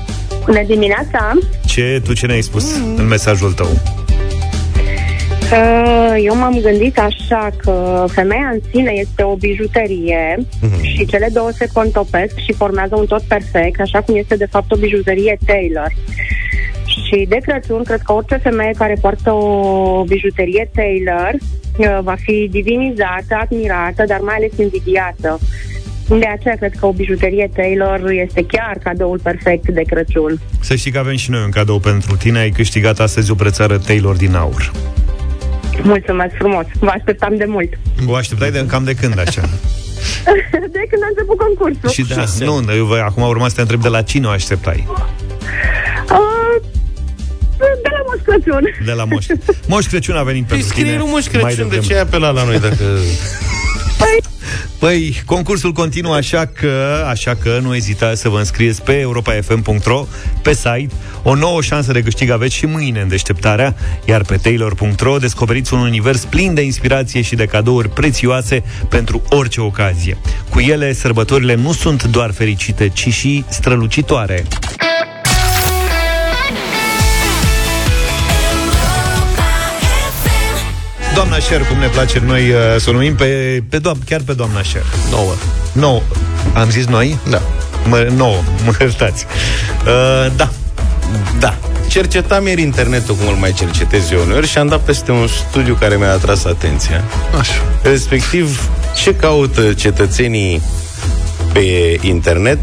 Bună 0.46 0.62
dimineața! 0.66 1.32
Ce, 1.66 2.00
tu 2.04 2.12
ce 2.12 2.26
ne-ai 2.26 2.40
spus 2.40 2.74
în 2.96 3.06
mesajul 3.06 3.52
tău? 3.52 3.68
Uh, 5.52 6.14
Eu 6.24 6.36
m-am 6.36 6.58
gândit 6.62 6.98
așa 6.98 7.50
că 7.56 8.04
femeia 8.08 8.50
în 8.52 8.60
sine 8.70 8.90
este 8.94 9.22
o 9.22 9.34
bijuterie 9.36 10.36
Mhm. 10.60 10.82
și 10.82 11.06
cele 11.06 11.28
două 11.32 11.50
se 11.50 11.66
contopesc 11.72 12.38
și 12.38 12.52
formează 12.52 12.96
un 12.96 13.06
tot 13.06 13.22
perfect, 13.22 13.80
așa 13.80 14.00
cum 14.00 14.16
este 14.16 14.36
de 14.36 14.46
fapt 14.50 14.72
o 14.72 14.76
bijuterie 14.76 15.38
Taylor. 15.46 15.92
Și 16.86 17.26
de 17.28 17.36
Crăciun, 17.42 17.82
cred 17.82 18.00
că 18.04 18.12
orice 18.12 18.36
femeie 18.36 18.70
care 18.78 18.96
poartă 19.00 19.32
o 19.32 20.04
bijuterie 20.08 20.70
Taylor 20.74 21.32
uh, 21.78 21.98
va 22.02 22.14
fi 22.18 22.48
divinizată, 22.50 23.36
admirată, 23.40 24.04
dar 24.06 24.18
mai 24.20 24.34
ales 24.34 24.50
invidiată. 24.58 25.38
De 26.08 26.26
aceea 26.26 26.54
cred 26.56 26.72
că 26.80 26.86
o 26.86 26.92
bijuterie 26.92 27.50
Taylor 27.56 28.10
este 28.10 28.44
chiar 28.46 28.78
cadoul 28.82 29.18
perfect 29.22 29.68
de 29.68 29.82
Crăciun. 29.86 30.40
Să 30.60 30.74
știi 30.74 30.90
că 30.90 30.98
avem 30.98 31.16
și 31.16 31.30
noi 31.30 31.42
un 31.44 31.50
cadou 31.50 31.78
pentru 31.78 32.16
tine. 32.16 32.38
Ai 32.38 32.50
câștigat 32.50 33.00
astăzi 33.00 33.30
o 33.30 33.34
brățară 33.34 33.78
Taylor 33.78 34.16
din 34.16 34.34
aur. 34.34 34.70
Mulțumesc 35.82 36.34
frumos. 36.38 36.64
Vă 36.78 36.90
așteptam 36.94 37.36
de 37.36 37.44
mult. 37.48 37.78
O 38.06 38.14
așteptai 38.14 38.50
de 38.50 38.66
cam 38.66 38.84
de 38.84 38.94
când 38.94 39.18
așa? 39.18 39.40
De 40.72 40.82
când 40.90 41.02
a 41.02 41.06
început 41.08 41.36
concursul. 41.38 41.88
Și 41.90 42.14
da, 42.14 42.24
nu, 42.44 42.74
eu, 42.74 42.84
vă- 42.84 43.02
acum 43.04 43.22
urma 43.22 43.48
să 43.48 43.54
te 43.54 43.60
întreb 43.60 43.80
de 43.80 43.88
la 43.88 44.02
cine 44.02 44.26
o 44.26 44.30
așteptai? 44.30 44.86
Uh, 44.88 46.62
de 47.58 47.88
la 47.92 48.00
Moș 48.06 48.20
Crăciun. 48.24 48.64
De 48.84 48.92
la 48.92 49.04
Moș. 49.04 49.26
Moș 49.66 49.86
Crăciun 49.86 50.16
a 50.16 50.22
venit 50.22 50.44
Păi 50.46 50.56
pentru 50.58 50.68
scrie 50.68 50.84
tine. 50.84 50.96
nu 50.96 51.06
Moș 51.06 51.24
mai 51.32 51.42
Crăciun, 51.42 51.56
de 51.56 51.62
devreme. 51.62 51.82
ce 51.86 51.94
ai 51.94 52.00
apelat 52.00 52.34
la 52.34 52.44
noi 52.44 52.60
dacă... 52.60 52.84
Păi, 54.78 55.22
concursul 55.26 55.72
continuă 55.72 56.14
așa 56.14 56.46
că, 56.46 57.04
așa 57.08 57.34
că 57.34 57.58
nu 57.62 57.74
ezitați 57.74 58.20
să 58.20 58.28
vă 58.28 58.38
înscrieți 58.38 58.82
pe 58.82 58.98
europafm.ro, 58.98 60.06
pe 60.42 60.54
site. 60.54 60.94
O 61.22 61.34
nouă 61.34 61.62
șansă 61.62 61.92
de 61.92 62.02
câștig 62.02 62.30
aveți 62.30 62.54
și 62.54 62.66
mâine 62.66 63.00
în 63.00 63.08
deșteptarea, 63.08 63.74
iar 64.04 64.22
pe 64.22 64.36
taylor.ro 64.36 65.16
descoperiți 65.16 65.74
un 65.74 65.80
univers 65.80 66.24
plin 66.24 66.54
de 66.54 66.62
inspirație 66.62 67.22
și 67.22 67.34
de 67.34 67.46
cadouri 67.46 67.88
prețioase 67.88 68.62
pentru 68.88 69.22
orice 69.28 69.60
ocazie. 69.60 70.18
Cu 70.50 70.60
ele, 70.60 70.92
sărbătorile 70.92 71.54
nu 71.54 71.72
sunt 71.72 72.04
doar 72.04 72.32
fericite, 72.32 72.88
ci 72.88 73.08
și 73.12 73.44
strălucitoare. 73.48 74.44
Doamna 81.16 81.38
Șer, 81.38 81.60
cum 81.66 81.78
ne 81.78 81.86
place 81.86 82.22
noi 82.26 82.50
uh, 82.50 82.56
să 82.78 82.90
o 82.90 82.92
numim 82.92 83.14
pe, 83.14 83.62
pe 83.68 83.78
doam- 83.78 84.02
chiar 84.06 84.20
pe 84.26 84.32
doamna 84.32 84.62
Șer. 84.62 84.82
Nouă. 85.10 85.34
Nouă. 85.72 86.02
Am 86.54 86.70
zis 86.70 86.86
noi? 86.86 87.18
Da. 87.30 87.42
Mă, 87.88 88.08
nouă, 88.16 88.42
mă 88.64 88.72
iertați. 88.80 89.26
Uh, 89.86 90.32
da. 90.36 90.48
Da. 91.38 91.54
Cercetam 91.88 92.46
ieri 92.46 92.60
internetul, 92.62 93.14
cum 93.14 93.28
îl 93.28 93.34
mai 93.34 93.52
cercetez 93.52 94.10
eu 94.10 94.20
uneori, 94.24 94.46
și 94.46 94.58
am 94.58 94.66
dat 94.66 94.80
peste 94.80 95.12
un 95.12 95.26
studiu 95.26 95.74
care 95.74 95.96
mi-a 95.96 96.12
atras 96.12 96.44
atenția. 96.44 97.04
Așa. 97.38 97.62
Respectiv, 97.82 98.68
ce 98.96 99.14
caută 99.14 99.72
cetățenii 99.72 100.62
pe 101.52 101.96
internet 102.00 102.58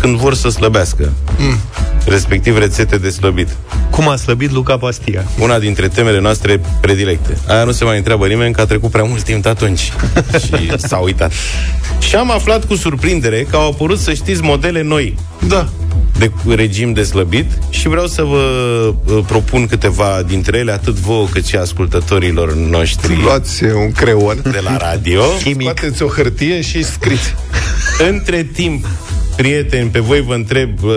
când 0.00 0.16
vor 0.16 0.34
să 0.34 0.48
slăbească? 0.48 1.12
Mm. 1.38 1.58
Respectiv, 2.06 2.58
rețete 2.58 2.96
de 2.96 3.10
slăbit. 3.10 3.48
Cum 3.90 4.08
a 4.08 4.16
slăbit 4.16 4.50
Luca 4.50 4.76
Pastia? 4.78 5.24
Una 5.38 5.58
dintre 5.58 5.88
temele 5.88 6.20
noastre 6.20 6.60
predilecte. 6.80 7.38
Aia 7.48 7.64
nu 7.64 7.72
se 7.72 7.84
mai 7.84 7.96
întreabă 7.96 8.26
nimeni, 8.26 8.52
că 8.54 8.60
a 8.60 8.64
trecut 8.66 8.90
prea 8.90 9.04
mult 9.04 9.22
timp 9.22 9.42
de 9.42 9.48
atunci. 9.48 9.92
și 10.46 10.72
s-a 10.76 10.96
uitat. 10.96 11.32
Și 11.98 12.14
am 12.16 12.30
aflat 12.30 12.64
cu 12.64 12.74
surprindere 12.74 13.46
că 13.50 13.56
au 13.56 13.68
apărut, 13.70 13.98
să 13.98 14.12
știți, 14.14 14.42
modele 14.42 14.82
noi 14.82 15.14
Da. 15.46 15.68
de 16.18 16.30
regim 16.54 16.92
de 16.92 17.02
slăbit 17.02 17.46
și 17.70 17.88
vreau 17.88 18.06
să 18.06 18.22
vă 18.22 18.38
uh, 19.06 19.18
propun 19.26 19.66
câteva 19.66 20.22
dintre 20.26 20.58
ele, 20.58 20.72
atât 20.72 20.94
vouă 20.94 21.26
cât 21.26 21.46
și 21.46 21.56
ascultătorilor 21.56 22.54
noștri 22.54 23.22
Luați 23.22 23.64
un 23.64 23.92
creion, 23.92 24.40
de 24.42 24.60
la 24.64 24.76
radio. 24.76 25.22
scoateți 25.60 26.02
o 26.02 26.06
hârtie 26.06 26.60
și 26.60 26.84
scriți. 26.84 27.34
Între 28.10 28.42
timp, 28.52 28.86
prieteni, 29.40 29.88
pe 29.88 29.98
voi 29.98 30.20
vă 30.20 30.34
întreb 30.34 30.82
uh, 30.82 30.92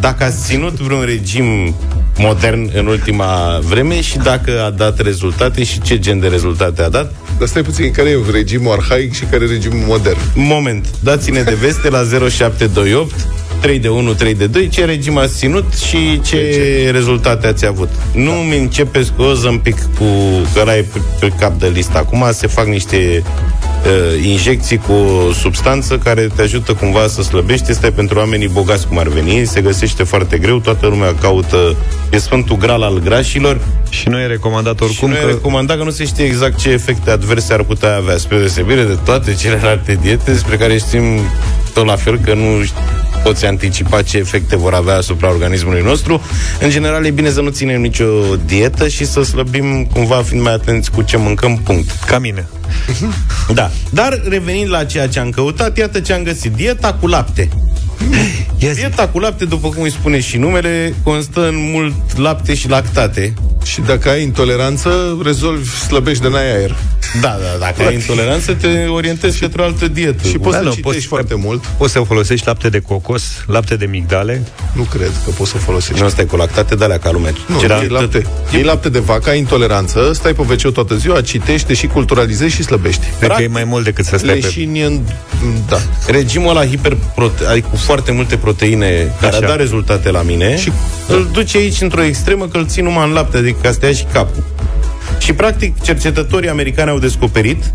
dacă 0.00 0.24
ați 0.24 0.44
ținut 0.44 0.72
vreun 0.72 1.04
regim 1.04 1.74
modern 2.18 2.70
în 2.74 2.86
ultima 2.86 3.58
vreme 3.62 4.00
și 4.00 4.18
dacă 4.18 4.62
a 4.64 4.70
dat 4.70 5.00
rezultate 5.00 5.64
și 5.64 5.80
ce 5.80 5.98
gen 5.98 6.20
de 6.20 6.26
rezultate 6.26 6.82
a 6.82 6.88
dat. 6.88 7.14
Dar 7.38 7.48
stai 7.48 7.62
puțin, 7.62 7.90
care 7.90 8.08
e 8.08 8.18
regimul 8.32 8.72
arhaic 8.72 9.14
și 9.14 9.24
care 9.24 9.44
e 9.44 9.46
regimul 9.46 9.84
modern? 9.86 10.18
Moment, 10.34 10.86
dați-ne 11.02 11.42
de 11.42 11.54
veste 11.54 11.88
la 11.88 12.02
0728 12.28 13.14
3 13.60 13.78
de 13.78 13.88
1, 13.88 14.12
3 14.12 14.34
de 14.34 14.46
2, 14.46 14.68
ce 14.68 14.84
regim 14.84 15.18
ați 15.18 15.36
ținut 15.36 15.72
și 15.74 16.20
ce 16.20 16.88
rezultate 16.92 17.46
ați 17.46 17.66
avut. 17.66 17.88
Nu 18.14 18.30
mi 18.30 18.58
începeți 18.58 19.12
cu 19.12 19.22
Ozempic, 19.22 19.76
cu 19.98 20.04
că 20.54 20.60
ăla 20.60 20.76
e 20.76 20.84
pe, 20.92 21.00
pe 21.20 21.32
cap 21.38 21.58
de 21.58 21.70
listă. 21.74 21.98
Acum 21.98 22.24
se 22.32 22.46
fac 22.46 22.66
niște 22.66 23.22
uh, 23.84 24.24
injecții 24.24 24.76
cu 24.76 24.92
o 24.92 25.32
substanță 25.32 25.98
care 25.98 26.28
te 26.36 26.42
ajută 26.42 26.72
cumva 26.72 27.06
să 27.06 27.22
slăbești. 27.22 27.70
Este 27.70 27.90
pentru 27.90 28.18
oamenii 28.18 28.48
bogați 28.48 28.86
cum 28.86 28.98
ar 28.98 29.08
veni, 29.08 29.46
se 29.46 29.60
găsește 29.60 30.02
foarte 30.02 30.38
greu, 30.38 30.58
toată 30.58 30.86
lumea 30.86 31.14
caută, 31.20 31.76
e 32.10 32.18
sfântul 32.18 32.56
gral 32.56 32.82
al 32.82 32.98
grașilor 32.98 33.60
Și 33.88 34.08
nu 34.08 34.18
e 34.18 34.26
recomandat 34.26 34.80
oricum 34.80 35.08
și 35.08 35.14
nu 35.14 35.20
că... 35.20 35.28
e 35.28 35.32
recomandat 35.32 35.76
că 35.76 35.84
nu 35.84 35.90
se 35.90 36.04
știe 36.04 36.24
exact 36.24 36.58
ce 36.58 36.70
efecte 36.70 37.10
adverse 37.10 37.52
ar 37.52 37.62
putea 37.62 37.96
avea, 37.96 38.16
spre 38.16 38.38
deosebire 38.38 38.82
de 38.82 38.98
toate 39.04 39.34
celelalte 39.34 39.98
diete 40.00 40.30
despre 40.30 40.56
care 40.56 40.78
știm 40.78 41.02
tot 41.74 41.86
la 41.86 41.96
fel 41.96 42.18
că 42.18 42.34
nu 42.34 42.64
poți 43.24 43.46
anticipa 43.46 44.02
ce 44.02 44.18
efecte 44.18 44.56
vor 44.56 44.74
avea 44.74 44.96
asupra 44.96 45.28
organismului 45.30 45.82
nostru. 45.82 46.22
În 46.60 46.70
general, 46.70 47.04
e 47.04 47.10
bine 47.10 47.30
să 47.30 47.40
nu 47.40 47.50
ținem 47.50 47.80
nicio 47.80 48.04
dietă 48.44 48.88
și 48.88 49.06
să 49.06 49.22
slăbim 49.22 49.84
cumva 49.92 50.22
fiind 50.22 50.42
mai 50.42 50.52
atenți 50.52 50.90
cu 50.90 51.02
ce 51.02 51.16
mâncăm, 51.16 51.56
punct. 51.56 51.90
Ca 52.06 52.18
mine. 52.18 52.46
Da. 53.54 53.70
Dar 53.90 54.20
revenind 54.28 54.70
la 54.70 54.84
ceea 54.84 55.08
ce 55.08 55.18
am 55.18 55.30
căutat, 55.30 55.78
iată 55.78 56.00
ce 56.00 56.12
am 56.12 56.22
găsit. 56.22 56.52
Dieta 56.52 56.96
cu 57.00 57.06
lapte. 57.06 57.48
Yes. 58.58 58.74
Dieta 58.74 59.08
cu 59.08 59.18
lapte, 59.18 59.44
după 59.44 59.68
cum 59.68 59.82
îi 59.82 59.90
spune 59.90 60.20
și 60.20 60.36
numele, 60.36 60.94
constă 61.02 61.48
în 61.48 61.70
mult 61.72 62.18
lapte 62.18 62.54
și 62.54 62.68
lactate. 62.68 63.34
Și 63.64 63.80
dacă 63.80 64.08
ai 64.08 64.22
intoleranță, 64.22 65.18
rezolvi, 65.22 65.68
slăbești 65.68 66.22
de 66.22 66.28
n-ai 66.28 66.56
aer. 66.56 66.76
Da, 67.20 67.28
da, 67.28 67.58
dacă 67.58 67.82
ai 67.86 67.94
intoleranță, 67.94 68.52
te 68.54 68.86
orientezi 68.86 69.38
către 69.40 69.62
o 69.62 69.64
altă 69.64 69.88
dietă. 69.88 70.28
Și 70.28 70.38
poți 70.38 70.50
Da, 70.50 70.58
să 70.58 70.62
nu, 70.64 70.70
citești 70.70 70.82
poți- 70.82 71.06
foarte 71.06 71.34
mult. 71.34 71.64
Poți 71.66 71.92
să 71.92 72.00
folosești 72.00 72.46
lapte 72.46 72.68
de 72.68 72.78
cocos, 72.78 73.22
lapte 73.46 73.76
de 73.76 73.84
migdale. 73.86 74.42
Nu 74.72 74.82
cred 74.82 75.10
că 75.24 75.30
poți 75.30 75.50
să 75.50 75.56
folosești. 75.56 76.02
Nu 76.02 76.08
stai 76.08 76.24
cu 76.26 76.36
lactate 76.36 76.74
de 76.74 76.84
alea 76.84 76.98
ca 76.98 77.10
lume. 77.10 77.32
Nu, 77.46 77.58
Ce 77.58 77.66
da, 77.66 77.74
da, 77.74 77.80
iei 77.80 77.88
lapte. 77.90 78.26
Iei 78.52 78.62
lapte 78.62 78.88
de 78.88 78.98
vacă, 78.98 79.30
ai 79.30 79.38
intoleranță, 79.38 80.10
stai 80.14 80.32
pe 80.32 80.40
wc 80.40 80.72
toată 80.72 80.96
ziua, 80.96 81.20
citești, 81.20 81.74
și 81.74 81.86
culturalizezi 81.86 82.54
și 82.54 82.62
slăbești. 82.62 83.02
Cred 83.18 83.30
că 83.30 83.42
e 83.42 83.46
mai 83.46 83.64
mult 83.64 83.84
decât 83.84 84.04
să 84.04 84.16
stai 84.16 84.34
pe... 84.34 84.46
Leșini 84.46 84.82
în... 84.82 85.00
Da. 85.68 85.76
Regimul 86.06 86.48
ăla 86.50 86.66
hiperprote- 86.66 87.44
adică 87.50 87.66
cu 87.70 87.76
foarte 87.76 88.12
multe 88.12 88.36
proteine 88.36 89.12
care 89.20 89.36
Așa. 89.36 89.44
a 89.44 89.48
dat 89.48 89.56
rezultate 89.56 90.10
la 90.10 90.22
mine 90.22 90.56
Și- 90.56 90.62
și 90.62 90.72
îl 91.08 91.28
duce 91.32 91.56
aici 91.56 91.80
într-o 91.80 92.02
extremă 92.02 92.46
că 92.46 92.56
îl 92.56 92.66
țin 92.66 92.84
numai 92.84 93.06
în 93.06 93.12
lapte, 93.12 93.36
adică 93.36 93.58
ca 93.62 93.72
să 93.72 93.78
te 93.78 93.86
ia 93.86 93.92
și 93.92 94.04
capul. 94.12 94.42
Și 95.18 95.32
practic 95.32 95.80
cercetătorii 95.82 96.48
americani 96.48 96.90
au 96.90 96.98
descoperit 96.98 97.72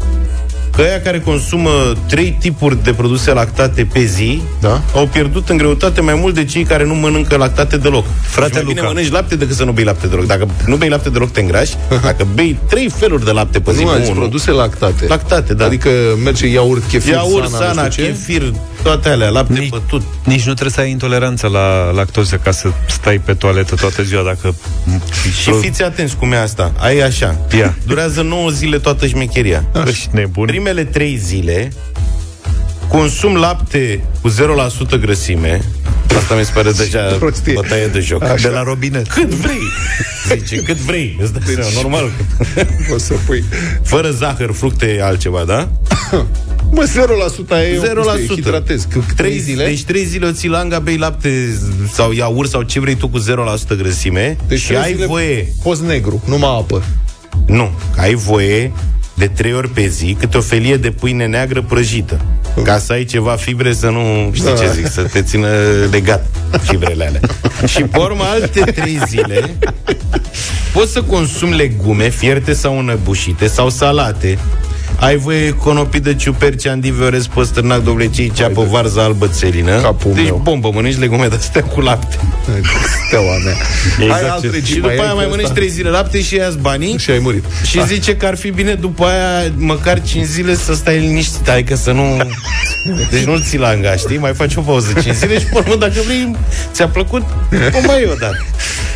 că 0.75 0.81
aia 0.81 1.01
care 1.01 1.19
consumă 1.19 1.69
trei 2.07 2.37
tipuri 2.39 2.83
de 2.83 2.93
produse 2.93 3.31
lactate 3.33 3.87
pe 3.93 4.03
zi 4.03 4.41
Da. 4.61 4.81
au 4.95 5.07
pierdut 5.07 5.49
în 5.49 5.57
greutate 5.57 6.01
mai 6.01 6.13
mult 6.21 6.33
de 6.35 6.45
cei 6.45 6.63
care 6.63 6.85
nu 6.85 6.93
mănâncă 6.95 7.35
lactate 7.37 7.77
deloc. 7.77 8.05
Frate 8.21 8.47
deci 8.51 8.55
mai 8.63 8.63
bine 8.67 8.79
Luca. 8.81 8.93
mănânci 8.93 9.11
lapte 9.11 9.35
decât 9.35 9.55
să 9.55 9.63
nu 9.63 9.71
bei 9.71 9.83
lapte 9.83 10.07
deloc. 10.07 10.25
Dacă 10.25 10.47
nu 10.65 10.75
bei 10.75 10.89
lapte 10.89 11.09
deloc, 11.09 11.31
te 11.31 11.39
îngrași. 11.39 11.73
Dacă 12.03 12.27
bei 12.33 12.57
trei 12.69 12.89
feluri 12.89 13.25
de 13.25 13.31
lapte 13.31 13.59
pe 13.59 13.71
zi, 13.71 13.79
Nu, 13.79 13.85
nu 13.85 13.91
ai 13.91 13.99
zis 13.99 14.09
unul. 14.09 14.19
produse 14.21 14.51
lactate. 14.51 15.05
Lactate, 15.07 15.53
da. 15.53 15.65
Adică 15.65 15.89
merge 16.23 16.47
iaurt, 16.47 16.83
chefir, 16.89 17.13
Iaurt, 17.13 17.49
sana, 17.49 17.65
sana, 17.65 17.83
nu 17.83 17.89
știu 17.91 18.03
ce. 18.03 18.09
chefir, 18.09 18.53
toate 18.83 19.09
alea, 19.09 19.29
lapte 19.29 19.59
Nici- 19.59 19.69
bătut. 19.69 20.01
Nici 20.23 20.43
nu 20.45 20.53
trebuie 20.53 20.71
să 20.71 20.79
ai 20.79 20.89
intoleranță 20.91 21.47
la 21.47 21.91
lactoză 21.91 22.35
ca 22.43 22.51
să 22.51 22.71
stai 22.87 23.19
pe 23.19 23.33
toaletă 23.33 23.75
toată 23.75 24.03
ziua 24.03 24.23
dacă... 24.23 24.55
Și 25.41 25.51
fiți 25.61 25.83
atenți 25.83 26.15
cum 26.15 26.31
e 26.31 26.37
asta. 26.37 26.71
Ai 26.77 26.99
așa. 26.99 27.37
Ia. 27.57 27.75
Durează 27.85 28.21
9 28.21 28.49
zile 28.49 28.77
toată 28.79 29.07
șmecheria. 29.07 29.63
Ești 29.87 30.07
nebun. 30.11 30.45
Primele 30.45 30.83
3 30.83 31.17
zile 31.17 31.71
consum 32.87 33.35
lapte 33.35 34.03
cu 34.21 34.29
0% 34.29 34.99
grăsime. 34.99 35.61
Asta 36.17 36.35
mi 36.35 36.45
se 36.45 36.51
pare 36.53 36.71
deja 36.71 37.01
Prostie. 37.19 37.53
bătaie 37.53 37.87
de 37.87 37.99
joc. 37.99 38.33
De 38.41 38.47
la 38.47 38.63
robinet. 38.63 39.07
Cât 39.11 39.29
vrei. 39.29 39.61
Zice, 40.37 40.55
cât 40.55 40.75
vrei. 40.77 41.17
Îți 41.21 41.33
dai 41.33 41.41
seama, 41.45 41.69
normal. 41.81 42.09
O 42.93 42.97
să 42.97 43.13
pui... 43.25 43.43
Fără 43.83 44.09
zahăr, 44.09 44.51
fructe, 44.53 44.99
altceva, 45.03 45.43
da? 45.43 45.69
Mă, 46.71 46.83
0% 47.47 47.49
e 47.49 47.77
0%. 47.77 48.27
te 48.27 48.33
hidratezi. 48.33 48.87
Că 48.87 48.99
3 49.15 49.37
zile... 49.39 49.65
Deci 49.65 49.83
3 49.83 50.03
zile 50.03 50.25
o 50.25 50.31
ții 50.31 50.49
langa, 50.49 50.79
bei 50.79 50.97
lapte 50.97 51.59
sau 51.93 52.11
iaurt 52.11 52.49
sau 52.49 52.61
ce 52.61 52.79
vrei 52.79 52.95
tu 52.95 53.07
cu 53.07 53.19
0% 53.19 53.77
grăsime 53.77 54.37
deci 54.47 54.59
și 54.59 54.65
trei 54.67 54.77
ai 54.79 54.93
zile 54.93 55.05
voie 55.05 55.53
Post 55.63 55.81
negru, 55.81 56.23
numai 56.25 56.49
apă. 56.49 56.83
Nu, 57.45 57.71
că 57.95 58.01
ai 58.01 58.13
voie 58.13 58.71
de 59.13 59.27
trei 59.27 59.53
ori 59.53 59.69
pe 59.69 59.87
zi 59.87 60.15
câte 60.19 60.37
o 60.37 60.41
felie 60.41 60.77
de 60.77 60.91
pâine 60.91 61.25
neagră 61.25 61.61
prăjită. 61.61 62.21
Ca 62.63 62.77
să 62.77 62.93
ai 62.93 63.05
ceva 63.05 63.31
fibre 63.35 63.73
să 63.73 63.89
nu, 63.89 64.31
știi 64.33 64.45
Da. 64.45 64.53
ce 64.53 64.71
zic, 64.71 64.87
să 64.87 65.01
te 65.01 65.21
țină 65.21 65.47
legat 65.91 66.25
fibrele 66.61 67.05
alea. 67.05 67.19
Și 67.73 67.81
pe 67.81 67.97
urmă 67.97 68.23
alte 68.23 68.59
trei 68.59 68.99
zile 69.07 69.55
poți 70.73 70.91
să 70.91 71.01
consumi 71.01 71.55
legume 71.55 72.09
fierte 72.09 72.53
sau 72.53 72.79
înăbușite 72.79 73.47
sau 73.47 73.69
salate. 73.69 74.37
Ai 74.99 75.17
voie 75.17 75.49
conopii 75.53 75.99
de 75.99 76.15
ciuperci, 76.15 76.65
andive, 76.65 77.03
orez, 77.03 77.27
păstârnac, 77.27 77.83
dovlecei, 77.83 78.31
ceapă, 78.35 78.61
varză 78.63 78.99
albă, 79.01 79.27
țelină. 79.27 79.81
Capul 79.81 80.11
deci 80.13 80.23
meu. 80.23 80.39
bombă, 80.43 80.69
mănânci 80.73 80.97
legume 80.97 81.27
de 81.27 81.35
astea 81.35 81.63
cu 81.63 81.81
lapte. 81.81 82.15
Steaua 83.07 83.37
mea. 83.43 83.53
Exact 83.99 84.21
ai 84.23 84.29
alt 84.29 84.41
ce- 84.41 84.49
regim, 84.49 84.65
Și 84.65 84.73
după 84.75 84.87
ai 84.87 84.97
aia 84.97 85.13
mai 85.13 85.23
pe 85.23 85.29
mănânci 85.29 85.43
ăsta. 85.47 85.55
trei 85.59 85.69
zile 85.69 85.89
lapte 85.89 86.21
și 86.21 86.35
ia 86.35 86.49
banii 86.61 86.97
Și 86.97 87.11
ai 87.11 87.19
murit. 87.19 87.43
și 87.63 87.85
zice 87.85 88.15
că 88.15 88.25
ar 88.25 88.35
fi 88.37 88.49
bine 88.49 88.73
după 88.73 89.05
aia 89.05 89.51
măcar 89.55 90.01
5 90.01 90.25
zile 90.25 90.55
să 90.55 90.73
stai 90.73 90.99
liniștit, 90.99 91.49
adică 91.49 91.75
să 91.75 91.91
nu... 91.91 92.17
Deci 93.11 93.23
nu-l 93.23 93.41
ții 93.47 93.57
la 93.57 93.67
anga, 93.67 93.95
știi? 93.95 94.17
Mai 94.17 94.33
faci 94.33 94.55
o 94.55 94.61
pauză 94.61 94.93
5 95.01 95.15
zile 95.15 95.39
și 95.39 95.45
pe 95.45 95.57
urmă, 95.57 95.75
dacă 95.75 95.93
vrei, 96.05 96.35
ți-a 96.71 96.87
plăcut, 96.87 97.21
o 97.51 97.79
mai 97.87 97.99
iei 97.99 98.09
odată. 98.11 98.45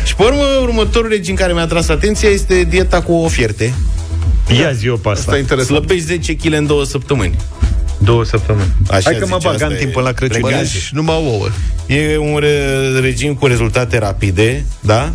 Și 0.04 0.14
pe 0.14 0.22
urmă, 0.22 0.44
următorul 0.62 1.08
regim 1.08 1.34
care 1.34 1.52
mi-a 1.52 1.66
tras 1.66 1.88
atenția 1.88 2.28
este 2.28 2.62
dieta 2.68 3.00
cu 3.02 3.12
ofierte. 3.12 3.74
Ia 4.60 4.72
zi 4.72 4.88
o 4.88 4.96
pe 4.96 5.08
asta. 5.08 5.20
Asta 5.20 5.36
e 5.36 5.40
interesant. 5.40 5.76
Slăbești 5.76 6.04
10 6.06 6.36
kg 6.36 6.52
în 6.52 6.66
două 6.66 6.84
săptămâni. 6.84 7.36
Două 7.98 8.24
săptămâni. 8.24 8.68
Așa 8.90 9.00
Hai 9.10 9.18
că 9.18 9.26
mă 9.26 9.36
zice, 9.36 9.46
bag 9.46 9.54
asta 9.54 9.66
în 9.66 9.72
e 9.72 9.76
timp 9.76 9.92
până 9.92 10.04
la 10.04 10.12
Crăciun. 10.12 10.34
legal. 10.36 10.50
Mănânci 10.50 10.88
numai 10.92 11.16
ouă. 11.16 11.46
E 11.86 12.18
un 12.18 12.36
re- 12.38 12.98
regim 13.00 13.34
cu 13.34 13.46
rezultate 13.46 13.98
rapide, 13.98 14.64
da? 14.80 15.12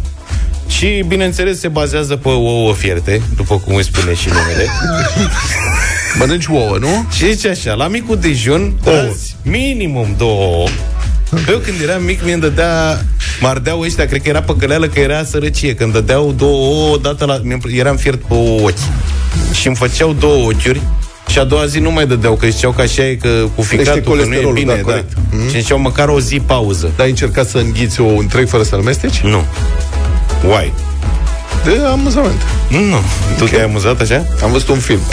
Și, 0.68 1.04
bineînțeles, 1.08 1.60
se 1.60 1.68
bazează 1.68 2.16
pe 2.16 2.28
ouă 2.30 2.74
fierte, 2.74 3.22
după 3.36 3.58
cum 3.58 3.76
îi 3.76 3.84
spune 3.84 4.14
și 4.14 4.28
numele. 4.28 4.66
Mănânci 6.20 6.46
ouă, 6.48 6.78
nu? 6.80 7.06
Și 7.16 7.34
zice 7.34 7.50
așa, 7.50 7.74
la 7.74 7.88
micul 7.88 8.18
dejun, 8.20 8.74
azi, 8.86 9.36
minimum 9.44 10.16
două 10.18 10.44
ouă. 10.44 10.68
Eu 11.50 11.58
când 11.58 11.82
eram 11.82 12.04
mic, 12.04 12.24
mi-mi 12.24 12.42
dădea, 12.42 13.02
mă 13.40 13.48
ardeau 13.48 13.80
ăștia, 13.80 14.06
cred 14.06 14.22
că 14.22 14.30
era 14.30 14.42
păcăleală, 14.42 14.88
că 14.88 15.00
era 15.00 15.24
sărăcie. 15.24 15.74
Când 15.76 15.94
dădeau 15.94 16.32
două 16.38 16.66
ouă, 16.76 16.94
odată 16.94 17.26
la, 17.26 17.40
mi-am- 17.44 17.62
eram 17.68 17.96
fiert 17.96 18.22
pe 18.22 18.34
ochi. 18.64 18.74
Și 19.54 19.68
îmi 19.68 19.76
făceau 19.76 20.14
două 20.14 20.44
ochiuri 20.52 20.82
și 21.30 21.40
a 21.40 21.44
doua 21.44 21.66
zi 21.66 21.80
nu 21.80 21.92
mai 21.92 22.08
dădeau, 22.08 22.36
că 22.36 22.48
ziceau 22.48 22.72
că 22.72 22.82
așa 22.82 23.06
e, 23.06 23.16
că 23.16 23.28
cu 23.56 23.62
Crește 23.62 23.78
ficatul, 23.78 24.02
că 24.02 24.08
nu 24.10 24.14
e 24.14 24.18
colesterolul, 24.24 24.54
bine. 24.54 24.74
da, 24.76 24.82
corect. 24.82 25.12
Și 25.52 25.60
ziceau 25.62 25.80
măcar 25.80 26.08
o 26.08 26.20
zi 26.20 26.40
pauză. 26.46 26.92
Dar 26.96 27.06
ai 27.06 27.10
încercat 27.12 27.48
să 27.50 27.58
înghiți 27.58 28.02
o 28.02 28.08
întreg 28.08 28.48
fără 28.48 28.64
să-l 28.64 28.80
mesteci? 28.82 29.20
Nu. 29.20 29.44
Why? 30.48 30.74
De 31.64 31.80
amuzament. 31.92 32.42
Nu. 32.68 32.98
Tu 33.38 33.46
te-ai 33.46 33.64
amuzat 33.64 34.02
așa? 34.02 34.26
Am 34.44 34.52
văzut 34.52 34.68
un 34.68 34.80
film. 34.80 35.00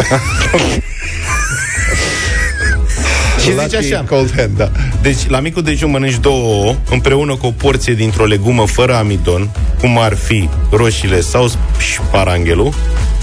Și 3.47 3.53
Lucky 3.55 3.77
zice 3.81 3.95
așa. 3.95 4.05
Cold 4.09 4.33
hand, 4.37 4.57
da. 4.57 4.71
Deci, 5.03 5.27
la 5.29 5.41
micul 5.41 5.63
dejun 5.63 5.91
mănânci 5.91 6.19
două 6.21 6.55
ouă, 6.55 6.75
împreună 6.91 7.37
cu 7.37 7.47
o 7.47 7.51
porție 7.51 7.95
dintr-o 7.95 8.25
legumă 8.25 8.67
fără 8.67 8.95
amidon, 8.97 9.51
cum 9.81 9.99
ar 9.99 10.15
fi 10.17 10.49
roșiile 10.71 11.21
sau 11.21 11.51
sparanghelul, 11.79 12.75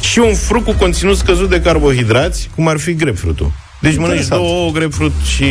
și 0.01 0.19
un 0.19 0.33
fruct 0.33 0.65
cu 0.65 0.71
conținut 0.79 1.17
scăzut 1.17 1.49
de 1.49 1.61
carbohidrați, 1.61 2.49
cum 2.55 2.67
ar 2.67 2.77
fi 2.77 2.93
grapefruitul. 2.93 3.51
Deci 3.81 3.95
mănânci 3.97 4.19
Interesant. 4.21 4.41
două 4.41 4.61
ouă, 4.61 4.71
grapefruit 4.71 5.11
și 5.35 5.45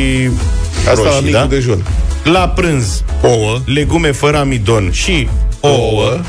Asta 0.79 0.93
la 0.93 1.09
roșii, 1.09 1.25
micul 1.25 1.41
da? 1.41 1.47
dejun. 1.47 1.85
La 2.25 2.49
prânz, 2.49 3.03
ouă, 3.23 3.61
legume 3.64 4.11
fără 4.12 4.39
amidon 4.39 4.91
și 4.93 5.29
ouă, 5.61 5.77
Ouă. 5.77 6.20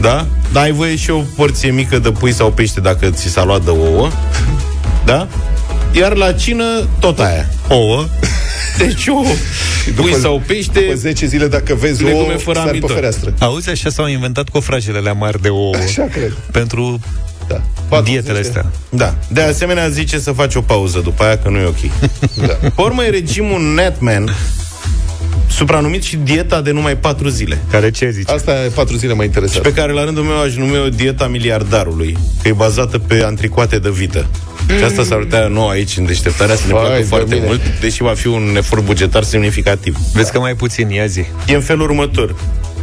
da? 0.00 0.26
Dar 0.52 0.62
ai 0.62 0.72
voie 0.72 0.96
și 0.96 1.10
o 1.10 1.18
porție 1.36 1.70
mică 1.70 1.98
de 1.98 2.10
pui 2.10 2.32
sau 2.32 2.50
pește 2.50 2.80
dacă 2.80 3.10
ți 3.10 3.28
s-a 3.28 3.44
luat 3.44 3.64
de 3.64 3.70
ouă, 3.70 4.08
da? 5.04 5.28
Iar 5.96 6.14
la 6.16 6.32
cină, 6.32 6.86
tot 6.98 7.18
aia. 7.18 7.46
Ouă. 7.68 8.04
Deci 8.78 9.06
ouă, 9.06 9.24
pui 9.94 10.14
sau 10.14 10.42
pește, 10.46 10.80
Pe 10.80 10.94
10 10.94 11.26
zile, 11.26 11.46
dacă 11.46 11.74
vezi 11.74 12.02
Legume 12.02 12.22
ouă, 12.22 12.38
fără 12.38 12.56
sar 12.58 12.64
pe 12.64 12.70
amidon. 12.70 12.90
fereastră. 12.94 13.34
Auzi, 13.38 13.70
așa 13.70 13.90
s-au 13.90 14.06
inventat 14.06 14.48
cofrajele 14.48 15.12
mari 15.12 15.42
de 15.42 15.48
ouă 15.48 15.74
Așa 15.84 16.02
cred. 16.12 16.32
pentru 16.52 17.00
Da. 17.88 18.00
dietele 18.00 18.38
astea. 18.38 18.66
Da. 18.88 19.14
De 19.28 19.40
asemenea, 19.40 19.88
zice 19.88 20.18
să 20.18 20.32
faci 20.32 20.54
o 20.54 20.60
pauză 20.60 20.98
după 21.00 21.24
aia, 21.24 21.38
că 21.38 21.48
nu 21.48 21.58
e 21.58 21.64
ok. 21.64 21.80
Da. 22.46 22.52
Pe 22.76 22.82
urmă 22.82 23.04
e 23.04 23.08
regimul 23.10 23.74
Netman, 23.74 24.34
supranumit 25.50 26.02
și 26.02 26.16
dieta 26.16 26.60
de 26.60 26.70
numai 26.70 26.96
patru 26.96 27.28
zile. 27.28 27.58
Care 27.70 27.90
ce 27.90 28.10
zici? 28.10 28.28
Asta 28.30 28.52
e 28.64 28.68
4 28.68 28.96
zile 28.96 29.12
mai 29.14 29.24
Și 29.24 29.30
interesant. 29.34 29.62
pe 29.62 29.72
care 29.72 29.92
la 29.92 30.04
rândul 30.04 30.22
meu 30.22 30.40
aș 30.42 30.54
nume 30.54 30.78
o 30.78 30.88
dieta 30.88 31.26
miliardarului, 31.26 32.16
că 32.42 32.48
e 32.48 32.52
bazată 32.52 32.98
pe 32.98 33.22
antricoate 33.24 33.78
de 33.78 33.90
vită. 33.90 34.26
Și 34.78 34.84
asta 34.84 35.04
s-ar 35.04 35.18
putea 35.18 35.46
nouă 35.46 35.70
aici 35.70 35.96
în 35.96 36.04
deșteptarea 36.06 36.54
să 36.54 36.62
ne 36.66 36.72
Vai 36.72 36.82
placă 36.82 36.98
de 36.98 37.04
foarte 37.04 37.34
mine. 37.34 37.46
mult, 37.46 37.60
deși 37.80 38.02
va 38.02 38.12
fi 38.14 38.26
un 38.26 38.54
efort 38.56 38.84
bugetar 38.84 39.22
semnificativ. 39.22 39.96
Vezi 40.12 40.32
că 40.32 40.38
mai 40.38 40.54
puțin, 40.54 40.88
ia 40.90 41.06
zi. 41.06 41.24
E 41.46 41.54
în 41.54 41.60
felul 41.60 41.82
următor. 41.82 42.34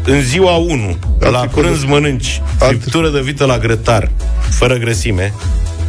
În 0.06 0.22
ziua 0.22 0.56
1, 0.56 0.98
la 1.20 1.28
Antricot 1.28 1.54
de- 1.54 1.62
prânz 1.70 1.84
mănânci 1.84 2.42
Antri- 2.60 2.68
friptură 2.68 3.10
de 3.10 3.20
vită 3.22 3.46
la 3.46 3.58
grătar, 3.58 4.12
fără 4.50 4.76
grăsime, 4.76 5.34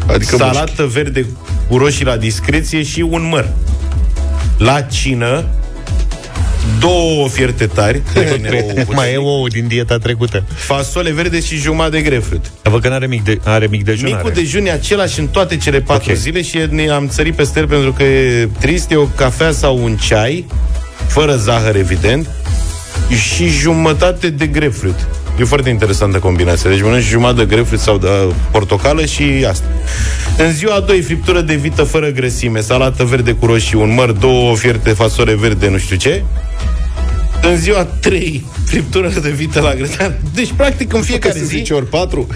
Adică 0.06 0.36
salată 0.36 0.84
verde 0.86 1.26
cu 1.68 1.76
roșii 1.76 2.04
la 2.04 2.16
discreție 2.16 2.82
și 2.82 3.00
un 3.00 3.28
măr. 3.30 3.48
La 4.58 4.80
cină, 4.80 5.44
două 6.78 7.28
fierte 7.28 7.66
tari, 7.66 8.02
mai 8.94 9.12
e 9.12 9.16
ouă 9.16 9.48
din 9.48 9.66
dieta 9.66 9.98
trecută. 9.98 10.44
fasole 10.54 11.10
verde 11.10 11.40
și 11.40 11.56
jumătate 11.56 11.96
de 11.96 12.02
grapefruit. 12.02 12.50
Văd 12.62 12.80
că 12.82 12.88
are 12.88 13.06
mic, 13.06 13.24
de, 13.24 13.38
are 13.44 13.66
mic 13.70 13.84
dejun. 13.84 14.04
Micul 14.04 14.30
are. 14.30 14.40
dejun 14.40 14.66
e 14.66 14.70
același 14.70 15.20
în 15.20 15.26
toate 15.26 15.56
cele 15.56 15.80
patru 15.80 16.10
Ok. 16.10 16.16
zile 16.16 16.42
și 16.42 16.58
ne 16.70 16.88
am 16.88 17.08
țărit 17.08 17.34
peste 17.34 17.58
el 17.58 17.66
pentru 17.66 17.92
că 17.92 18.02
e 18.02 18.48
trist, 18.60 18.90
e 18.90 18.96
o 18.96 19.04
cafea 19.04 19.52
sau 19.52 19.82
un 19.84 19.96
ceai, 19.96 20.46
fără 21.06 21.36
zahăr, 21.36 21.76
evident, 21.76 22.28
și 23.34 23.48
jumătate 23.48 24.30
de 24.30 24.46
grapefruit. 24.46 25.06
E 25.40 25.44
foarte 25.44 25.68
interesantă 25.68 26.18
combinația. 26.18 26.70
Deci 26.70 26.82
mănânci 26.82 27.04
jumătate 27.04 27.38
de 27.38 27.44
grapefruit 27.54 27.80
sau 27.80 27.98
de 27.98 28.06
uh, 28.06 28.34
portocală 28.50 29.04
și 29.04 29.44
asta. 29.48 29.64
În 30.38 30.52
ziua 30.52 30.80
2, 30.80 31.00
friptură 31.00 31.40
de 31.40 31.54
vită 31.54 31.82
fără 31.82 32.08
grăsime, 32.08 32.60
salată 32.60 33.04
verde 33.04 33.32
cu 33.32 33.46
roșii, 33.46 33.78
un 33.78 33.94
măr, 33.94 34.10
două 34.10 34.56
fierte 34.56 34.90
fasole 34.90 35.34
verde, 35.34 35.68
nu 35.68 35.78
știu 35.78 35.96
ce. 35.96 36.22
În 37.42 37.56
ziua 37.56 37.84
3, 37.84 38.44
friptură 38.66 39.08
de 39.22 39.30
vită 39.30 39.60
la 39.60 39.74
grătar. 39.74 40.18
Deci, 40.34 40.52
practic, 40.56 40.92
în 40.92 41.02
fiecare 41.02 41.38
să 41.38 41.44
zi... 41.44 41.56
zici 41.56 41.70
ori 41.70 41.86
4. 41.86 42.26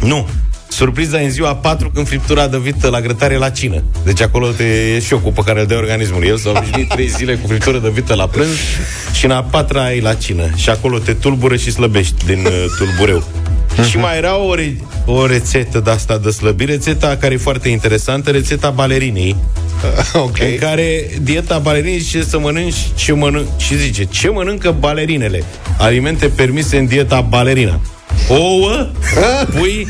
Nu. 0.00 0.28
Surpriza 0.70 1.20
e 1.20 1.24
în 1.24 1.30
ziua 1.30 1.54
4 1.56 1.90
când 1.90 2.06
friptura 2.08 2.46
de 2.48 2.58
vită 2.58 2.88
la 2.88 3.00
grătare 3.00 3.36
la 3.36 3.50
cină. 3.50 3.82
Deci 4.04 4.20
acolo 4.20 4.48
te 4.48 4.64
e 4.64 5.00
șocul 5.00 5.32
pe 5.32 5.40
care 5.44 5.60
îl 5.60 5.66
dă 5.66 5.74
organismul. 5.76 6.24
El 6.24 6.36
s-a 6.36 6.50
obișnuit 6.56 6.88
3 6.94 7.06
zile 7.06 7.34
cu 7.34 7.46
friptură 7.46 7.78
de 7.78 7.88
vită 7.88 8.14
la 8.14 8.26
prânz 8.26 8.56
și 9.12 9.24
în 9.24 9.30
a 9.30 9.42
patra 9.42 9.82
ai 9.84 10.00
la 10.00 10.14
cină. 10.14 10.50
Și 10.56 10.70
acolo 10.70 10.98
te 10.98 11.12
tulbură 11.12 11.56
și 11.56 11.70
slăbești 11.70 12.26
din 12.26 12.46
uh, 12.46 12.64
tulbureu. 12.78 13.24
Și 13.88 13.96
mai 13.96 14.16
era 14.16 14.36
o, 14.36 14.54
re- 14.54 14.76
o 15.10 15.26
rețetă 15.26 15.80
de 15.80 15.90
asta 15.90 16.18
de 16.18 16.30
slăbire, 16.30 16.72
rețeta 16.72 17.16
care 17.20 17.34
e 17.34 17.36
foarte 17.36 17.68
interesantă, 17.68 18.30
rețeta 18.30 18.70
balerinei, 18.70 19.36
ok. 20.26 20.38
în 20.40 20.56
care 20.60 21.10
dieta 21.22 21.58
balerinei 21.58 21.98
zice 21.98 22.22
să 22.22 22.38
mănânci 22.38 22.74
ce 22.94 23.12
mănânc, 23.12 23.46
și 23.56 23.78
zice, 23.78 24.04
ce 24.04 24.28
mănâncă 24.28 24.76
balerinele? 24.78 25.42
Alimente 25.78 26.26
permise 26.28 26.78
în 26.78 26.86
dieta 26.86 27.20
balerina. 27.20 27.80
Ouă, 28.28 28.86
pui, 29.58 29.86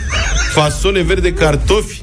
fasole 0.53 1.01
verde, 1.03 1.33
cartofi, 1.33 2.03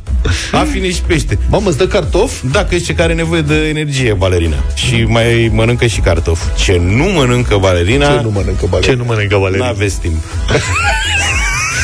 afine 0.51 0.91
și 0.91 1.01
pește. 1.01 1.37
Mamă, 1.49 1.69
îți 1.69 1.77
dă 1.77 1.87
cartof? 1.87 2.31
Da, 2.51 2.65
că 2.65 2.75
ce 2.77 2.93
care 2.93 3.03
are 3.03 3.13
nevoie 3.13 3.41
de 3.41 3.55
energie 3.67 4.13
balerina. 4.13 4.55
Și 4.73 5.03
mai 5.07 5.51
mănâncă 5.53 5.85
și 5.85 5.99
cartofi. 5.99 6.43
Ce 6.63 6.81
nu 6.83 7.03
mănâncă 7.03 7.57
balerina, 7.57 8.17
Ce 8.17 8.23
nu 8.23 8.31
mănâncă 8.31 8.65
balerina? 8.69 8.93
Ce 8.93 8.99
nu 8.99 9.05
mănâncă 9.05 9.37
Valerii? 9.37 9.65
n-aveți 9.65 9.99
timp. 9.99 10.23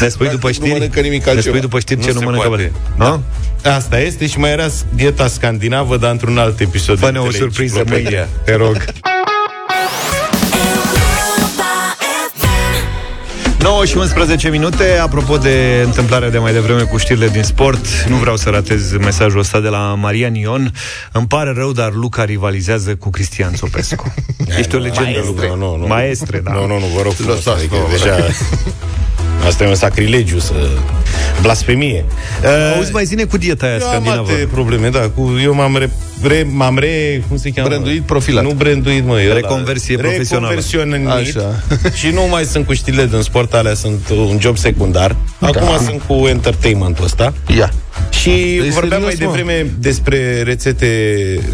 Ne 0.01 0.07
spui 0.07 0.27
după 0.29 0.47
nu 0.47 0.53
știri? 0.53 0.69
mănâncă 0.71 0.99
nimic 0.99 1.23
Ne 1.25 1.29
altceva. 1.31 1.49
spui 1.55 1.59
după 1.59 1.79
știri 1.79 1.99
Nu 1.99 2.05
ce 2.05 2.11
nu 2.11 2.19
se 2.19 2.25
mănâncă 2.25 2.47
poate. 2.47 2.71
Valerii? 2.97 3.21
Da? 3.63 3.71
Asta 3.75 3.99
este 3.99 4.27
și 4.27 4.37
mai 4.39 4.51
era 4.51 4.67
dieta 4.95 5.27
scandinavă, 5.27 5.97
dar 5.97 6.11
într-un 6.11 6.37
alt 6.37 6.59
episod. 6.59 6.99
Fă-ne 6.99 7.11
de 7.11 7.17
o 7.17 7.21
Teleenciclopedia. 7.27 7.79
surpriză 7.79 7.83
mâine, 8.09 8.27
te 8.45 8.55
rog. 8.55 8.85
9 13.59 13.85
și 13.85 13.97
11 13.97 14.49
minute 14.49 14.97
Apropo 14.97 15.37
de 15.37 15.81
întâmplarea 15.85 16.29
de 16.29 16.37
mai 16.37 16.53
devreme 16.53 16.81
cu 16.81 16.97
știrile 16.97 17.27
din 17.27 17.43
sport 17.43 17.85
Nu 18.09 18.15
vreau 18.15 18.35
să 18.37 18.49
ratez 18.49 18.91
mesajul 18.97 19.39
ăsta 19.39 19.59
de 19.59 19.67
la 19.67 19.77
Marian 19.77 20.35
Ion 20.35 20.73
Îmi 21.11 21.27
pare 21.27 21.53
rău, 21.55 21.71
dar 21.71 21.91
Luca 21.93 22.23
rivalizează 22.23 22.95
cu 22.95 23.09
Cristian 23.09 23.55
Sopescu 23.55 24.13
Ești 24.57 24.75
o 24.75 24.79
legendă, 24.79 25.01
Maestre. 25.09 25.25
Luca 25.27 25.47
Nu, 25.47 25.55
nu, 25.55 25.77
nu. 25.77 25.87
Maestre, 25.87 26.39
da 26.43 26.51
Nu, 26.51 26.67
nu, 26.67 26.79
nu, 26.79 26.85
vă 26.95 27.01
rog 27.01 27.11
frumos. 27.13 27.35
Lăsați, 27.35 27.57
Adică, 27.57 27.75
nu, 27.75 27.87
deja... 27.91 28.15
Asta 29.45 29.63
e 29.63 29.67
un 29.67 29.75
sacrilegiu, 29.75 30.39
să... 30.39 30.53
Blasfemie. 31.41 32.05
Uh, 32.43 32.73
Auzi, 32.75 32.91
mai 32.91 33.05
zine 33.05 33.23
cu 33.23 33.37
dieta 33.37 33.65
aia 33.65 33.75
eu 33.79 33.85
am 33.87 33.89
scandinavă 33.91 34.31
alte 34.31 34.47
probleme, 34.51 34.89
da. 34.89 34.99
Cu, 34.99 35.31
eu 35.43 35.53
m-am 35.53 35.77
re, 35.77 35.89
re, 36.23 36.47
m-am 36.51 36.77
re, 36.77 37.23
cum 37.27 37.37
se 37.37 37.49
cheamă? 37.49 37.67
Branduit, 37.67 38.01
profilat. 38.01 38.43
Nu 38.43 38.51
branduit, 38.51 39.05
mă. 39.05 39.21
eu 39.21 39.33
Reconversie 39.33 39.95
la- 39.95 40.01
profesională. 40.01 40.53
Reconversionit. 40.53 41.07
Așa. 41.07 41.63
și 41.99 42.07
nu 42.07 42.27
mai 42.29 42.43
sunt 42.43 42.65
cu 42.65 42.73
știrile 42.73 43.05
din 43.05 43.21
sport, 43.21 43.53
alea 43.53 43.73
sunt 43.73 44.09
un 44.09 44.37
job 44.39 44.57
secundar. 44.57 45.15
Acum 45.39 45.67
Da. 45.77 45.83
sunt 45.85 46.01
cu 46.07 46.13
entertainmentul 46.27 47.03
ăsta. 47.03 47.33
Ia. 47.57 47.71
Și 48.09 48.29
E 48.29 48.69
vorbeam 48.69 49.01
serios, 49.01 49.19
mai 49.19 49.27
mă? 49.29 49.35
devreme 49.35 49.69
despre 49.79 50.41
rețete 50.41 50.87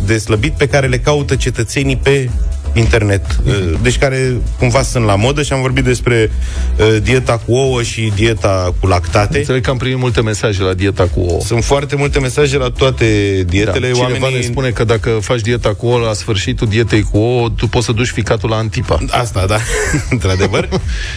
de 0.06 0.18
slăbit 0.18 0.54
pe 0.54 0.68
care 0.68 0.88
le 0.88 0.98
caută 1.00 1.36
cetățenii 1.36 1.96
pe 1.96 2.30
internet, 2.74 3.26
uh, 3.46 3.54
deci 3.82 3.98
care 3.98 4.38
cumva 4.60 4.82
sunt 4.82 5.06
la 5.06 5.16
modă 5.16 5.42
și 5.42 5.54
am 5.54 5.62
vorbit 5.62 5.84
despre 5.84 6.32
uh, 6.78 6.98
dieta 7.04 7.42
cu 7.46 7.54
ouă 7.54 7.82
și 7.82 8.12
dieta 8.16 8.74
cu 8.80 8.88
lactate. 8.88 9.38
Înțeleg 9.38 9.64
că 9.64 9.70
am 9.70 9.78
primit 9.78 9.98
multe 9.98 10.22
mesaje 10.22 10.62
la 10.62 10.74
dieta 10.74 11.04
cu 11.04 11.20
ouă. 11.20 11.42
Sunt 11.42 11.64
foarte 11.64 11.96
multe 11.96 12.20
mesaje 12.20 12.58
la 12.58 12.70
toate 12.70 13.06
dietele. 13.48 13.88
Da. 13.88 13.94
Cineva 13.94 14.24
Oamenii... 14.24 14.36
ne 14.36 14.52
spune 14.52 14.70
că 14.70 14.84
dacă 14.84 15.10
faci 15.10 15.42
dieta 15.42 15.74
cu 15.74 15.86
ouă 15.86 16.00
la 16.00 16.14
sfârșitul 16.14 16.68
dietei 16.68 17.02
cu 17.02 17.18
ouă, 17.18 17.50
tu 17.50 17.68
poți 17.68 17.86
să 17.86 17.92
duci 17.92 18.08
ficatul 18.08 18.50
la 18.50 18.56
Antipa. 18.56 18.98
Asta, 19.10 19.46
da, 19.46 19.58
într-adevăr. 20.10 20.70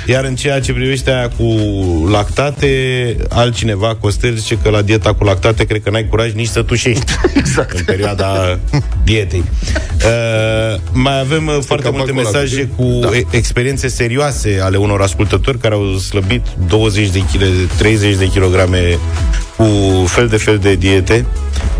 Iar 0.06 0.24
în 0.24 0.34
ceea 0.34 0.60
ce 0.60 0.72
privește 0.72 1.10
aia 1.10 1.28
cu 1.28 1.44
lactate, 2.10 3.16
altcineva, 3.28 3.96
Costel, 4.00 4.34
zice 4.34 4.58
că 4.62 4.70
la 4.70 4.82
dieta 4.82 5.14
cu 5.14 5.24
lactate 5.24 5.64
cred 5.64 5.82
că 5.82 5.90
n-ai 5.90 6.06
curaj 6.08 6.32
nici 6.32 6.48
să 6.48 6.62
tușești. 6.62 7.12
Exact. 7.34 7.76
În 7.76 7.84
perioada 7.84 8.58
dietei. 9.04 9.44
Uh, 9.94 10.80
mai 10.92 11.20
avem 11.20 11.39
avem 11.48 11.56
uh, 11.58 11.64
foarte 11.66 11.84
capacul 11.84 12.12
multe 12.14 12.28
ăla, 12.28 12.38
mesaje 12.40 12.68
cu- 12.76 12.82
cu 12.82 12.98
Da. 13.00 13.16
e- 13.16 13.26
experiențe 13.30 13.88
serioase 13.88 14.58
ale 14.62 14.76
unor 14.76 15.00
ascultători 15.02 15.58
care 15.58 15.74
au 15.74 15.96
slăbit 15.96 16.42
20 16.68 17.08
de 17.08 17.18
kg, 17.18 17.42
30 17.78 18.16
de 18.16 18.26
kilograme 18.28 18.98
cu 19.60 20.06
fel 20.06 20.28
de 20.28 20.36
fel 20.36 20.58
de 20.58 20.74
diete. 20.74 21.26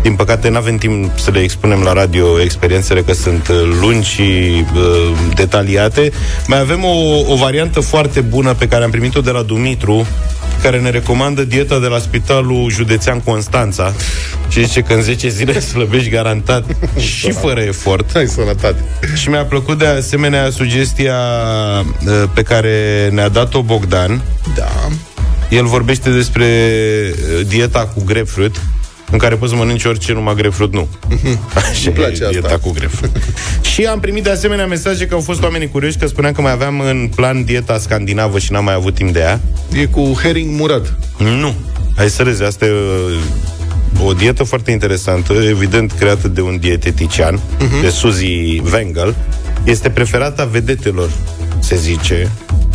Din 0.01 0.15
păcate, 0.15 0.49
nu 0.49 0.57
avem 0.57 0.77
timp 0.77 1.19
să 1.19 1.31
le 1.31 1.39
expunem 1.39 1.81
la 1.81 1.93
radio 1.93 2.41
experiențele, 2.41 3.01
că 3.01 3.13
sunt 3.13 3.47
uh, 3.47 3.55
lungi 3.81 4.09
și 4.09 4.21
uh, 4.21 5.11
detaliate. 5.35 6.11
Mai 6.47 6.59
avem 6.59 6.83
o, 6.83 6.95
o 7.27 7.35
variantă 7.35 7.79
foarte 7.79 8.21
bună 8.21 8.53
pe 8.53 8.67
care 8.67 8.83
am 8.83 8.91
primit-o 8.91 9.21
de 9.21 9.31
la 9.31 9.41
Dumitru, 9.41 10.07
care 10.61 10.79
ne 10.79 10.89
recomandă 10.89 11.43
dieta 11.43 11.79
de 11.79 11.87
la 11.87 11.97
Spitalul 11.99 12.69
Județean 12.69 13.19
Constanța 13.19 13.93
și 14.49 14.65
zice 14.65 14.81
că 14.81 14.93
în 14.93 15.01
10 15.01 15.29
zile 15.29 15.59
slăbești 15.71 16.09
garantat 16.09 16.63
și 16.97 17.31
fără 17.31 17.59
efort. 17.59 18.09
Hai, 18.13 18.27
sănătate. 18.27 18.83
Și 19.15 19.29
mi-a 19.29 19.45
plăcut 19.45 19.77
de 19.77 19.85
asemenea 19.85 20.49
sugestia 20.49 21.15
uh, 22.05 22.23
pe 22.33 22.41
care 22.41 23.09
ne-a 23.11 23.29
dat-o 23.29 23.61
Bogdan. 23.61 24.21
Da. 24.55 24.87
El 25.51 25.65
vorbește 25.65 26.09
despre 26.09 26.45
uh, 27.39 27.45
dieta 27.47 27.91
cu 27.95 28.03
grapefruit, 28.05 28.61
în 29.11 29.17
care 29.17 29.35
poți 29.35 29.51
să 29.51 29.57
mănânci 29.57 29.83
orice, 29.85 30.13
numai 30.13 30.35
grapefruit 30.35 30.73
nu. 30.73 30.87
Așa 31.55 31.71
Îmi 31.85 31.93
place 31.95 32.23
e 32.23 32.29
dieta 32.29 32.47
asta. 32.47 32.59
cu 32.59 32.71
grapefruit. 32.71 33.11
și 33.73 33.83
am 33.85 33.99
primit 33.99 34.23
de 34.23 34.29
asemenea 34.29 34.65
mesaje 34.67 35.05
că 35.05 35.13
au 35.13 35.21
fost 35.21 35.41
oamenii 35.43 35.69
curioși, 35.69 35.97
că 35.97 36.07
spuneam 36.07 36.33
că 36.33 36.41
mai 36.41 36.51
aveam 36.51 36.79
în 36.79 37.09
plan 37.15 37.43
dieta 37.43 37.77
scandinavă 37.79 38.39
și 38.39 38.51
n-am 38.51 38.63
mai 38.63 38.73
avut 38.73 38.95
timp 38.95 39.13
de 39.13 39.19
ea. 39.19 39.39
E 39.73 39.85
cu 39.85 40.19
herring 40.21 40.59
murat. 40.59 40.93
Nu. 41.17 41.53
Hai 41.95 42.09
să 42.09 42.23
râzi, 42.23 42.43
asta 42.43 42.65
e 42.65 42.71
uh, 42.71 44.05
o 44.05 44.13
dietă 44.13 44.43
foarte 44.43 44.71
interesantă, 44.71 45.33
evident 45.33 45.91
creată 45.91 46.27
de 46.27 46.41
un 46.41 46.57
dietetician, 46.59 47.39
de 47.81 47.89
Suzy 47.89 48.61
Wengel. 48.73 49.15
Este 49.63 49.89
preferata 49.89 50.45
vedetelor, 50.45 51.09
se 51.59 51.75
zice. 51.75 52.31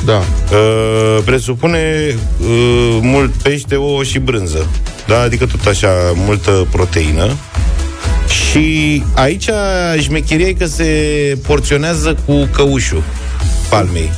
Da. 0.07 0.23
Uh, 0.53 1.23
presupune 1.25 2.15
uh, 2.41 2.99
mult 3.03 3.31
pește, 3.31 3.75
ouă 3.75 4.03
și 4.03 4.19
brânză. 4.19 4.67
Da? 5.07 5.21
Adică 5.21 5.47
tot 5.47 5.67
așa, 5.67 5.89
multă 6.15 6.67
proteină. 6.71 7.37
Și 8.29 9.03
aici 9.15 9.49
șmecheria 9.99 10.47
e 10.47 10.53
că 10.53 10.67
se 10.67 10.93
porționează 11.47 12.17
cu 12.27 12.49
căușul 12.53 13.03
palmei. 13.69 14.11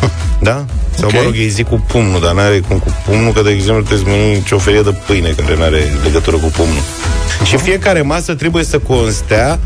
Da? 0.42 0.64
Sau, 0.96 1.08
Ok. 1.08 1.12
mă 1.14 1.20
rog, 1.22 1.34
ei 1.34 1.48
zic 1.48 1.68
cu 1.68 1.84
pumnul, 1.86 2.20
dar 2.20 2.32
n-are 2.34 2.60
cum 2.68 2.78
cu 2.78 2.96
pumnul, 3.06 3.32
că, 3.32 3.42
de 3.42 3.50
exemplu, 3.50 3.82
trebuie 3.82 4.14
să 4.14 4.20
mănânci 4.20 4.50
o 4.50 4.58
felie 4.58 4.80
de 4.82 4.94
pâine 5.06 5.28
care 5.28 5.56
nu 5.56 5.62
are 5.62 5.84
legătură 6.04 6.36
cu 6.36 6.46
pumnul. 6.56 6.82
Și 7.44 7.56
fiecare 7.56 8.02
masă 8.02 8.34
trebuie 8.34 8.64
să 8.64 8.78
constea 8.78 9.58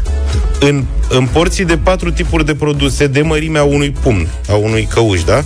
în, 0.60 0.84
în 1.08 1.26
porții 1.32 1.64
de 1.64 1.76
patru 1.76 2.10
tipuri 2.10 2.44
de 2.46 2.54
produse 2.54 3.06
de 3.06 3.22
mărimea 3.22 3.64
unui 3.64 3.90
pumn, 3.90 4.26
a 4.50 4.54
unui 4.54 4.88
căuș, 4.90 5.22
da? 5.22 5.44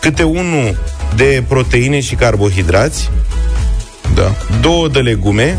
Câte 0.00 0.22
unul 0.22 0.76
de 1.16 1.42
proteine 1.48 2.00
și 2.00 2.14
carbohidrați, 2.14 3.10
Da. 4.14 4.34
două 4.60 4.88
de 4.88 4.98
legume 4.98 5.58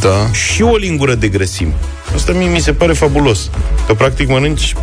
Da. 0.00 0.30
și 0.32 0.62
o 0.62 0.76
lingură 0.76 1.14
de 1.14 1.28
grăsimi. 1.28 1.74
Asta 2.14 2.32
mie 2.32 2.48
mi 2.48 2.60
se 2.60 2.72
pare 2.72 2.92
fabulos. 2.92 3.50
Că 3.86 3.94
practic 3.94 4.28
mănânci 4.28 4.74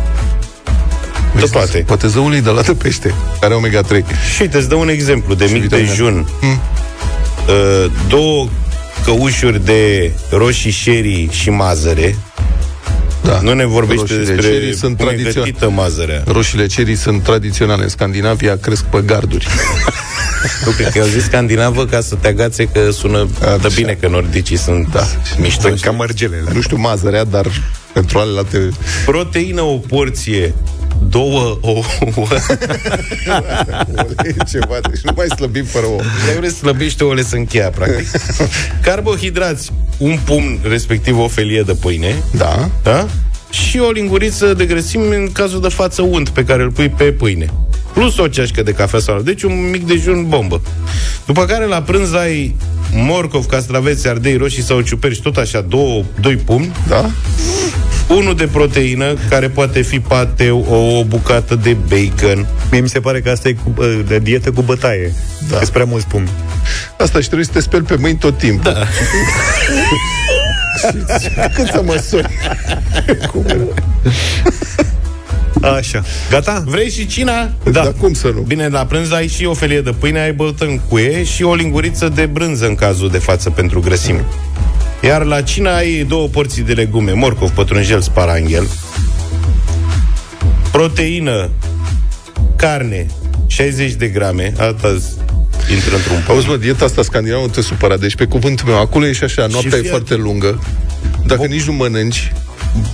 de 1.40 1.46
toate. 1.52 1.78
Poate 1.86 2.06
zăului 2.08 2.40
de 2.40 2.50
la 2.50 2.60
de 2.62 2.72
pește, 2.72 3.14
care 3.40 3.54
are 3.54 3.68
omega-3. 3.68 4.04
Și 4.34 4.42
uite, 4.42 4.56
îți 4.56 4.68
dau 4.68 4.80
un 4.80 4.88
exemplu 4.88 5.34
de 5.34 5.48
mic 5.52 5.62
vitamine. 5.62 5.88
dejun. 5.88 6.26
Hmm. 6.40 6.60
Uh, 7.48 7.90
două 8.08 8.48
căușuri 9.04 9.64
de 9.64 10.12
roșii 10.30 10.70
sherry 10.72 11.28
și 11.30 11.50
mazăre. 11.50 12.16
Da. 13.22 13.38
Nu 13.42 13.52
ne 13.52 13.66
vorbește 13.66 14.00
Roșiile 14.00 14.24
despre 14.24 14.50
cherry 14.50 14.74
sunt 14.76 14.96
cum 14.96 15.08
e 15.08 15.12
tradițio- 15.12 15.34
gătită 15.34 15.70
mazărea. 15.70 16.22
Roșiile 16.26 16.66
cerii 16.66 16.96
sunt 16.96 17.22
tradiționale 17.22 17.82
în 17.82 17.88
Scandinavia, 17.88 18.56
cresc 18.56 18.84
pe 18.84 19.02
garduri. 19.06 19.46
Nu 20.64 20.70
cred 20.70 20.92
că 20.92 21.00
au 21.00 21.06
zis 21.06 21.22
scandinavă 21.24 21.84
ca 21.86 22.00
să 22.00 22.14
te 22.14 22.28
agațe 22.28 22.64
că 22.64 22.90
sună 22.90 23.28
Așa. 23.40 23.56
de 23.56 23.68
bine 23.74 23.96
că 24.00 24.08
nordicii 24.08 24.56
sunt 24.56 24.88
da. 24.92 25.06
mișto. 25.38 25.68
Sunt 25.68 25.80
ca 25.80 25.90
mărgelele. 25.90 26.50
nu 26.52 26.60
știu 26.60 26.76
mazărea, 26.76 27.24
dar 27.24 27.46
pentru 27.92 28.18
alelalte... 28.18 28.68
Proteină 29.04 29.60
o 29.62 29.76
porție, 29.76 30.54
două 31.08 31.58
ouă. 31.60 31.82
ceva, 34.50 34.78
deci 34.90 35.00
nu 35.02 35.12
mai 35.16 35.26
slăbim 35.36 35.64
fără 35.64 35.86
o. 35.86 35.96
Dacă 35.96 36.38
vreți 36.38 36.52
să 36.52 36.58
slăbește 36.58 37.04
ouăle 37.04 37.22
să 37.22 37.36
încheia, 37.36 37.70
practic. 37.70 38.06
Carbohidrați, 38.82 39.72
un 39.98 40.18
pumn, 40.24 40.58
respectiv 40.68 41.18
o 41.18 41.28
felie 41.28 41.62
de 41.62 41.74
pâine, 41.74 42.14
Da. 42.30 42.68
da? 42.82 43.06
Și 43.50 43.78
o 43.78 43.90
linguriță 43.90 44.54
de 44.54 44.64
grăsimi, 44.64 45.14
în 45.14 45.32
cazul 45.32 45.60
de 45.60 45.68
față 45.68 46.02
unt, 46.02 46.28
pe 46.28 46.44
care 46.44 46.62
îl 46.62 46.70
pui 46.70 46.88
pe 46.88 47.04
pâine. 47.04 47.50
Plus 47.92 48.18
o 48.18 48.28
ceașcă 48.28 48.62
de 48.62 48.72
cafea 48.72 48.98
sau 48.98 49.20
Deci 49.20 49.42
un 49.42 49.70
mic 49.70 49.86
dejun 49.86 50.26
bombă. 50.28 50.60
După 51.26 51.44
care 51.44 51.64
la 51.64 51.82
prânz 51.82 52.14
ai 52.14 52.56
morcov, 52.92 53.46
castraveți, 53.46 54.08
ardei 54.08 54.36
roșii 54.36 54.62
sau 54.62 54.80
ciuperci, 54.80 55.20
tot 55.20 55.36
așa, 55.36 55.60
două, 55.60 56.04
doi 56.20 56.36
pumni, 56.36 56.72
Da? 56.88 57.10
Unul 58.08 58.34
de 58.34 58.46
proteină, 58.46 59.14
care 59.28 59.48
poate 59.48 59.80
fi 59.80 60.00
pateu, 60.00 60.66
o, 60.68 60.98
o 60.98 61.04
bucată 61.04 61.54
de 61.54 61.76
bacon, 61.88 62.46
Mie 62.70 62.80
mi 62.80 62.88
se 62.88 63.00
pare 63.00 63.20
că 63.20 63.30
asta 63.30 63.48
e 63.48 63.52
cu, 63.52 63.74
uh, 63.78 64.00
de 64.06 64.18
dietă 64.18 64.50
cu 64.50 64.62
bătaie. 64.62 65.14
Da. 65.50 65.58
Că 65.58 65.66
prea 65.72 65.84
mulți 65.84 66.06
pumni. 66.06 66.30
Asta 66.98 67.20
și 67.20 67.26
trebuie 67.26 67.46
să 67.46 67.52
te 67.52 67.60
speli 67.60 67.82
pe 67.82 67.96
mâini 67.96 68.18
tot 68.18 68.38
timpul. 68.38 68.72
Da. 68.72 68.86
Cât 71.54 71.66
să 71.66 71.82
măsori? 71.84 72.28
Cum 73.32 73.44
era? 73.46 73.62
Așa. 75.60 76.02
Gata? 76.30 76.62
Vrei 76.66 76.90
și 76.90 77.06
cina? 77.06 77.50
Da. 77.64 77.70
Dar 77.70 77.92
cum 78.00 78.12
să 78.12 78.30
nu? 78.34 78.40
Bine, 78.40 78.68
la 78.68 78.86
prânz 78.86 79.12
ai 79.12 79.26
și 79.26 79.44
o 79.44 79.54
felie 79.54 79.80
de 79.80 79.94
pâine, 79.98 80.20
ai 80.20 80.32
băută 80.32 80.64
în 80.64 80.80
cuie 80.88 81.24
și 81.24 81.42
o 81.42 81.54
linguriță 81.54 82.08
de 82.08 82.26
brânză 82.26 82.66
în 82.66 82.74
cazul 82.74 83.10
de 83.10 83.18
față 83.18 83.50
pentru 83.50 83.80
grăsime. 83.80 84.24
Iar 85.02 85.22
la 85.24 85.42
cina 85.42 85.74
ai 85.76 86.04
două 86.08 86.28
porții 86.28 86.62
de 86.62 86.72
legume, 86.72 87.12
morcov, 87.12 87.50
pătrunjel, 87.50 88.00
sparanghel, 88.00 88.66
proteină, 90.72 91.50
carne, 92.56 93.06
60 93.46 93.92
de 93.92 94.06
grame, 94.06 94.52
asta 94.56 94.88
intră 95.72 95.96
într-un 95.96 96.22
păun. 96.26 96.36
Auzi, 96.36 96.48
mă, 96.48 96.56
dieta 96.56 96.84
asta 96.84 97.02
scandinavă 97.02 97.40
nu 97.42 97.48
te 97.48 97.60
supăra. 97.60 97.96
Deci, 97.96 98.14
pe 98.16 98.24
cuvântul 98.24 98.68
meu, 98.68 98.78
acolo 98.80 99.06
e 99.06 99.12
și 99.12 99.24
așa, 99.24 99.46
noaptea 99.46 99.78
e 99.78 99.80
fie- 99.80 99.90
foarte 99.90 100.14
lungă. 100.14 100.62
Dacă 101.26 101.46
nici 101.46 101.62
nu 101.64 101.72
mănânci, 101.72 102.32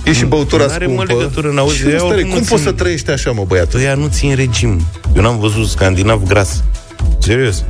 e 0.03 0.13
și 0.13 0.25
băutura 0.25 0.65
N-are, 0.65 0.85
mă, 0.85 0.93
scumpă. 0.93 1.13
legătură, 1.13 1.51
n-auzi, 1.51 1.75
Și 1.75 1.83
ea 1.89 1.97
stare, 1.97 2.03
oricum 2.13 2.29
cum 2.29 2.39
nu 2.39 2.45
poți 2.45 2.61
țin- 2.61 2.69
să 2.71 2.71
trăiești 2.71 3.09
așa, 3.11 3.31
mă, 3.31 3.43
băiatul? 3.47 3.79
Ăia 3.79 3.93
nu 3.95 4.07
țin 4.07 4.35
regim. 4.35 4.85
Eu 5.15 5.21
n-am 5.21 5.39
văzut 5.39 5.67
scandinav 5.67 6.23
gras. 6.27 6.63
Serios. 7.19 7.63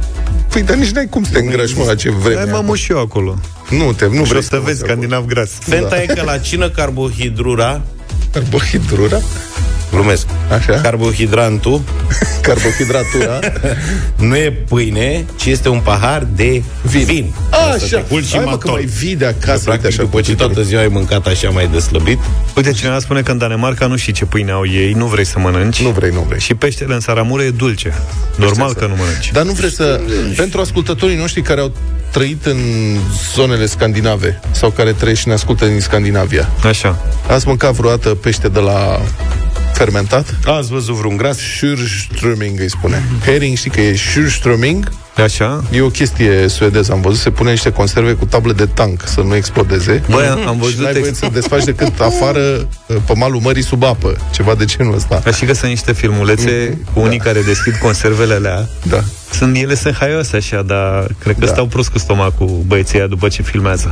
Păi, 0.49 0.61
dar 0.61 0.75
nici 0.75 0.89
n-ai 0.89 1.07
cum 1.09 1.23
să 1.23 1.31
te 1.31 1.39
îngrași, 1.39 1.77
mă, 1.77 1.83
la 1.83 1.95
ce 1.95 2.11
vreme. 2.11 2.51
Hai, 2.51 2.63
mă, 2.65 2.75
și 2.75 2.91
eu 2.91 2.99
acolo. 2.99 3.37
Nu, 3.69 3.93
te, 3.93 4.05
nu 4.05 4.13
Și 4.13 4.19
o 4.19 4.23
vrei 4.23 4.43
să 4.43 4.61
vezi 4.63 4.79
scandinav 4.79 5.25
gras. 5.25 5.49
Fenta 5.59 6.01
e 6.01 6.05
că 6.05 6.21
la 6.25 6.37
cină 6.37 6.69
carbohidrura 6.69 7.81
Carbohidrura, 8.31 9.21
Glumesc. 9.93 10.25
Așa. 10.51 10.73
Carbohidrantul 10.81 11.81
carbohidratura. 12.47 13.39
nu 14.27 14.35
e 14.35 14.51
pâine, 14.67 15.25
ci 15.35 15.45
este 15.45 15.69
un 15.69 15.79
pahar 15.79 16.27
de 16.35 16.63
vin. 16.81 17.03
vin. 17.05 17.33
Să 17.51 17.77
te 17.77 17.95
Așa, 17.95 18.05
culci 18.09 18.25
și 18.25 18.35
hai 18.35 18.43
mă 18.43 18.49
că 18.49 18.55
matol. 18.67 18.71
mai 18.73 18.83
vii 18.85 19.15
de 19.15 19.23
Că, 19.25 19.29
acasă, 19.29 19.51
uite 19.51 19.63
practic, 19.63 19.85
așa, 19.85 19.97
după 20.03 20.15
cu 20.17 20.21
ce 20.23 20.29
titlul. 20.29 20.47
toată 20.49 20.67
ziua 20.67 20.81
ai 20.81 20.87
mâncat 20.87 21.27
așa 21.27 21.49
mai 21.49 21.67
deslăbit, 21.71 22.19
Uite, 22.55 22.71
cineva 22.71 22.99
spune 22.99 23.21
că 23.21 23.31
în 23.31 23.37
Danemarca 23.37 23.87
nu 23.87 23.95
știi 23.97 24.13
ce 24.13 24.25
pâine 24.25 24.51
au 24.51 24.67
ei, 24.67 24.91
nu 24.91 25.05
vrei 25.05 25.25
să 25.25 25.39
mănânci. 25.39 25.81
Nu 25.81 25.89
vrei, 25.89 26.09
nu 26.13 26.25
vrei. 26.27 26.39
Și 26.39 26.53
peștele 26.55 26.93
în 26.93 26.99
saramură 26.99 27.43
e 27.43 27.49
dulce. 27.49 27.93
Normal 28.35 28.73
că 28.73 28.85
nu 28.87 28.95
mănânci. 28.95 29.31
Dar 29.31 29.43
nu 29.43 29.51
vrei 29.51 29.71
să... 29.71 30.01
Pentru 30.35 30.61
ascultătorii 30.61 31.15
noștri 31.17 31.41
care 31.41 31.59
au 31.61 31.71
trăit 32.11 32.45
în 32.45 32.57
zonele 33.33 33.65
scandinave 33.65 34.39
sau 34.51 34.69
care 34.69 34.91
trăiesc 34.91 35.21
și 35.21 35.27
ne 35.27 35.33
ascultă 35.33 35.65
din 35.65 35.79
Scandinavia, 35.79 36.49
Așa. 36.67 36.99
ați 37.27 37.47
mâncat 37.47 37.71
vreodată 37.73 38.09
pește 38.09 38.47
de 38.47 38.59
la 38.59 39.01
fermentat? 39.83 40.35
ați 40.45 40.69
văzut 40.71 40.95
vreun 40.95 41.17
gras? 41.17 41.37
Surströmming 41.37 42.59
îi 42.59 42.69
spune. 42.69 43.03
Herring 43.25 43.57
știi 43.57 43.69
că 43.71 43.81
e 43.81 43.95
surströmming? 43.95 44.91
Așa? 45.23 45.63
E 45.71 45.81
o 45.81 45.87
chestie 45.89 46.47
suedeză, 46.47 46.91
am 46.91 47.01
văzut, 47.01 47.19
se 47.19 47.29
pune 47.29 47.51
niște 47.51 47.71
conserve 47.71 48.13
cu 48.13 48.25
table 48.25 48.53
de 48.53 48.65
tank 48.65 49.01
să 49.05 49.21
nu 49.21 49.35
explodeze. 49.35 50.03
Băi, 50.09 50.25
am 50.47 50.53
și 50.53 50.59
văzut 50.59 50.83
n-ai 50.83 50.93
voie 50.93 51.07
ex- 51.07 51.17
să 51.17 51.29
desfaci 51.33 51.63
decât 51.63 51.99
afară 51.99 52.67
pe 53.05 53.13
malul 53.15 53.39
mării 53.39 53.63
sub 53.63 53.83
apă. 53.83 54.15
Ceva 54.33 54.55
de 54.55 54.65
genul 54.65 54.95
ăsta. 54.95 55.21
Ca 55.23 55.31
și 55.31 55.45
că 55.45 55.53
sunt 55.53 55.69
niște 55.69 55.93
filmulețe 55.93 56.77
cu 56.93 56.99
unii 56.99 57.19
care 57.19 57.41
deschid 57.41 57.75
conservele 57.75 58.33
alea. 58.33 58.67
Da. 58.83 59.03
Sunt, 59.31 59.57
ele 59.57 59.75
sunt 59.75 59.95
haioase 59.95 60.35
așa, 60.35 60.61
dar 60.61 61.07
cred 61.19 61.35
că 61.39 61.45
Da. 61.45 61.51
stau 61.51 61.65
prost 61.65 61.89
cu 61.89 61.97
stomacul 61.97 62.63
băieții 62.67 62.97
ăia 62.97 63.07
după 63.07 63.27
ce 63.27 63.41
filmează. 63.41 63.89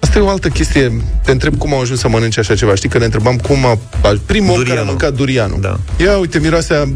Asta 0.00 0.18
e 0.18 0.22
o 0.22 0.28
altă 0.28 0.48
chestie. 0.48 1.02
Te 1.24 1.30
întreb 1.30 1.56
cum 1.58 1.72
au 1.72 1.80
ajuns 1.80 2.00
să 2.00 2.08
mănânce 2.08 2.40
așa 2.40 2.54
ceva. 2.54 2.74
Știi 2.74 2.88
că 2.88 2.98
ne 2.98 3.04
întrebam 3.04 3.36
cum 3.36 3.64
a... 3.66 3.78
a- 4.02 4.18
Primul 4.26 4.50
om 4.50 4.54
care 4.56 4.60
a 4.60 4.64
Durianul. 4.64 4.84
mâncat 4.84 5.12
durianul. 5.14 5.58
Da. 5.60 5.78
Ia 6.04 6.18
uite, 6.18 6.38
miroasea... 6.38 6.88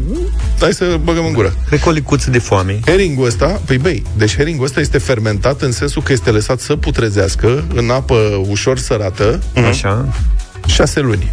Hai 0.59 0.73
să 0.73 0.99
băgăm 1.03 1.25
în 1.25 1.33
gură. 1.33 1.53
Cred 1.67 1.79
că 1.79 1.89
o 1.89 1.91
licuță 1.91 2.29
de 2.29 2.39
foame. 2.39 2.79
Heringul 2.85 3.25
ăsta, 3.25 3.61
păi 3.65 3.77
băi, 3.77 4.03
deci 4.17 4.35
heringul 4.35 4.65
ăsta 4.65 4.79
este 4.79 4.97
fermentat 4.97 5.61
în 5.61 5.71
sensul 5.71 6.01
că 6.01 6.11
este 6.11 6.29
lăsat 6.29 6.59
să 6.59 6.75
putrezească 6.75 7.63
în 7.73 7.89
apă 7.89 8.43
ușor 8.49 8.77
sărată 8.79 9.39
Așa. 9.69 10.07
șase 10.67 10.99
luni. 10.99 11.31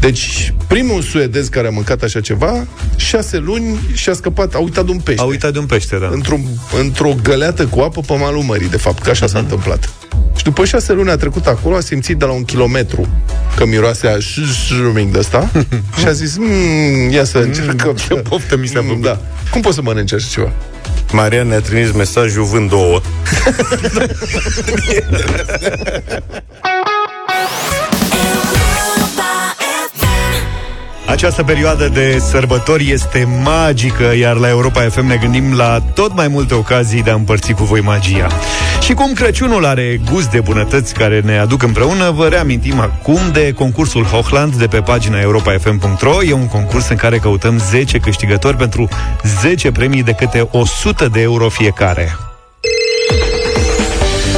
Deci, 0.00 0.54
primul 0.66 1.02
suedez 1.02 1.48
care 1.48 1.66
a 1.66 1.70
mâncat 1.70 2.02
așa 2.02 2.20
ceva, 2.20 2.66
șase 2.96 3.38
luni 3.38 3.78
și 3.92 4.08
a 4.08 4.12
scăpat, 4.12 4.54
a 4.54 4.58
uitat 4.58 4.84
de 4.84 4.90
un 4.90 4.98
pește. 4.98 5.20
A 5.20 5.24
uitat 5.24 5.52
de 5.52 5.58
un 5.58 5.66
pește, 5.66 5.96
da. 6.00 6.08
Într-o, 6.12 6.36
într-o 6.80 7.14
găleată 7.22 7.66
cu 7.66 7.80
apă 7.80 8.00
pe 8.06 8.16
malul 8.16 8.42
mării, 8.42 8.68
de 8.68 8.76
fapt, 8.76 9.02
că 9.02 9.10
așa 9.10 9.26
s-a 9.26 9.38
întâmplat. 9.38 9.92
Și 10.40 10.46
după 10.46 10.64
șase 10.64 10.92
luni 10.92 11.10
a 11.10 11.16
trecut 11.16 11.46
acolo, 11.46 11.76
a 11.76 11.80
simțit 11.80 12.16
de 12.16 12.24
la 12.24 12.32
un 12.32 12.44
kilometru 12.44 13.08
că 13.56 13.66
miroase 13.66 14.06
a 14.06 14.16
shrumming 14.66 15.12
de 15.12 15.18
ăsta 15.18 15.50
și 15.98 16.06
a 16.06 16.12
zis, 16.12 16.36
"Mm, 16.36 17.10
ia 17.10 17.24
să 17.24 17.38
încercăm. 17.38 17.94
ce 17.94 18.14
poftă 18.14 18.56
mi 18.56 18.66
s-a 18.66 18.82
făcut." 18.86 19.02
Da. 19.02 19.20
Cum 19.50 19.60
poți 19.60 19.74
să 19.74 19.82
mănânci 19.82 20.12
așa 20.12 20.26
ceva? 20.30 20.52
Marian 21.12 21.48
ne-a 21.48 21.60
trimis 21.60 21.92
mesajul 21.92 22.44
vând 22.44 22.72
ouă. 22.72 23.00
Această 31.10 31.42
perioadă 31.42 31.88
de 31.88 32.18
sărbători 32.18 32.90
este 32.90 33.28
magică, 33.44 34.16
iar 34.16 34.36
la 34.36 34.48
Europa 34.48 34.80
FM 34.80 35.06
ne 35.06 35.16
gândim 35.16 35.56
la 35.56 35.80
tot 35.94 36.14
mai 36.14 36.28
multe 36.28 36.54
ocazii 36.54 37.02
de 37.02 37.10
a 37.10 37.14
împărți 37.14 37.52
cu 37.52 37.64
voi 37.64 37.80
magia. 37.80 38.26
Și 38.80 38.92
cum 38.92 39.12
Crăciunul 39.12 39.66
are 39.66 40.00
gust 40.10 40.30
de 40.30 40.40
bunătăți 40.40 40.94
care 40.94 41.20
ne 41.20 41.38
aduc 41.38 41.62
împreună, 41.62 42.10
vă 42.10 42.28
reamintim 42.28 42.80
acum 42.80 43.20
de 43.32 43.52
concursul 43.52 44.04
Hochland 44.04 44.54
de 44.54 44.66
pe 44.66 44.80
pagina 44.80 45.20
europafm.ro. 45.20 46.22
E 46.22 46.32
un 46.32 46.48
concurs 46.48 46.88
în 46.88 46.96
care 46.96 47.18
căutăm 47.18 47.58
10 47.58 47.98
câștigători 47.98 48.56
pentru 48.56 48.88
10 49.40 49.72
premii 49.72 50.02
de 50.02 50.12
câte 50.12 50.48
100 50.50 51.08
de 51.08 51.20
euro 51.20 51.48
fiecare. 51.48 52.29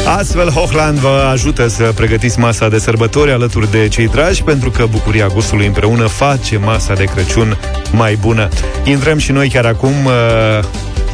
Astfel, 0.07 0.51
Hochland 0.51 0.99
vă 0.99 1.29
ajută 1.33 1.69
să 1.69 1.93
pregătiți 1.95 2.39
masa 2.39 2.69
de 2.69 2.79
sărbători 2.79 3.31
alături 3.31 3.71
de 3.71 3.89
cei 3.89 4.09
dragi, 4.09 4.43
pentru 4.43 4.71
că 4.71 4.87
bucuria 4.91 5.27
gustului 5.27 5.67
împreună 5.67 6.07
face 6.07 6.57
masa 6.57 6.95
de 6.95 7.05
Crăciun 7.05 7.59
mai 7.93 8.15
bună. 8.15 8.49
Intrăm 8.85 9.19
și 9.19 9.33
noi 9.33 9.49
chiar 9.49 9.65
acum 9.67 10.05
uh, 10.05 10.65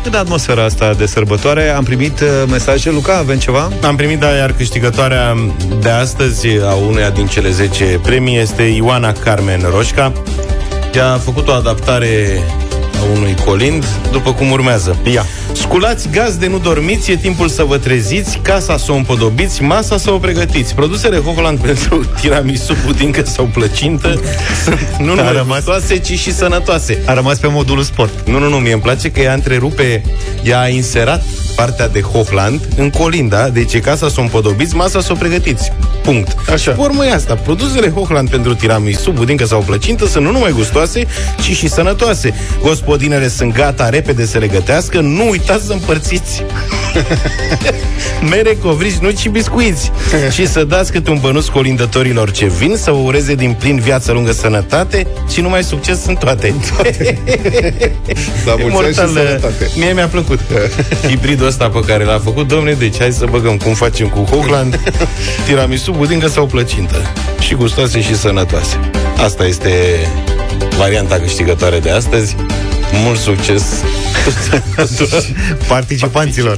în 0.05 0.15
atmosfera 0.15 0.65
asta 0.65 0.95
de 0.95 1.07
sărbătoare. 1.07 1.69
Am 1.69 1.85
primit 1.85 2.21
uh, 2.21 2.29
mesaje, 2.51 2.91
Luca, 2.91 3.17
avem 3.17 3.39
ceva? 3.39 3.73
Am 3.83 3.97
primit, 3.97 4.19
da, 4.19 4.29
iar 4.29 4.53
câștigătoarea 4.53 5.37
de 5.81 5.89
astăzi 5.89 6.47
a 6.63 6.75
uneia 6.75 7.11
din 7.11 7.27
cele 7.27 7.51
10 7.51 8.01
premii 8.03 8.39
este 8.39 8.63
Ioana 8.63 9.13
Carmen 9.13 9.61
Roșca. 9.71 10.13
Ea 10.95 11.13
a 11.13 11.19
făcut 11.19 11.49
o 11.49 11.53
adaptare 11.53 12.43
a 13.01 13.05
unui 13.17 13.35
colind, 13.45 13.85
după 14.13 14.33
cum 14.33 14.51
urmează. 14.51 14.97
Ia. 15.13 15.25
Sculați 15.53 16.09
gaz 16.09 16.37
de 16.37 16.47
nu 16.47 16.59
dormiți, 16.59 17.11
e 17.11 17.17
timpul 17.17 17.49
să 17.49 17.63
vă 17.65 17.77
treziți, 17.79 18.39
casa 18.43 18.77
să 18.77 18.93
o 18.93 18.95
împodobiți, 18.95 19.63
masa 19.63 19.99
să 19.99 20.11
o 20.11 20.19
pregătiți. 20.19 20.75
Produsele 20.75 21.19
Hochland 21.19 21.59
pentru 21.67 22.05
tiramisu, 22.21 22.77
budincă 22.87 23.23
sau 23.25 23.45
plăcintă 23.45 24.21
sunt 24.65 24.81
nu 24.99 25.15
numai 25.15 25.33
rămas- 25.33 25.65
gustoase, 25.65 25.99
ci 25.99 26.19
și 26.19 26.35
sănătoase. 26.35 27.03
A 27.07 27.15
rămas 27.15 27.39
pe 27.39 27.47
modulul 27.47 27.83
sport. 27.83 28.29
Nu, 28.29 28.39
nu, 28.39 28.49
nu, 28.49 28.57
mie 28.57 28.73
îmi 28.73 28.83
place 28.83 29.11
că 29.11 29.21
ea 29.21 29.33
întrerupe, 29.33 30.03
ea 30.43 30.61
a 30.61 30.69
inserat 30.69 31.25
partea 31.59 31.89
de 31.89 32.01
Hochland 32.01 32.61
în 32.77 32.91
colinda, 32.91 33.49
deci 33.49 33.75
e 33.75 33.81
casa 33.81 34.09
să 34.09 34.15
o 34.19 34.23
împodobiți, 34.23 34.75
masa 34.75 35.01
să 35.01 35.13
o 35.13 35.15
pregătiți. 35.15 35.73
Punct. 36.03 36.37
Așa. 36.47 36.57
Și 36.57 36.69
pe 36.69 36.81
urmă 36.81 37.07
e 37.07 37.13
asta. 37.13 37.35
Produsele 37.35 37.91
Hochland 37.91 38.31
pentru 38.31 38.55
tiramisu, 38.55 39.11
budincă 39.11 39.45
sau 39.45 39.61
plăcintă 39.61 40.07
sunt 40.07 40.25
nu 40.25 40.31
numai 40.31 40.51
gustoase, 40.51 41.07
ci 41.41 41.57
și 41.57 41.69
sănătoase. 41.69 42.35
Gospodinele 42.61 43.29
sunt 43.29 43.53
gata 43.53 43.89
repede 43.89 44.27
să 44.27 44.39
le 44.39 44.47
gătească, 44.47 45.01
nu 45.01 45.29
uitați 45.29 45.67
să 45.67 45.73
împărțiți. 45.73 46.43
Mere, 48.31 48.57
covrici, 48.63 48.93
nuci 48.93 49.19
și 49.19 49.29
biscuiți. 49.29 49.93
și 50.37 50.47
să 50.47 50.65
dați 50.65 50.93
câte 50.93 51.11
un 51.11 51.19
bănuț 51.21 51.47
colindătorilor 51.47 52.31
ce 52.31 52.47
vin, 52.47 52.77
să 52.77 52.91
vă 52.91 52.97
ureze 52.97 53.35
din 53.35 53.57
plin 53.59 53.79
viață 53.79 54.13
lungă 54.13 54.33
sănătate 54.33 55.07
și 55.33 55.41
numai 55.41 55.63
succes 55.63 56.05
în 56.07 56.15
toate. 56.15 56.55
La 58.47 58.55
mulți 58.59 59.01
ani 59.01 59.09
și 59.09 59.15
sănătate. 59.15 59.71
Mie 59.77 59.93
mi-a 59.93 60.07
plăcut 60.07 60.41
hibridul 61.09 61.47
ăsta 61.47 61.69
pe 61.69 61.81
care 61.87 62.05
l-a 62.05 62.21
făcut, 62.25 62.49
domne, 62.49 62.73
deci 62.73 62.99
hai 62.99 63.13
să 63.13 63.27
băgăm 63.31 63.57
cum 63.57 63.75
facem 63.75 64.09
cu 64.09 64.19
Hochland, 64.19 64.81
tiramisu, 65.47 65.91
budincă 65.91 66.27
sau 66.27 66.47
plăcintă. 66.47 66.97
Și 67.41 67.55
gustoase 67.55 68.01
și 68.01 68.17
sănătoase. 68.17 68.91
Asta 69.25 69.47
este 69.47 69.71
varianta 70.77 71.15
câștigătoare 71.15 71.79
de 71.79 71.91
astăzi. 71.91 72.37
Mult 73.05 73.19
succes 73.19 73.63
participanților. 75.69 76.57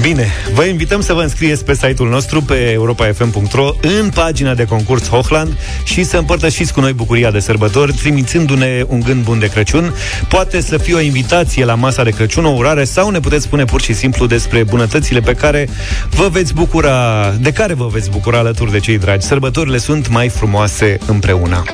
Bine, 0.00 0.32
vă 0.54 0.64
invităm 0.64 1.00
să 1.00 1.12
vă 1.12 1.22
înscrieți 1.22 1.64
pe 1.64 1.74
site-ul 1.74 2.08
nostru 2.08 2.42
pe 2.42 2.70
europafm.ro 2.70 3.74
în 3.80 4.10
pagina 4.14 4.54
de 4.54 4.64
concurs 4.64 5.08
Hochland 5.08 5.56
și 5.84 6.04
să 6.04 6.16
împărtășiți 6.16 6.72
cu 6.72 6.80
noi 6.80 6.92
bucuria 6.92 7.30
de 7.30 7.40
sărbători, 7.40 7.92
trimițându-ne 7.92 8.84
un 8.86 9.00
gând 9.00 9.24
bun 9.24 9.38
de 9.38 9.46
Crăciun. 9.46 9.94
Poate 10.28 10.60
să 10.60 10.78
fie 10.78 10.94
o 10.94 11.00
invitație 11.00 11.64
la 11.64 11.74
masa 11.74 12.02
de 12.02 12.10
Crăciun, 12.10 12.44
o 12.44 12.50
urare 12.50 12.84
sau 12.84 13.10
ne 13.10 13.20
puteți 13.20 13.44
spune 13.44 13.64
pur 13.64 13.80
și 13.80 13.92
simplu 13.92 14.26
despre 14.26 14.62
bunătățile 14.62 15.20
pe 15.20 15.34
care 15.34 15.68
vă 16.10 16.28
veți 16.28 16.54
bucura, 16.54 17.30
de 17.40 17.52
care 17.52 17.74
vă 17.74 17.86
veți 17.86 18.10
bucura 18.10 18.38
alături 18.38 18.70
de 18.70 18.78
cei 18.78 18.98
dragi. 18.98 19.26
Sărbătorile 19.26 19.78
sunt 19.78 20.08
mai 20.08 20.28
frumoase 20.28 20.98
împreună. 21.06 21.64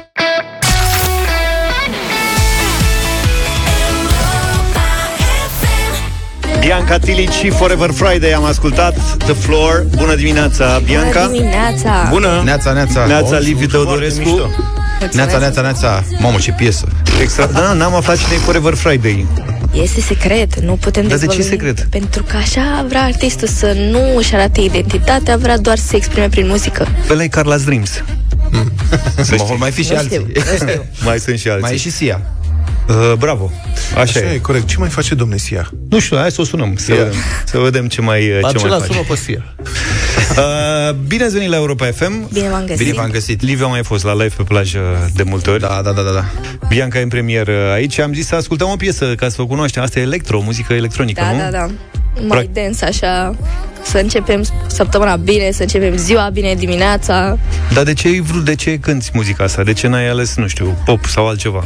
Bianca 6.69 6.99
Tilici 6.99 7.33
și 7.33 7.51
Forever 7.51 7.91
Friday 7.91 8.33
am 8.33 8.45
ascultat 8.45 9.17
The 9.17 9.33
Floor. 9.33 9.87
Bună 9.97 10.15
dimineața, 10.15 10.81
Bianca. 10.85 11.21
Bună 11.27 11.39
dimineața! 11.39 12.07
Bună! 12.11 12.43
Neața, 12.45 12.73
neața. 12.73 13.07
Neața 13.07 13.39
Liviu 13.39 13.69
Foarte 13.69 13.77
Teodorescu. 13.77 14.19
mișto. 14.21 14.49
Neața, 15.13 15.39
neața, 15.39 15.61
neața. 15.61 16.05
Mamă, 16.19 16.39
ce 16.39 16.53
piesă. 16.53 16.89
Extra... 17.21 17.47
Da, 17.47 17.73
n-am 17.73 17.95
aflat 17.95 18.17
cine 18.17 18.35
e 18.35 18.39
Forever 18.39 18.75
Friday. 18.75 19.27
Este 19.73 20.01
secret, 20.01 20.61
nu 20.61 20.73
putem 20.73 21.07
Dar 21.09 21.19
de 21.19 21.27
ce 21.27 21.33
e 21.33 21.37
dezvălui. 21.37 21.59
secret? 21.67 21.87
Pentru 21.91 22.23
că 22.23 22.37
așa 22.37 22.85
vrea 22.89 23.03
artistul 23.03 23.49
să 23.49 23.77
nu 23.91 24.17
își 24.17 24.35
arate 24.35 24.61
identitatea, 24.61 25.37
vrea 25.37 25.59
doar 25.59 25.79
să 25.79 25.87
se 25.87 25.97
exprime 25.97 26.29
prin 26.29 26.47
muzică. 26.47 26.87
Pe 27.07 27.15
la 27.15 27.23
Carla's 27.25 27.65
Dreams. 27.65 28.03
Mă, 29.39 29.55
mai 29.59 29.71
fi 29.71 29.83
și 29.83 29.91
Nu 29.91 29.97
alții. 29.97 30.17
știu, 30.17 30.43
nu 30.51 30.57
știu. 30.57 30.85
Mai 31.07 31.19
sunt 31.19 31.39
și 31.39 31.49
alții. 31.49 31.63
Mai 31.63 31.75
e 31.75 31.77
și 31.77 31.91
Sia. 31.91 32.21
Uh, 32.89 33.13
bravo. 33.19 33.51
Așa, 33.93 34.01
Așa 34.01 34.19
e. 34.19 34.35
e, 34.35 34.39
corect. 34.39 34.67
Ce 34.67 34.77
mai 34.79 34.89
face 34.89 35.15
domne 35.15 35.37
Sia? 35.37 35.71
Nu 35.89 35.99
știu, 36.01 36.17
hai 36.17 36.31
să 36.31 36.41
o 36.41 36.45
sunăm, 36.45 36.77
să, 36.77 36.93
Ia. 36.93 36.97
vedem, 36.99 37.19
să 37.45 37.59
vedem 37.59 37.89
ce 37.89 38.01
mai, 38.01 38.21
ce 38.21 38.39
mai 38.41 38.51
Acela 38.55 38.79
face. 38.79 38.93
sună 38.93 39.05
pe 39.09 39.17
Sia. 39.17 39.55
Uh, 40.37 40.95
bine 41.07 41.25
ați 41.25 41.33
venit 41.33 41.49
la 41.49 41.57
Europa 41.57 41.87
FM. 41.87 42.29
Bine 42.33 42.49
v-am 42.49 42.65
găsit. 42.67 42.85
Bine 42.85 42.93
v-am 42.97 43.11
găsit. 43.11 43.43
Liviu 43.43 43.65
a 43.65 43.69
mai 43.69 43.83
fost 43.83 44.05
la 44.05 44.13
live 44.13 44.35
pe 44.37 44.43
plajă 44.43 45.11
de 45.15 45.23
multe 45.23 45.51
ori. 45.51 45.61
Da, 45.61 45.81
da, 45.85 45.93
da, 45.93 46.03
da, 46.03 46.11
da. 46.11 46.25
Bianca 46.69 46.99
e 46.99 47.03
în 47.03 47.09
premieră 47.09 47.71
aici. 47.73 47.99
Am 47.99 48.13
zis 48.13 48.27
să 48.27 48.35
ascultăm 48.35 48.69
o 48.69 48.77
piesă 48.77 49.15
ca 49.15 49.29
să 49.29 49.35
vă 49.39 49.47
cunoaștem. 49.47 49.83
Asta 49.83 49.99
e 49.99 50.03
electro, 50.03 50.41
muzică 50.41 50.73
electronică, 50.73 51.21
Da, 51.21 51.33
nu? 51.33 51.39
da, 51.39 51.51
da. 51.51 51.67
Mai 52.27 52.51
dens 52.53 52.81
așa, 52.83 53.35
să 53.83 53.99
începem 53.99 54.43
săptămâna 54.67 55.17
bine, 55.17 55.51
să 55.53 55.63
începem 55.63 55.97
ziua 55.97 56.31
bine 56.33 56.55
dimineața. 56.55 57.39
Dar 57.75 57.85
de 57.85 57.93
ce 57.93 58.09
ai 58.09 58.21
vrut, 58.21 58.45
de 58.45 58.55
ce 58.55 58.79
cânti 58.79 59.11
muzica 59.13 59.45
asta? 59.45 59.63
De 59.63 59.73
ce 59.73 59.87
n-ai 59.87 60.09
ales, 60.09 60.37
nu 60.37 60.47
știu, 60.47 60.77
pop 60.85 61.05
sau 61.05 61.29
altceva? 61.29 61.65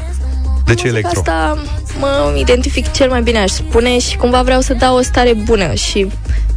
De 0.64 0.74
ce 0.74 0.86
electro? 0.86 1.20
Asta 1.20 1.58
mă 1.98 2.34
identific 2.38 2.90
cel 2.92 3.08
mai 3.08 3.22
bine, 3.22 3.38
aș 3.38 3.50
spune, 3.50 3.98
și 3.98 4.16
cumva 4.16 4.42
vreau 4.42 4.60
să 4.60 4.74
dau 4.74 4.96
o 4.96 5.02
stare 5.02 5.32
bună 5.44 5.74
și 5.74 6.06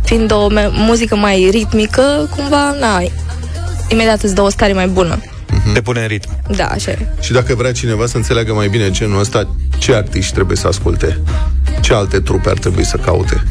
fiind 0.04 0.32
o 0.32 0.48
me- 0.50 0.70
muzică 0.72 1.16
mai 1.16 1.48
ritmică, 1.52 2.30
cumva, 2.36 2.72
na, 2.80 3.02
imediat 3.88 4.22
îți 4.22 4.36
dă 4.36 4.42
o 4.42 4.50
stare 4.50 4.74
mai 4.74 4.88
bună. 4.88 5.20
Te 5.74 5.82
pune 5.82 6.02
în 6.02 6.08
ritm. 6.08 6.30
Da, 6.56 6.66
așa 6.66 6.92
e. 6.92 7.08
Și 7.20 7.32
dacă 7.32 7.56
vrea 7.56 7.72
cineva 7.72 8.06
să 8.06 8.18
înțeleagă 8.18 8.54
mai 8.54 8.68
bine 8.68 8.92
genul 8.92 9.20
ăsta, 9.20 9.48
ce 9.78 9.94
artiști 9.94 10.34
trebuie 10.34 10.58
să 10.58 10.68
asculte? 10.68 11.22
Ce 11.82 11.94
alte 11.94 12.20
trupe 12.20 12.50
ar 12.50 12.58
trebui 12.58 12.86
să 12.86 12.98
caute? 12.98 13.44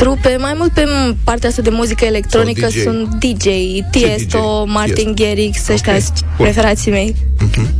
Trupe, 0.00 0.36
mai 0.38 0.54
mult 0.56 0.72
pe 0.72 0.82
m- 0.82 1.16
partea 1.24 1.48
asta 1.48 1.62
de 1.62 1.70
muzică 1.70 2.04
electronică 2.04 2.60
Sau 2.60 2.70
DJ? 2.70 2.82
sunt 2.82 3.08
DJ, 3.08 3.44
Tiesto, 3.90 4.62
DJ? 4.66 4.72
Martin 4.72 4.94
Tiesto. 5.14 5.24
Garrix, 5.24 5.68
Ok, 5.68 5.74
ăștia 5.74 6.00
sunt 6.00 6.20
bun. 6.36 6.46
preferații 6.46 6.90
mei. 6.90 7.16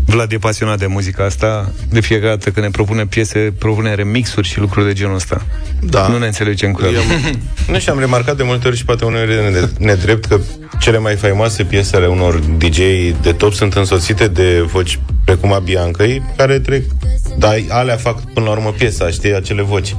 Vlad 0.07 0.33
e 0.33 0.37
pasionat 0.37 0.79
de 0.79 0.87
muzica 0.87 1.25
asta. 1.25 1.73
De 1.91 2.01
fiecare 2.01 2.29
dată 2.31 2.51
când 2.51 2.64
ne 2.66 2.71
propune 2.73 3.07
piese, 3.07 3.53
propune 3.59 3.95
remixuri 3.95 4.49
și 4.49 4.59
lucruri 4.59 4.87
de 4.87 4.93
genul 4.93 5.14
ăsta. 5.14 5.47
Da. 5.81 6.09
Nu 6.09 6.18
ne 6.18 6.27
înțelegem 6.27 6.73
cu 6.73 6.83
el. 6.85 6.93
Nu 7.71 7.79
și 7.79 7.89
am 7.89 7.99
remarcat 7.99 8.37
de 8.37 8.43
multe 8.43 8.68
ori 8.68 8.77
și 8.77 8.85
poate 8.85 9.05
uneori 9.05 9.33
e 9.33 9.41
ne- 9.41 9.87
nedrept 9.87 10.25
că 10.25 10.41
cele 10.81 10.99
mai 10.99 11.16
faimoase 11.16 11.64
piese 11.64 11.97
ale 11.97 12.07
unor 12.07 12.39
DJ 12.59 12.79
de 13.23 13.33
top 13.37 13.53
sunt 13.53 13.75
însoțite 13.75 14.29
de 14.29 14.61
voci 14.61 14.99
precum 15.25 15.53
a 15.53 15.59
Biancăi, 15.59 16.23
care 16.37 16.59
trec, 16.59 16.83
dar 17.39 17.55
alea 17.68 17.97
fac 17.97 18.21
până 18.33 18.47
la 18.47 18.53
urmă 18.53 18.75
piesa, 18.79 19.11
știi, 19.11 19.35
acele 19.35 19.62
voci. 19.62 19.97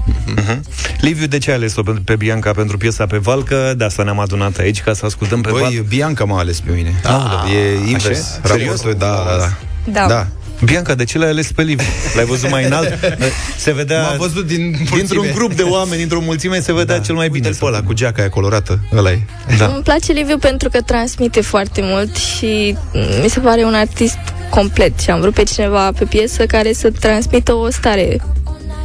Liviu, 1.02 1.28
de 1.28 1.38
ce 1.38 1.50
ai 1.50 1.56
ales-o 1.56 1.82
pe, 1.84 2.11
pe 2.12 2.18
Bianca 2.18 2.52
pentru 2.52 2.78
piesa 2.78 3.06
pe 3.06 3.18
Valcă? 3.18 3.74
De 3.78 3.84
asta 3.84 4.04
ne-am 4.04 4.20
adunat 4.20 4.58
aici, 4.58 4.82
ca 4.82 4.94
să 4.94 5.06
ascultăm 5.06 5.42
pe 5.42 5.50
Băi, 5.52 5.62
Valcă. 5.62 5.86
Bianca 5.88 6.24
m-a 6.24 6.40
ales 6.40 6.60
pe 6.60 6.72
mine. 6.72 7.02
Ah, 7.04 7.52
e 7.54 7.90
invers. 7.90 8.40
așa? 8.44 8.56
Raportul, 8.56 8.96
da, 8.98 9.08
da, 9.08 9.38
da. 9.38 9.50
Da. 9.92 10.08
Da. 10.08 10.28
Bianca, 10.66 10.96
de 10.96 11.04
ce 11.04 11.18
l-ai 11.18 11.30
ales 11.30 11.52
pe 11.52 11.62
Liviu? 11.62 11.86
L-ai 12.16 12.26
văzut 12.26 12.50
mai 12.50 12.66
înalt? 12.66 13.00
Se 13.58 13.72
vedea... 13.74 14.02
M-a 14.02 14.16
văzut 14.18 14.46
din 14.48 14.66
mulțime. 14.78 14.98
Dintr-un 14.98 15.28
grup 15.34 15.54
de 15.54 15.62
oameni, 15.62 15.98
dintr-o 15.98 16.20
mulțime, 16.20 16.60
se 16.60 16.74
vedea 16.74 16.98
Da. 16.98 17.02
cel 17.04 17.16
mai 17.16 17.30
bine. 17.30 17.48
Uite-l 17.48 17.60
pe 17.60 17.66
ăla 17.76 17.84
cu 17.84 17.94
geaca 17.94 18.22
aia 18.22 18.30
colorată. 18.30 18.80
Ăla 18.96 19.12
e. 19.12 19.20
Da. 19.58 19.66
Îmi 19.66 19.84
place 19.84 20.12
Liviu 20.12 20.38
pentru 20.38 20.70
că 20.70 20.82
transmite 20.82 21.42
foarte 21.42 21.82
mult 21.84 22.16
și 22.16 22.76
mm, 22.94 23.22
mi 23.22 23.30
se 23.30 23.40
pare 23.40 23.64
un 23.64 23.74
artist 23.74 24.18
complet 24.50 25.00
și 25.00 25.10
am 25.10 25.20
vrut 25.22 25.34
pe 25.34 25.44
cineva 25.44 25.92
pe 25.92 26.06
piesă 26.06 26.46
care 26.46 26.74
să 26.74 26.92
transmită 27.00 27.54
o 27.54 27.70
stare 27.70 28.22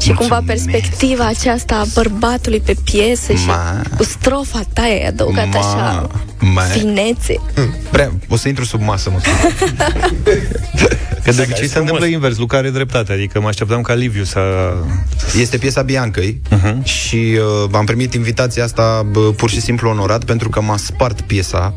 și 0.00 0.12
cumva 0.12 0.42
perspectiva 0.46 1.26
aceasta 1.26 1.74
a 1.74 1.84
bărbatului 1.94 2.60
pe 2.60 2.74
piesă 2.84 3.32
și 3.32 3.46
Ma. 3.46 3.82
cu 3.96 4.04
strofa 4.04 4.62
ta 4.72 4.88
e 4.88 5.06
adăugat 5.06 5.48
Ma. 5.48 5.58
așa 5.58 6.10
Ma. 6.38 6.62
finețe. 6.62 7.40
Prea, 7.90 8.12
o 8.28 8.36
să 8.36 8.48
intru 8.48 8.64
sub 8.64 8.82
masă, 8.82 9.10
mă. 9.10 9.18
Că 11.24 11.32
de 11.32 11.42
obicei 11.42 11.68
se 11.68 11.78
întâmplă 11.78 12.06
invers, 12.06 12.38
Luca 12.38 12.56
are 12.56 12.70
dreptate, 12.70 13.12
adică 13.12 13.40
mă 13.40 13.48
așteptam 13.48 13.80
ca 13.80 13.94
Liviu 13.94 14.24
să... 14.24 14.40
Este 15.38 15.58
piesa 15.58 15.82
Biancăi 15.82 16.40
uh-huh. 16.50 16.82
și 16.82 17.38
uh, 17.64 17.70
am 17.72 17.84
primit 17.84 18.14
invitația 18.14 18.64
asta 18.64 19.06
bă, 19.10 19.20
pur 19.20 19.50
și 19.50 19.60
simplu 19.60 19.88
onorat 19.88 20.24
pentru 20.24 20.48
că 20.48 20.60
m-a 20.60 20.76
spart 20.76 21.20
piesa. 21.20 21.74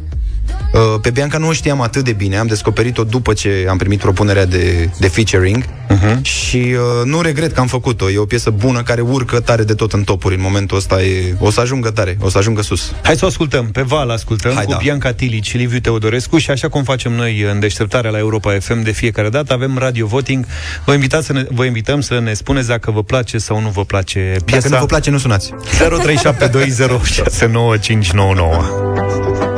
Uh, 0.71 0.99
pe 1.01 1.09
Bianca 1.09 1.37
nu 1.37 1.47
o 1.47 1.53
știam 1.53 1.81
atât 1.81 2.03
de 2.03 2.11
bine, 2.11 2.37
am 2.37 2.47
descoperit-o 2.47 3.03
după 3.03 3.33
ce 3.33 3.65
am 3.69 3.77
primit 3.77 3.99
propunerea 3.99 4.45
de, 4.45 4.89
de 4.99 5.07
featuring 5.07 5.63
uh-huh. 5.63 6.21
și 6.21 6.57
uh, 6.57 7.05
nu 7.05 7.21
regret 7.21 7.53
că 7.53 7.59
am 7.59 7.67
făcut-o. 7.67 8.09
E 8.09 8.17
o 8.17 8.25
piesă 8.25 8.49
bună 8.49 8.83
care 8.83 9.01
urcă 9.01 9.39
tare 9.39 9.63
de 9.63 9.73
tot 9.73 9.93
în 9.93 10.03
topuri. 10.03 10.35
În 10.35 10.41
momentul 10.41 10.77
ăsta 10.77 11.01
e, 11.03 11.35
o 11.39 11.51
să 11.51 11.59
ajungă 11.59 11.89
tare, 11.89 12.17
o 12.21 12.29
să 12.29 12.37
ajungă 12.37 12.61
sus. 12.61 12.93
Hai 13.03 13.15
să 13.15 13.25
o 13.25 13.27
ascultăm. 13.27 13.71
Pe 13.71 13.81
Val 13.81 14.09
ascultăm 14.09 14.53
Hai, 14.53 14.65
cu 14.65 14.71
da. 14.71 14.77
Bianca 14.77 15.13
Tilici 15.13 15.47
și 15.47 15.57
Liviu 15.57 15.79
Teodorescu 15.79 16.37
și 16.37 16.51
așa 16.51 16.69
cum 16.69 16.83
facem 16.83 17.11
noi 17.11 17.41
în 17.41 17.59
deșteptarea 17.59 18.11
la 18.11 18.17
Europa 18.17 18.57
FM 18.59 18.83
de 18.83 18.91
fiecare 18.91 19.29
dată, 19.29 19.53
avem 19.53 19.77
radio 19.77 20.05
voting. 20.05 20.45
Vă, 20.85 20.93
invitați 20.93 21.25
să 21.25 21.33
ne, 21.33 21.45
vă 21.49 21.65
invităm 21.65 22.01
să 22.01 22.19
ne 22.19 22.33
spuneți 22.33 22.67
dacă 22.67 22.91
vă 22.91 23.03
place 23.03 23.37
sau 23.37 23.61
nu 23.61 23.69
vă 23.69 23.85
place 23.85 24.35
piesa. 24.45 24.61
Dacă 24.61 24.73
nu 24.73 24.79
vă 24.79 24.85
place, 24.85 25.09
nu 25.09 25.17
sunați. 25.17 25.53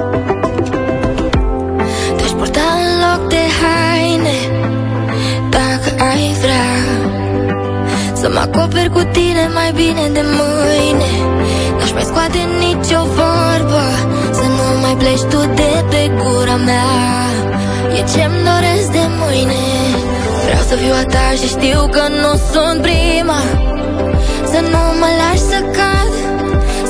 0372069599. 0.01 0.10
Mă 8.33 8.39
acoperi 8.39 8.89
cu 8.89 9.03
tine 9.17 9.43
mai 9.57 9.71
bine 9.81 10.05
de 10.17 10.23
mâine. 10.37 11.11
N-aș 11.77 11.91
mai 11.97 12.05
scoate 12.09 12.41
nicio 12.65 13.01
vorbă 13.19 13.83
Să 14.37 14.45
nu 14.57 14.67
mai 14.83 14.95
pleci 15.01 15.25
tu 15.31 15.39
de 15.59 15.73
pe 15.91 16.01
gura 16.19 16.57
mea. 16.69 16.91
E 17.97 17.99
ce-mi 18.11 18.41
doresc 18.49 18.87
de 18.97 19.05
mâine. 19.19 19.63
Vreau 20.43 20.63
să 20.69 20.75
fiu 20.81 20.93
a 21.01 21.03
ta 21.13 21.27
și 21.39 21.47
știu 21.55 21.81
că 21.95 22.03
nu 22.21 22.31
sunt 22.51 22.77
prima. 22.87 23.41
Să 24.51 24.59
nu 24.73 24.83
mă 25.01 25.09
lași 25.21 25.45
să 25.51 25.59
cad 25.77 26.11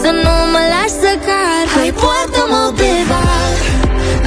Să 0.02 0.10
nu 0.24 0.36
mă 0.54 0.62
lași 0.74 0.96
să 1.04 1.12
cad. 1.28 1.66
Hai, 1.76 1.92
poartă-mă 2.02 2.64
pe 2.80 2.92
val 3.10 3.56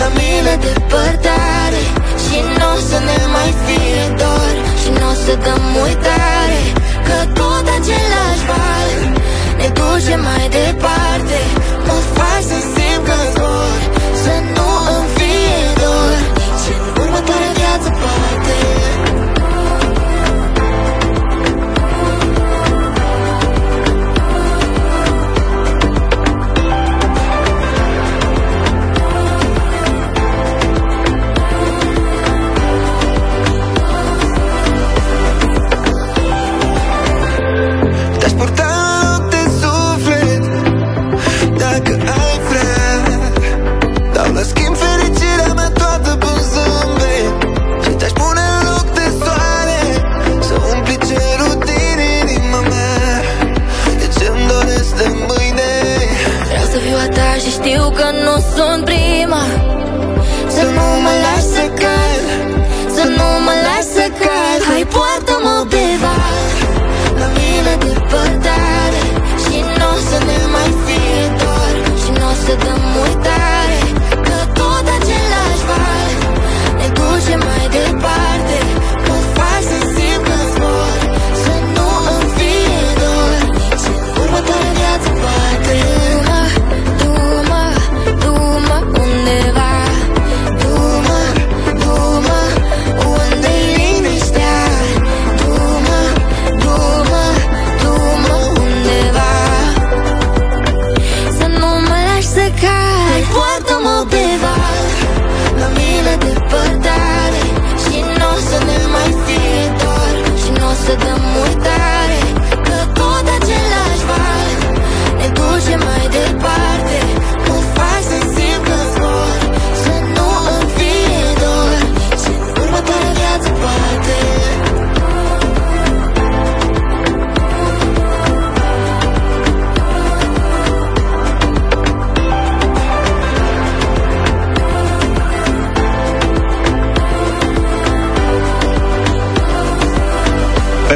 la 0.00 0.08
mine 0.18 0.54
depărtare. 0.64 1.82
Și 2.24 2.36
nu 2.58 2.66
o 2.74 2.78
să 2.88 2.98
ne 3.08 3.18
mai 3.34 3.50
fie 3.64 4.04
dor 4.20 4.54
Și 4.80 4.88
nu 4.98 5.06
o 5.12 5.14
să 5.24 5.32
dăm 5.44 5.64
uitare 5.84 6.83
Că 7.08 7.18
tot 7.38 7.66
același 7.78 8.44
val. 8.50 8.90
Ne 9.58 9.68
duce 9.78 10.16
mai 10.16 10.48
departe. 10.48 11.38
Mă 11.86 11.98
faci 12.14 12.42
să 12.42 12.58
simt 12.60 12.83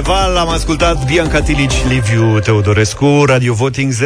Pe 0.09 0.15
Val 0.15 0.37
am 0.37 0.49
ascultat 0.49 1.05
Bianca 1.05 1.41
Tilici, 1.41 1.85
Liviu 1.89 2.39
Teodorescu, 2.39 3.25
Radio 3.27 3.55
Voting 3.55 3.93
0372069599. 3.93 3.97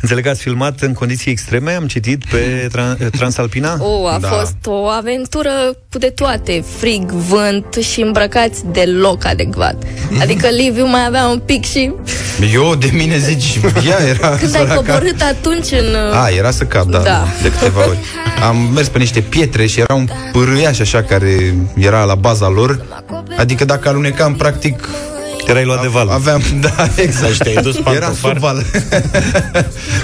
Înțeleg 0.00 0.24
că 0.24 0.28
ați 0.30 0.40
filmat 0.42 0.80
în 0.80 0.92
condiții 0.92 1.30
extreme, 1.30 1.72
am 1.72 1.86
citit 1.86 2.24
pe 2.30 2.68
tra- 2.68 3.10
Transalpina? 3.10 3.76
O, 3.80 4.06
a 4.06 4.18
Da. 4.20 4.28
da. 4.28 4.28
fost 4.28 4.56
o 4.64 4.86
aventură 4.86 5.50
cu 5.92 5.98
de 5.98 6.06
toate, 6.14 6.64
frig, 6.78 7.10
vânt 7.12 7.74
și 7.92 8.00
îmbrăcați 8.00 8.62
deloc 8.72 9.24
adecvat. 9.24 9.76
Adică 10.20 10.48
Liviu 10.48 10.86
mai 10.86 11.04
avea 11.06 11.26
un 11.26 11.38
pic 11.38 11.64
și 11.64 11.92
Eu 12.52 12.74
de 12.74 12.90
mine 12.92 13.18
zici, 13.18 13.58
ea 13.88 13.98
era 14.08 14.28
când 14.40 14.54
ai 14.54 14.60
săraca. 14.60 14.74
coborât 14.74 15.20
atunci 15.22 15.70
în... 15.70 15.94
A, 16.12 16.28
era 16.28 16.50
să 16.50 16.64
cap, 16.64 16.86
da, 16.86 16.98
Da. 16.98 17.26
de 17.42 17.50
câteva 17.52 17.80
ori. 17.88 17.98
Am 18.42 18.56
mers 18.74 18.88
pe 18.88 18.98
niște 18.98 19.20
pietre 19.20 19.66
și 19.66 19.80
era 19.80 19.94
un 19.94 20.08
pârâiaș 20.32 20.78
așa 20.78 21.02
care 21.02 21.54
era 21.78 22.04
la 22.04 22.14
baza 22.14 22.48
lor. 22.48 22.88
Adică 23.36 23.64
dacă 23.64 23.88
alunecam, 23.88 24.34
practic... 24.34 24.88
Erai 25.46 25.64
luat 25.64 25.80
de 25.80 25.86
val. 25.88 26.08
Aveam, 26.08 26.42
da, 26.60 26.88
exact. 26.96 27.26
Deci 27.26 27.36
te-ai 27.36 27.54
dus 27.62 27.76
Era 27.76 27.84
pantofar? 28.06 28.32
sub 28.32 28.38
val. 28.38 28.62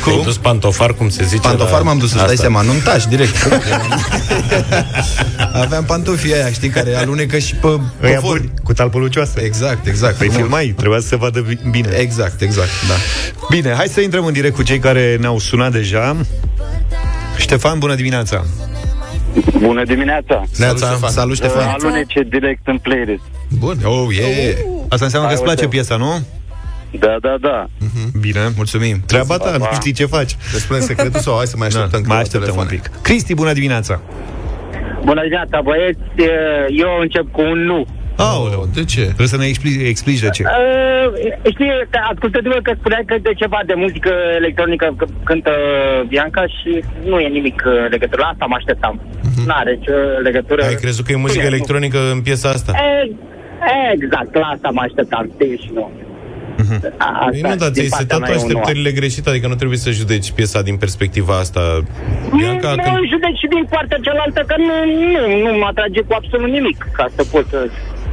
Te-ai 0.04 0.20
dus 0.24 0.36
pantofar, 0.36 0.92
cum 0.94 1.08
se 1.08 1.24
zice 1.24 1.40
Pantofar 1.40 1.78
la... 1.78 1.84
m-am 1.84 1.98
dus, 1.98 2.08
îți 2.08 2.16
dai 2.16 2.24
Asta. 2.24 2.36
seama, 2.40 2.60
nu-mi 2.60 2.80
tași 2.80 3.08
direct. 3.08 3.48
Aveam 5.62 5.84
pantofii 5.84 6.34
aia, 6.34 6.50
știi, 6.50 6.68
care 6.68 6.94
alunecă 6.94 7.38
și 7.38 7.54
pe 7.54 7.66
Ăia 8.02 8.20
covor. 8.20 8.38
buni, 8.38 8.50
cu 8.62 8.72
talpălucioasă. 8.72 9.40
Exact, 9.40 9.86
exact. 9.86 10.14
Păi 10.16 10.26
frumos. 10.28 10.42
filmai, 10.42 10.74
trebuia 10.76 11.00
să 11.00 11.06
se 11.06 11.16
vadă 11.16 11.40
bi- 11.40 11.58
bine. 11.70 11.88
Exact, 11.96 12.40
exact, 12.40 12.68
da. 12.88 12.94
Bine, 13.50 13.74
hai 13.76 13.86
să 13.88 14.00
intrăm 14.00 14.24
în 14.26 14.32
direct 14.32 14.54
cu 14.54 14.62
cei 14.62 14.78
care 14.78 15.16
ne-au 15.20 15.38
sunat 15.38 15.72
deja. 15.72 16.16
Ștefan, 17.36 17.78
bună 17.78 17.94
dimineața! 17.94 18.44
Bună 19.58 19.84
dimineața! 19.84 20.42
Salut, 20.50 20.76
Ștefan. 20.78 21.10
Salut, 21.10 21.36
Ștefan. 21.36 21.68
Alunece 21.68 22.22
direct 22.22 22.66
în 22.66 22.78
playlist. 22.78 23.22
Bun. 23.58 23.76
Oh, 23.84 24.06
yeah. 24.16 24.56
Asta 24.88 25.04
înseamnă 25.04 25.28
că 25.28 25.34
îți 25.34 25.44
Hai, 25.44 25.54
place 25.54 25.64
uite. 25.64 25.76
piesa, 25.76 25.96
nu? 25.96 26.26
Da, 26.98 27.16
da, 27.20 27.36
da. 27.40 27.66
Bine. 28.20 28.40
Mulțumim. 28.56 29.02
Treaba 29.06 29.36
ta, 29.36 29.56
nu 29.56 29.66
știi 29.72 29.92
ce 29.92 30.06
faci. 30.06 30.34
Te 30.52 30.58
spune 30.58 30.80
secretul 30.80 31.20
sau 31.20 31.36
hai 31.36 31.46
să 31.46 31.54
mai 31.58 31.66
așteptăm 31.66 31.90
Da, 31.90 31.96
câteva 31.96 32.14
mai 32.14 32.22
așteptăm 32.22 32.40
telefoane. 32.54 32.70
un 32.72 32.90
pic. 32.92 33.02
Cristi, 33.02 33.34
bună 33.34 33.52
dimineața! 33.52 34.00
Bună 35.04 35.20
dimineața, 35.20 35.60
băieți. 35.64 35.98
Eu 36.82 36.88
încep 37.00 37.26
cu 37.32 37.40
un 37.40 37.58
nu. 37.64 37.86
Aoleu, 38.16 38.68
de 38.74 38.84
ce? 38.84 39.02
Trebuie 39.02 39.26
să 39.34 39.36
ne 39.36 39.46
explici, 39.46 39.80
explici 39.88 40.20
de 40.26 40.28
ce. 40.36 40.42
Uh, 40.42 41.08
știi, 41.54 41.70
că 41.90 41.98
ascultându-vă 42.12 42.58
că 42.62 42.72
spuneai 42.78 43.02
că 43.06 43.14
de 43.22 43.32
ceva 43.42 43.60
de 43.66 43.74
muzică 43.76 44.12
electronică 44.36 44.94
că 44.96 45.06
cântă 45.24 45.52
Bianca 46.08 46.42
și 46.56 46.84
nu 47.04 47.18
e 47.20 47.28
nimic 47.28 47.62
uh, 47.66 47.72
legătură. 47.90 48.20
La 48.24 48.28
asta 48.28 48.44
mă 48.46 48.56
așteptam. 48.58 49.00
Mhm. 49.22 49.46
N-are 49.46 49.72
nicio 49.78 49.92
legătură. 50.22 50.62
Ai 50.64 50.74
crezut 50.74 51.04
că 51.04 51.12
e 51.12 51.16
muzică 51.16 51.38
Bine, 51.44 51.50
nu. 51.50 51.54
electronică 51.54 51.98
în 52.12 52.20
piesa 52.20 52.48
asta? 52.48 52.72
E, 52.76 53.92
exact, 53.92 54.34
la 54.34 54.46
asta 54.54 54.68
mă 54.76 54.80
așteptam. 54.84 55.30
Știi 55.34 55.56
și 55.64 55.70
nu. 55.74 55.90
A- 56.98 57.26
Păi 57.30 57.40
Asta, 57.42 57.48
nu, 57.48 57.54
dar 57.62 57.70
din 57.70 57.72
ți-ai 57.72 57.88
partea 57.96 58.16
setat 58.16 58.20
mea, 58.20 58.28
e 58.28 58.32
un 58.32 58.38
nu. 58.40 58.46
așteptările 58.46 58.90
greșite, 59.00 59.28
adică 59.30 59.46
nu 59.52 59.54
trebuie 59.60 59.78
să 59.86 59.90
judeci 59.90 60.28
piesa 60.38 60.60
din 60.68 60.76
perspectiva 60.84 61.34
asta. 61.44 61.62
Bianca, 62.36 62.68
nu, 62.74 62.82
când... 62.82 62.96
nu 62.96 63.04
judec 63.12 63.34
și 63.42 63.48
din 63.54 63.64
partea 63.74 63.98
cealaltă 64.06 64.40
că 64.50 64.54
nu, 64.66 64.74
nu, 65.12 65.22
nu 65.44 65.50
mă 65.58 65.66
atrage 65.72 66.00
cu 66.08 66.12
absolut 66.20 66.50
nimic 66.58 66.78
ca 66.98 67.06
să 67.16 67.22
pot 67.32 67.44
să... 67.52 67.58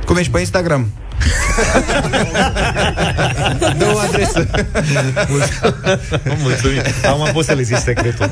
Cum 0.06 0.16
ești 0.16 0.32
pe 0.32 0.40
Instagram? 0.40 0.92
Dă 3.78 3.92
o 3.94 3.98
adresă. 3.98 4.48
Mulțumim. 6.42 6.82
Am 7.06 7.30
pus 7.34 7.46
să 7.46 7.54
le 7.54 7.62
zici 7.62 7.78
secretul. 7.78 8.30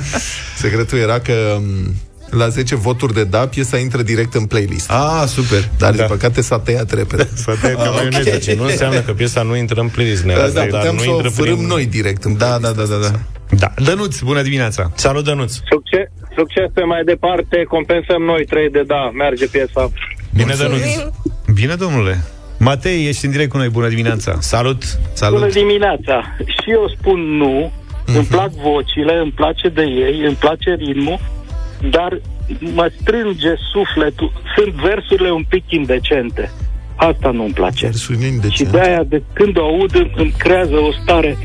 Secretul 0.58 0.98
era 0.98 1.20
că 1.20 1.58
m, 1.60 1.96
la 2.30 2.48
10 2.48 2.76
voturi 2.76 3.14
de 3.14 3.24
da, 3.24 3.48
piesa 3.48 3.78
intră 3.78 4.02
direct 4.02 4.34
în 4.34 4.46
playlist. 4.46 4.92
Ah, 4.92 5.24
super. 5.28 5.70
Dar, 5.78 5.94
din 5.94 6.06
păcate, 6.08 6.42
s-a 6.42 6.60
tăiat 6.60 6.92
repede. 6.92 7.30
S-a 7.46 7.54
tăiat 7.62 7.84
ca 7.84 7.90
maioneză, 7.90 8.38
ce 8.38 8.56
nu 8.56 8.64
înseamnă 8.64 9.00
că 9.00 9.14
piesa 9.14 9.42
nu 9.42 9.56
intră 9.56 9.82
în 9.82 9.88
playlist, 9.88 10.24
ne 10.24 10.34
Da, 10.34 10.40
da, 10.40 10.50
dar 10.50 10.66
puteam 10.66 10.96
nu 10.96 11.02
să 11.02 11.10
o 11.10 11.14
intră 11.14 11.30
fărâm 11.30 11.56
prin... 11.56 11.68
noi 11.68 11.86
direct 11.86 12.24
în 12.24 12.38
Da, 12.38 12.58
da, 12.62 12.72
da, 12.72 12.84
da, 12.84 12.96
da. 12.96 13.12
Da. 13.58 13.74
Dănuț, 13.84 14.20
bună 14.20 14.42
dimineața. 14.42 14.92
Salut, 14.96 15.24
Dănuț. 15.24 15.54
Succes, 15.70 16.08
succes 16.36 16.66
pe 16.74 16.84
mai 16.84 17.04
departe, 17.04 17.64
compensăm 17.64 18.22
noi 18.22 18.46
trei 18.46 18.70
de 18.70 18.84
da, 18.88 19.12
merge 19.14 19.48
piesa. 19.48 19.92
Bine, 20.36 20.54
Dănuț. 20.58 20.82
Bine, 21.54 21.76
domnule. 21.76 22.24
Matei, 22.60 23.08
ești 23.08 23.26
în 23.26 23.32
direct 23.32 23.50
cu 23.52 23.58
noi. 23.58 23.70
Bună 23.70 23.88
dimineața. 23.88 24.36
Salut. 24.40 24.84
Salut. 25.14 25.40
Bună 25.40 25.52
dimineața! 25.52 26.36
Și 26.40 26.72
eu 26.72 26.94
spun 27.00 27.20
nu, 27.38 27.72
îmi 28.06 28.26
plac 28.26 28.52
vocile, 28.52 29.18
îmi 29.24 29.32
place 29.32 29.68
de 29.70 29.82
ei, 29.82 30.24
îmi 30.26 30.36
place 30.36 30.74
ritmul, 30.74 31.20
dar 31.90 32.20
mă 32.60 32.92
strânge 33.02 33.54
sufletul. 33.74 34.32
Sunt 34.56 34.74
versurile 34.74 35.32
un 35.32 35.44
pic 35.50 35.64
indecente. 35.68 36.52
Asta 36.96 37.32
nu-mi 37.32 37.54
place. 37.54 37.86
Versurile 37.86 38.26
indecente. 38.26 38.56
Și 38.64 38.64
de-aia, 38.64 39.04
de 39.04 39.24
când 39.34 39.58
o 39.58 39.64
aud, 39.64 39.96
îmi- 39.96 40.12
îmi 40.16 40.34
creează 40.38 40.74
o 40.76 40.92
stare 41.04 41.38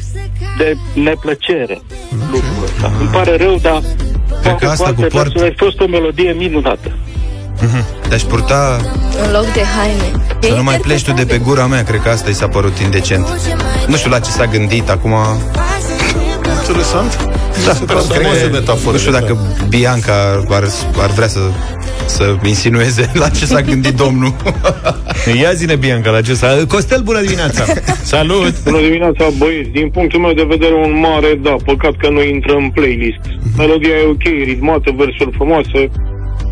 de 0.59 0.75
neplăcere. 1.01 1.81
Lucrul 2.33 2.65
ăsta. 2.65 2.93
Îmi 3.01 3.09
pare 3.09 3.37
rău, 3.37 3.57
dar 3.63 3.83
Cred 4.43 4.57
că 4.59 4.67
asta 4.67 4.87
alte 4.87 5.03
cu 5.03 5.09
poartă- 5.09 5.31
versuri 5.33 5.55
a 5.61 5.65
fost 5.65 5.81
o 5.81 5.87
melodie 5.87 6.33
minunată. 6.33 6.93
Te-aș 8.09 8.23
purta 8.23 8.81
În 9.25 9.33
loc 9.33 9.53
de 9.53 9.63
haine. 9.77 10.11
să 10.41 10.55
nu 10.55 10.63
mai 10.63 10.79
pleci 10.79 11.05
tu 11.05 11.13
de 11.13 11.25
pe 11.25 11.39
gura 11.39 11.67
mea, 11.67 11.83
cred 11.85 12.01
că 12.01 12.09
asta 12.09 12.31
i 12.31 12.33
s-a 12.33 12.49
părut 12.49 12.79
indecent. 12.79 13.27
Nu 13.87 13.97
știu 13.97 14.11
la 14.11 14.19
ce 14.19 14.31
s-a 14.31 14.47
gândit 14.47 14.89
acum. 14.91 15.15
Interesant. 16.61 17.29
Da, 17.67 17.73
frumoase 17.99 18.49
metafore. 18.53 18.93
Nu 18.93 18.99
știu 18.99 19.13
dacă 19.13 19.39
Bianca 19.69 20.13
ar, 20.51 20.65
ar 21.03 21.11
vrea 21.11 21.29
să 21.29 21.41
să 22.07 22.37
insinueze 22.45 23.11
la 23.23 23.29
ce 23.29 23.45
s-a 23.47 23.61
gândit 23.61 23.95
domnul. 23.95 24.35
Ia 25.43 25.53
zine, 25.53 25.75
Bianca, 25.77 26.11
la 26.11 26.21
ce 26.21 26.35
s-a... 26.35 26.65
Costel, 26.69 27.01
bună 27.03 27.21
dimineața! 27.21 27.65
Salut! 28.15 28.63
Bună 28.63 28.81
dimineața, 28.81 29.25
băieți. 29.39 29.71
Din 29.71 29.89
punctul 29.91 30.21
meu 30.21 30.33
de 30.33 30.47
vedere, 30.49 30.75
un 30.75 30.99
mare 31.01 31.39
da. 31.43 31.55
Păcat 31.65 31.95
că 31.97 32.09
nu 32.09 32.23
intră 32.23 32.53
în 32.53 32.71
playlist. 32.71 33.23
Melodia 33.57 33.95
e 34.03 34.07
ok, 34.09 34.23
ritmată, 34.45 34.95
versuri 34.97 35.31
frumoase. 35.35 35.91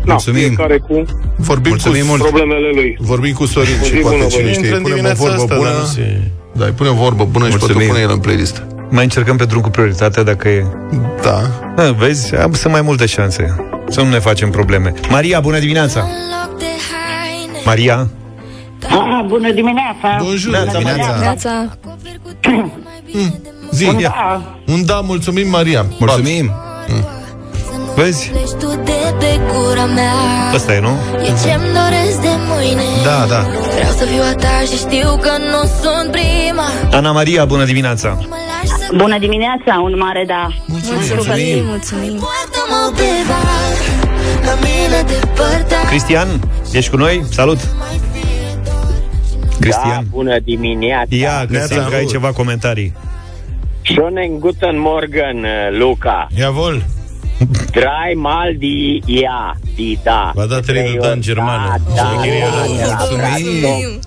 Na, 0.05 0.11
Mulțumim. 0.13 0.41
fiecare 0.41 0.77
cu 0.77 1.05
Vorbim 1.37 1.69
Mulțumim 1.71 2.01
cu, 2.01 2.07
mult. 2.07 2.21
problemele 2.21 2.69
lui. 2.73 2.97
Vorbim 2.99 3.33
cu 3.33 3.45
Sorin 3.45 3.77
O 3.81 3.85
și 3.85 3.91
zi 3.91 3.97
poate 3.97 4.15
bună, 4.17 4.27
cine 4.27 4.41
băieți. 4.41 4.59
știe, 4.59 4.75
Intră 4.75 4.75
îi 4.75 4.77
în 4.77 4.81
punem 4.83 4.97
o 4.97 5.01
dimineața 5.01 5.23
vorbă 5.23 5.41
asta, 5.43 5.55
bună. 5.55 5.69
dar 5.69 5.79
nu 5.79 5.85
se... 5.85 6.21
Da, 6.59 6.65
îi 6.65 6.71
punem 6.71 6.91
o 6.91 6.95
vorbă 6.95 7.23
bună 7.31 7.45
și 7.49 7.57
poate 7.57 7.63
o 7.63 7.67
Mulțumim. 7.67 7.87
pune 7.87 8.01
el 8.01 8.11
în 8.11 8.19
playlist. 8.19 8.63
Mai 8.89 9.03
încercăm 9.03 9.37
pe 9.37 9.45
drum 9.45 9.61
cu 9.61 9.69
prioritate 9.69 10.23
dacă 10.23 10.47
e... 10.47 10.65
Da. 11.21 11.41
Da, 11.75 11.91
vezi, 11.91 12.35
am, 12.35 12.53
sunt 12.53 12.73
mai 12.73 12.81
multe 12.81 13.05
șanse. 13.05 13.55
Să 13.89 14.01
nu 14.01 14.09
ne 14.09 14.19
facem 14.19 14.49
probleme. 14.49 14.93
Maria, 15.09 15.39
bună 15.39 15.59
dimineața! 15.59 16.07
Maria? 17.65 18.07
Ah, 18.89 19.25
bună 19.27 19.51
dimineața! 19.51 20.17
Bonjour, 20.23 20.51
Neața, 20.51 20.77
dimineața. 20.77 21.19
Neața. 21.19 21.77
Zi. 23.71 23.85
Un 23.87 24.01
da. 24.01 24.41
Un 24.67 24.85
da, 24.85 24.99
mulțumim, 24.99 25.49
Maria. 25.49 25.85
Mulțumim. 25.99 26.51
Vezi? 27.95 28.29
Pleci 28.29 28.49
tu 28.49 28.67
de 28.83 29.13
pe 29.19 29.39
gura 29.51 29.85
mea 29.85 30.13
Asta 30.53 30.73
e, 30.73 30.79
nu? 30.79 30.93
E 31.27 31.29
ce-mi 31.43 31.67
doresc 31.79 32.21
de 32.21 32.33
mâine 32.49 32.81
Da, 33.03 33.25
da. 33.29 33.41
Vreau 33.75 33.91
să 33.91 34.05
fiu 34.05 34.21
a 34.31 34.33
ta 34.35 34.59
și 34.69 34.77
știu 34.77 35.09
că 35.21 35.31
nu 35.51 35.61
sunt 35.81 36.11
prima 36.11 36.67
Ana 36.91 37.11
Maria, 37.11 37.45
bună 37.45 37.65
dimineața! 37.65 38.17
Bună 38.95 39.19
dimineața, 39.19 39.79
un 39.83 39.97
mare 39.97 40.23
da. 40.27 40.47
Mulțumim, 40.65 41.65
mulțumim. 41.65 42.19
Poartă-mă 42.25 42.77
undeva 42.87 43.39
La 44.45 44.53
mine 44.53 45.01
depărtat 45.07 45.87
Cristian, 45.87 46.27
ești 46.71 46.89
cu 46.91 46.97
noi? 46.97 47.25
Salut! 47.31 47.59
Cristian. 49.59 50.03
Da, 50.03 50.09
bună 50.09 50.39
dimineața. 50.39 51.15
Ia, 51.15 51.45
că 51.51 51.65
simt 51.67 51.87
că 51.89 51.95
ai 51.95 52.05
ceva 52.05 52.31
comentarii. 52.31 52.93
Schönen 53.83 54.39
guten 54.39 54.79
Morgen, 54.79 55.37
uh, 55.37 55.77
Luca. 55.79 56.27
Jawohl. 56.37 56.83
Drei 57.71 58.13
mal 58.15 58.55
die 58.57 59.01
ja, 59.05 59.55
die 59.75 59.99
da. 60.03 60.31
V-a 60.35 60.45
dat 60.45 60.65
trei 60.65 60.91
de 60.91 60.97
da 61.01 61.07
în 61.09 61.21
germană. 61.21 61.75
Da, 61.95 61.95
da, 61.95 62.03
Mulțumim. 62.03 62.41
da, 62.81 62.87
Mulțumim. 62.97 63.99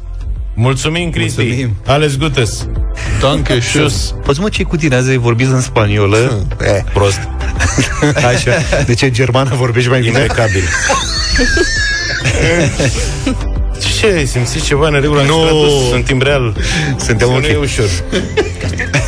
Mulțumim, 0.55 1.11
Cristi. 1.11 1.43
Mulțumim. 1.43 1.76
Ales 1.87 2.16
Gutes. 2.16 2.68
Danke 3.20 3.59
schön. 3.59 3.70
Șus. 3.70 4.14
Poți 4.24 4.41
mă, 4.41 4.49
ce 4.49 4.62
cu 4.62 4.76
tine 4.76 4.95
azi 4.95 5.11
ai 5.11 5.16
vorbit 5.16 5.47
în 5.47 5.61
spaniolă? 5.61 6.47
Eh, 6.61 6.83
Prost. 6.93 7.29
Așa. 8.35 8.53
De 8.87 8.95
ce 8.95 9.05
în 9.05 9.12
germană 9.12 9.55
vorbești 9.55 9.91
mai 9.91 10.01
bine? 10.01 10.20
Impecabil. 10.20 10.62
Ce 13.99 14.07
ai 14.07 14.26
simțit 14.26 14.62
ceva 14.62 14.87
în 14.89 15.01
regulă? 15.01 15.22
Nu. 15.22 15.45
Nu. 15.45 15.68
Sunt 15.91 16.05
timp 16.05 16.22
real. 16.22 16.57
Suntem 16.97 17.29
Nu 17.29 17.35
ok. 17.35 17.47
e 17.47 17.57
ușor. 17.57 17.89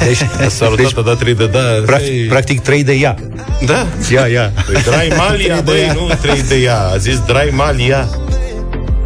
Deci, 0.04 0.22
A 0.46 0.48
salutat, 0.48 0.84
deci 0.84 0.96
a 0.96 1.00
dat 1.00 1.18
trei 1.18 1.34
de 1.34 1.46
da. 1.46 1.58
practic, 1.86 2.28
practic 2.28 2.60
trei 2.60 2.84
de 2.84 2.92
ea. 2.92 3.14
Da. 3.66 3.86
Ia, 4.12 4.26
ia. 4.26 4.52
Păi 4.66 4.82
Drai 4.82 5.12
Malia, 5.16 5.60
băi, 5.64 5.90
nu 5.94 6.10
trei 6.20 6.42
de 6.42 6.56
ea. 6.56 6.78
A 6.78 6.96
zis 6.96 7.18
Drai 7.26 7.50
Malia. 7.52 8.08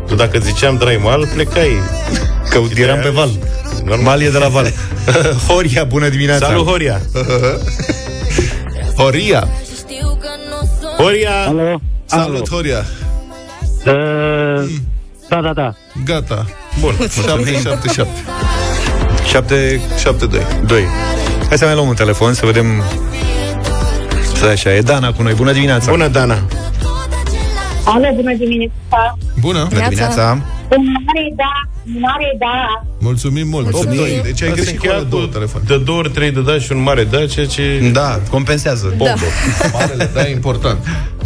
Tu 0.06 0.14
dacă 0.14 0.38
ziceam 0.38 0.76
Drai 0.76 1.00
Mal, 1.02 1.28
plecai. 1.34 1.70
Că 2.48 2.60
eram 2.76 2.98
pe 2.98 3.08
val. 3.08 3.30
Normal. 3.84 4.04
Malie 4.04 4.28
de 4.30 4.38
la 4.38 4.48
val. 4.48 4.72
Horia, 5.48 5.84
bună 5.84 6.08
dimineața. 6.08 6.46
Salut, 6.46 6.66
Horia. 6.66 7.00
Horia. 8.96 9.48
Știu 9.76 10.18
că 10.20 10.28
nu 10.48 10.68
sunt 10.80 10.96
Horia. 10.96 11.30
Alo? 11.46 11.80
Salut, 12.04 12.48
Horia. 12.48 12.84
Uh, 13.86 14.64
da, 15.40 15.52
da, 15.52 15.52
da. 15.52 15.74
Gata. 16.04 16.46
Bun. 16.80 16.94
777. 16.98 18.08
7 19.26 19.80
7 19.98 20.26
2. 20.26 20.40
2. 20.66 20.84
Hai 21.48 21.58
să 21.58 21.64
mai 21.64 21.74
luăm 21.74 21.88
un 21.88 21.94
telefon 21.94 22.34
să 22.34 22.46
vedem 22.46 22.82
Stai 24.34 24.52
așa, 24.52 24.74
e 24.74 24.80
Dana 24.80 25.12
cu 25.12 25.22
noi. 25.22 25.34
Bună 25.34 25.52
dimineața. 25.52 25.90
Bună, 25.90 26.08
Dana. 26.08 26.34
Alo, 27.84 28.06
bună 28.14 28.34
dimineața! 28.34 29.18
Bună. 29.40 29.66
Bună 29.68 29.80
dimineața. 29.88 30.30
Un 30.76 30.84
mare 31.06 31.32
da, 31.36 31.52
un 31.86 32.00
mare 32.00 32.36
da! 32.38 32.84
Mulțumim 32.98 33.48
mult. 33.48 33.70
Mulțumim. 33.70 34.20
8-2. 34.20 34.22
Deci 34.22 34.42
ai 34.42 34.48
Asta 34.48 34.60
greșit 34.60 34.66
cu 34.66 34.72
încheia 34.72 34.94
alea 34.94 35.08
două 35.08 35.26
telefoane. 35.26 35.66
De 35.68 35.78
două 35.78 35.98
ori, 35.98 36.10
trei 36.10 36.30
de 36.30 36.40
da 36.40 36.58
și 36.58 36.72
un 36.72 36.82
mare 36.82 37.04
da, 37.04 37.26
ceea 37.26 37.46
ce... 37.46 37.90
Da, 37.92 38.20
compensează. 38.30 38.94
Da. 38.98 39.14
Marele, 39.72 40.10
da, 40.14 40.28
e 40.28 40.30
important. 40.30 40.78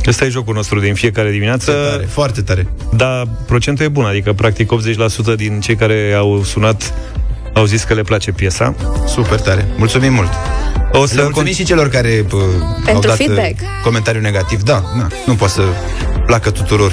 Ăsta 0.09 0.24
e 0.24 0.28
jocul 0.28 0.54
nostru 0.54 0.80
din 0.80 0.94
fiecare 0.94 1.30
dimineață. 1.30 1.72
Tare, 1.90 2.04
foarte 2.11 2.40
tare. 2.42 2.66
Dar 2.96 3.28
procentul 3.46 3.84
e 3.84 3.88
bun, 3.88 4.04
adică 4.04 4.32
practic 4.32 4.70
80% 5.32 5.36
din 5.36 5.61
cei 5.61 5.76
care 5.76 6.14
au 6.16 6.42
sunat 6.44 6.94
au 7.52 7.64
zis 7.64 7.82
că 7.82 7.94
le 7.94 8.02
place 8.02 8.32
piesa. 8.32 8.74
Super 9.06 9.40
tare. 9.40 9.68
Mulțumim 9.76 10.12
mult. 10.12 10.30
O 10.92 11.06
Să 11.06 11.14
să 11.14 11.22
mulțumim 11.22 11.52
și 11.52 11.64
celor 11.64 11.88
care 11.88 12.24
pă, 12.28 12.36
au 12.36 12.82
Pentru 12.84 13.09
dat 13.09 13.16
feedback. 13.16 13.61
uh, 13.61 13.66
comentariu 13.82 14.20
negativ. 14.20 14.62
Da, 14.62 14.82
na, 14.96 15.06
nu 15.26 15.34
poate 15.34 15.52
să 15.52 15.62
placă 16.26 16.50
tuturor. 16.50 16.92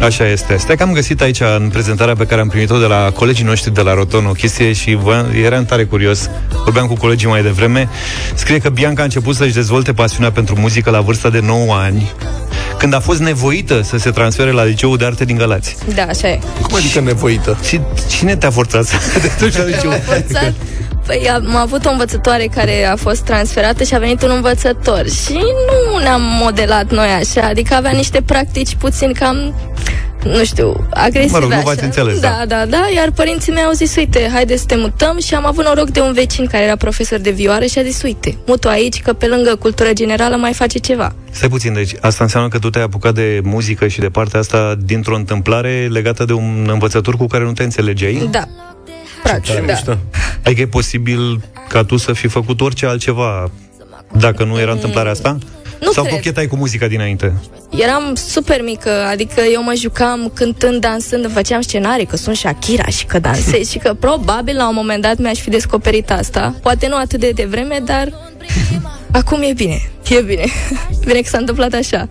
Așa 0.00 0.28
este. 0.28 0.56
Stai 0.56 0.76
că 0.76 0.82
am 0.82 0.92
găsit 0.92 1.20
aici 1.20 1.40
în 1.40 1.68
prezentarea 1.68 2.14
pe 2.14 2.26
care 2.26 2.40
am 2.40 2.48
primit-o 2.48 2.78
de 2.78 2.86
la 2.86 3.10
colegii 3.14 3.44
noștri 3.44 3.74
de 3.74 3.80
la 3.80 3.94
Roton 3.94 4.26
o 4.26 4.32
chestie 4.32 4.72
și 4.72 4.94
voiam, 4.94 5.26
eram 5.42 5.64
tare 5.64 5.84
curios. 5.84 6.30
Vorbeam 6.64 6.86
cu 6.86 6.94
colegii 6.94 7.28
mai 7.28 7.42
devreme. 7.42 7.88
Scrie 8.34 8.58
că 8.58 8.68
Bianca 8.68 9.00
a 9.00 9.04
început 9.04 9.34
să-și 9.34 9.54
dezvolte 9.54 9.92
pasiunea 9.92 10.30
pentru 10.32 10.60
muzică 10.60 10.90
la 10.90 11.00
vârsta 11.00 11.30
de 11.30 11.40
9 11.40 11.74
ani, 11.74 12.12
când 12.84 12.96
a 12.96 13.00
fost 13.00 13.20
nevoită 13.20 13.82
să 13.82 13.96
se 13.96 14.10
transfere 14.10 14.50
la 14.50 14.64
liceul 14.64 14.96
de 14.96 15.04
arte 15.04 15.24
din 15.24 15.36
Galați. 15.36 15.76
Da, 15.94 16.02
așa 16.02 16.28
e. 16.28 16.38
Cum 16.62 16.74
adică 16.74 17.00
nevoită? 17.00 17.58
Și 17.66 17.80
cine 18.08 18.36
te-a 18.36 18.50
forțat 18.50 18.84
să 18.84 18.96
te 19.20 19.44
duci 19.44 19.56
la 19.56 19.64
liceu? 19.64 19.90
M-a 19.90 19.96
forțat 19.96 20.52
Păi 21.06 21.30
am 21.34 21.56
avut 21.56 21.84
o 21.84 21.90
învățătoare 21.90 22.46
care 22.54 22.84
a 22.84 22.96
fost 22.96 23.20
transferată 23.20 23.84
și 23.84 23.94
a 23.94 23.98
venit 23.98 24.22
un 24.22 24.30
învățător 24.34 25.04
și 25.08 25.32
nu 25.32 25.98
ne-am 25.98 26.22
modelat 26.42 26.90
noi 26.90 27.08
așa, 27.08 27.46
adică 27.46 27.74
avea 27.74 27.90
niște 27.90 28.22
practici 28.22 28.74
puțin 28.74 29.12
cam 29.12 29.54
nu 30.24 30.44
știu, 30.44 30.86
agresive 30.90 31.32
Mă 31.32 31.38
rog, 31.38 31.48
nu 31.48 31.54
așa. 31.54 31.64
v-ați 31.64 31.84
înțeles, 31.84 32.20
da, 32.20 32.28
da. 32.28 32.56
da, 32.56 32.66
da, 32.66 32.86
iar 32.94 33.10
părinții 33.10 33.52
mei 33.52 33.62
au 33.62 33.72
zis, 33.72 33.96
uite, 33.96 34.30
haide 34.32 34.56
să 34.56 34.64
te 34.66 34.76
mutăm 34.76 35.18
și 35.18 35.34
am 35.34 35.46
avut 35.46 35.64
noroc 35.64 35.88
de 35.88 36.00
un 36.00 36.12
vecin 36.12 36.46
care 36.46 36.64
era 36.64 36.76
profesor 36.76 37.18
de 37.18 37.30
vioară 37.30 37.64
și 37.64 37.78
a 37.78 37.82
zis, 37.82 38.02
uite, 38.02 38.38
mutu 38.46 38.68
aici 38.68 39.02
că 39.02 39.12
pe 39.12 39.26
lângă 39.26 39.56
cultură 39.56 39.92
generală 39.92 40.36
mai 40.36 40.52
face 40.52 40.78
ceva. 40.78 41.14
Stai 41.30 41.48
puțin, 41.48 41.72
deci 41.72 41.92
asta 42.00 42.24
înseamnă 42.24 42.48
că 42.48 42.58
tu 42.58 42.70
te-ai 42.70 42.84
apucat 42.84 43.14
de 43.14 43.40
muzică 43.42 43.88
și 43.88 44.00
de 44.00 44.08
partea 44.08 44.40
asta 44.40 44.74
dintr-o 44.78 45.16
întâmplare 45.16 45.88
legată 45.90 46.24
de 46.24 46.32
un 46.32 46.68
învățător 46.72 47.16
cu 47.16 47.26
care 47.26 47.44
nu 47.44 47.52
te 47.52 47.62
înțelegeai? 47.62 48.28
Da. 48.30 48.44
Practic, 49.22 49.66
da. 49.66 49.98
Adică 50.44 50.60
e 50.60 50.66
posibil 50.66 51.40
ca 51.68 51.84
tu 51.84 51.96
să 51.96 52.12
fi 52.12 52.28
făcut 52.28 52.60
orice 52.60 52.86
altceva 52.86 53.50
dacă 54.18 54.44
nu 54.44 54.60
era 54.60 54.72
întâmplarea 54.72 55.10
asta? 55.10 55.38
Nu 55.84 55.92
Sau 55.92 56.02
cred. 56.04 56.14
cochetai 56.14 56.46
cu 56.46 56.56
muzica 56.56 56.86
dinainte? 56.86 57.32
Eram 57.70 58.14
super 58.14 58.62
mică, 58.62 58.90
adică 59.10 59.40
eu 59.52 59.62
mă 59.62 59.72
jucam 59.76 60.30
cântând, 60.34 60.80
dansând, 60.80 61.32
făceam 61.32 61.60
scenarii 61.60 62.06
că 62.06 62.16
sunt 62.16 62.36
Shakira 62.36 62.86
și 62.86 63.04
că 63.04 63.18
dansez 63.18 63.70
și 63.70 63.78
că 63.78 63.94
probabil 63.94 64.56
la 64.56 64.68
un 64.68 64.74
moment 64.74 65.02
dat 65.02 65.18
mi-aș 65.18 65.38
fi 65.38 65.50
descoperit 65.50 66.10
asta. 66.10 66.54
Poate 66.62 66.86
nu 66.88 66.96
atât 66.96 67.20
de 67.20 67.30
devreme, 67.34 67.80
dar 67.84 68.08
acum 69.20 69.42
e 69.42 69.52
bine. 69.52 69.90
E 70.08 70.20
bine. 70.20 70.44
Bine 71.06 71.20
că 71.20 71.28
s-a 71.28 71.38
întâmplat 71.38 71.72
așa. 71.72 72.08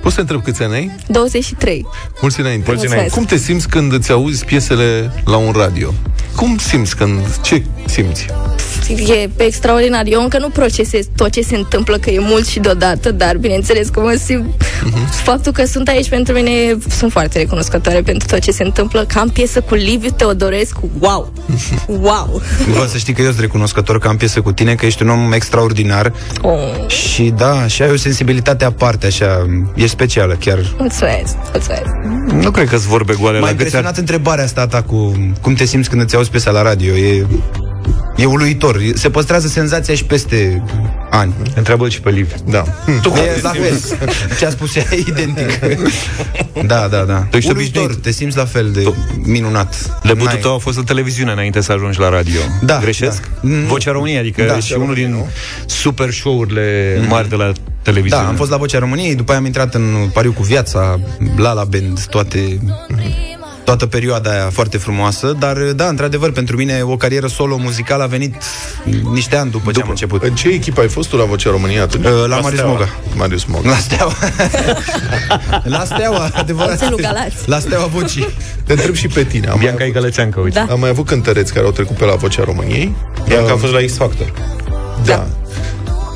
Poți 0.00 0.14
să 0.14 0.20
întreb 0.20 0.42
câți 0.42 0.62
ani 0.62 0.74
ai? 0.74 0.96
23. 1.06 1.86
Mulți 2.20 2.40
înainte. 2.40 2.64
Mulți 2.70 2.86
înainte. 2.86 3.10
Cum 3.10 3.24
te 3.24 3.36
simți 3.36 3.68
când 3.68 3.92
îți 3.92 4.10
auzi 4.12 4.44
piesele 4.44 5.12
la 5.24 5.36
un 5.36 5.52
radio? 5.56 5.94
Cum 6.36 6.58
simți 6.58 6.96
când... 6.96 7.40
Ce 7.42 7.62
simți? 7.86 8.26
E 8.88 9.30
extraordinar. 9.36 10.02
Eu 10.06 10.22
încă 10.22 10.38
nu 10.38 10.48
procesez 10.48 11.06
tot 11.16 11.30
ce 11.30 11.40
se 11.42 11.56
întâmplă, 11.56 11.96
că 11.98 12.10
e 12.10 12.18
mult 12.20 12.46
și 12.46 12.58
deodată, 12.60 13.10
dar 13.12 13.36
bineînțeles 13.36 13.88
că 13.88 14.00
mă 14.00 14.20
simt... 14.24 14.62
Faptul 15.10 15.52
că 15.52 15.64
sunt 15.64 15.88
aici 15.88 16.08
pentru 16.08 16.34
mine, 16.34 16.78
sunt 16.88 17.12
foarte 17.12 17.38
recunoscătoare 17.38 18.00
pentru 18.02 18.28
tot 18.28 18.38
ce 18.38 18.50
se 18.50 18.62
întâmplă. 18.62 19.04
Că 19.04 19.18
am 19.18 19.28
piesă 19.28 19.60
cu 19.60 19.74
Liviu 19.74 20.10
Teodorescu. 20.10 20.90
Wow! 20.98 21.32
Wow! 21.86 22.42
Vreau 22.70 22.86
să 22.86 22.98
știi 22.98 23.12
că 23.12 23.20
eu 23.20 23.26
sunt 23.28 23.40
recunoscător 23.40 23.98
că 23.98 24.08
am 24.08 24.16
piesă 24.16 24.40
cu 24.40 24.52
tine, 24.52 24.74
că 24.74 24.86
ești 24.86 25.02
un 25.02 25.08
om 25.08 25.32
extraordinar 25.32 26.12
Oh. 26.42 26.86
și 26.86 27.32
da, 27.36 27.66
și 27.66 27.82
ai 27.82 27.90
o 27.90 27.96
sensibilitate 27.96 28.64
aparte, 28.64 29.06
așa, 29.06 29.46
e 29.90 29.94
specială 29.94 30.34
chiar. 30.34 30.58
Mulțumesc, 30.78 31.36
mulțumesc. 31.52 31.84
Nu 32.32 32.50
cred 32.50 32.68
că 32.68 32.76
sunt 32.76 32.88
vorbe 32.90 33.14
goale 33.20 33.38
M-a 33.38 33.44
la 33.44 33.50
gât. 33.50 33.60
impresionat 33.60 33.96
întrebarea 33.96 34.44
asta 34.44 34.66
ta 34.66 34.82
cu 34.82 35.12
cum 35.40 35.54
te 35.54 35.64
simți 35.64 35.88
când 35.88 36.02
îți 36.02 36.16
auzi 36.16 36.30
piesa 36.30 36.50
la 36.50 36.62
radio. 36.62 36.94
E, 36.94 37.26
e 38.16 38.24
uluitor. 38.24 38.80
Se 38.94 39.10
păstrează 39.10 39.48
senzația 39.48 39.94
și 39.94 40.04
peste 40.04 40.62
ani. 41.10 41.34
Întreabă 41.56 41.88
și 41.88 42.00
pe 42.00 42.10
Liv. 42.10 42.32
Da. 42.48 42.64
Tu 43.02 43.08
e 43.16 43.40
la 43.42 43.50
fel. 43.50 43.80
Ce 44.38 44.46
a 44.46 44.50
spus 44.50 44.76
ea 44.76 44.84
e 44.90 45.04
identic. 45.08 45.58
da, 46.66 46.88
da, 46.88 47.02
da. 47.02 47.26
Tu 47.30 47.36
ești 47.36 47.50
Uluitor, 47.50 47.82
obișnuit. 47.82 48.02
te 48.04 48.10
simți 48.10 48.36
la 48.36 48.44
fel 48.44 48.70
de 48.72 48.92
minunat. 49.24 50.00
Debutul 50.02 50.26
N-ai- 50.26 50.38
tău 50.38 50.54
a 50.54 50.58
fost 50.58 50.78
în 50.78 50.84
televiziune 50.84 51.32
înainte 51.32 51.60
să 51.60 51.72
ajungi 51.72 51.98
la 51.98 52.08
radio. 52.08 52.40
Da, 52.62 52.78
Greșesc? 52.82 53.22
da. 53.22 53.28
Mm. 53.48 53.66
Vocea 53.66 53.90
României, 53.92 54.18
adică 54.18 54.42
Da. 54.44 54.58
și 54.58 54.72
unul 54.72 54.94
din 54.94 55.24
super 55.66 56.10
show-urile 56.12 56.98
mari 57.08 57.28
de 57.28 57.34
la 57.36 57.52
televiziune. 57.82 58.22
Da, 58.22 58.28
am 58.28 58.34
fost 58.36 58.50
la 58.50 58.56
Vocea 58.56 58.78
României, 58.78 59.14
după 59.14 59.30
aia 59.30 59.40
am 59.40 59.46
intrat 59.46 59.74
în 59.74 60.10
Pariu 60.12 60.32
cu 60.32 60.42
viața, 60.42 61.00
La 61.36 61.52
La 61.52 61.64
Band, 61.64 62.04
toate 62.06 62.58
toată 63.64 63.86
perioada 63.86 64.30
aia 64.30 64.50
foarte 64.52 64.78
frumoasă, 64.78 65.36
dar 65.38 65.56
da, 65.56 65.86
într-adevăr, 65.86 66.32
pentru 66.32 66.56
mine 66.56 66.82
o 66.82 66.96
carieră 66.96 67.26
solo 67.26 67.56
muzicală 67.56 68.02
a 68.02 68.06
venit 68.06 68.34
niște 69.12 69.36
ani 69.36 69.50
după, 69.50 69.70
ce 69.70 69.80
am 69.80 69.88
început. 69.88 70.22
În 70.22 70.34
ce 70.34 70.48
echipă 70.48 70.80
ai 70.80 70.88
fost 70.88 71.08
tu 71.08 71.16
la 71.16 71.24
Vocea 71.24 71.50
României 71.50 71.80
atunci? 71.80 72.04
Uh, 72.04 72.12
la 72.26 72.40
Marius 72.40 72.52
Steaua. 72.52 72.72
Moga. 72.72 72.88
Marius 73.16 73.44
Moga. 73.44 73.68
La 73.68 73.76
Steaua. 73.76 74.12
la 75.78 75.84
Steaua, 75.84 76.30
adevărat. 76.34 76.72
Oțelul 76.72 77.00
Galați. 77.00 77.48
La 77.48 77.58
Steaua 77.58 77.86
Vocii. 77.86 78.28
Te 78.66 78.72
întreb 78.72 78.94
și 78.94 79.06
pe 79.06 79.24
tine. 79.24 79.46
Am 79.46 79.52
mai, 79.54 79.64
Bianca 79.64 79.84
Igălățeancă, 79.84 80.40
uite. 80.40 80.64
Da. 80.66 80.72
am 80.72 80.80
mai 80.80 80.88
avut 80.88 81.06
cântăreți 81.06 81.52
care 81.52 81.66
au 81.66 81.72
trecut 81.72 81.96
pe 81.96 82.04
la 82.04 82.14
Vocea 82.14 82.44
României. 82.44 82.94
Bianca 83.26 83.52
a 83.52 83.56
fost 83.56 83.72
la 83.72 83.80
X 83.80 83.96
Factor. 83.96 84.32
Da. 85.04 85.26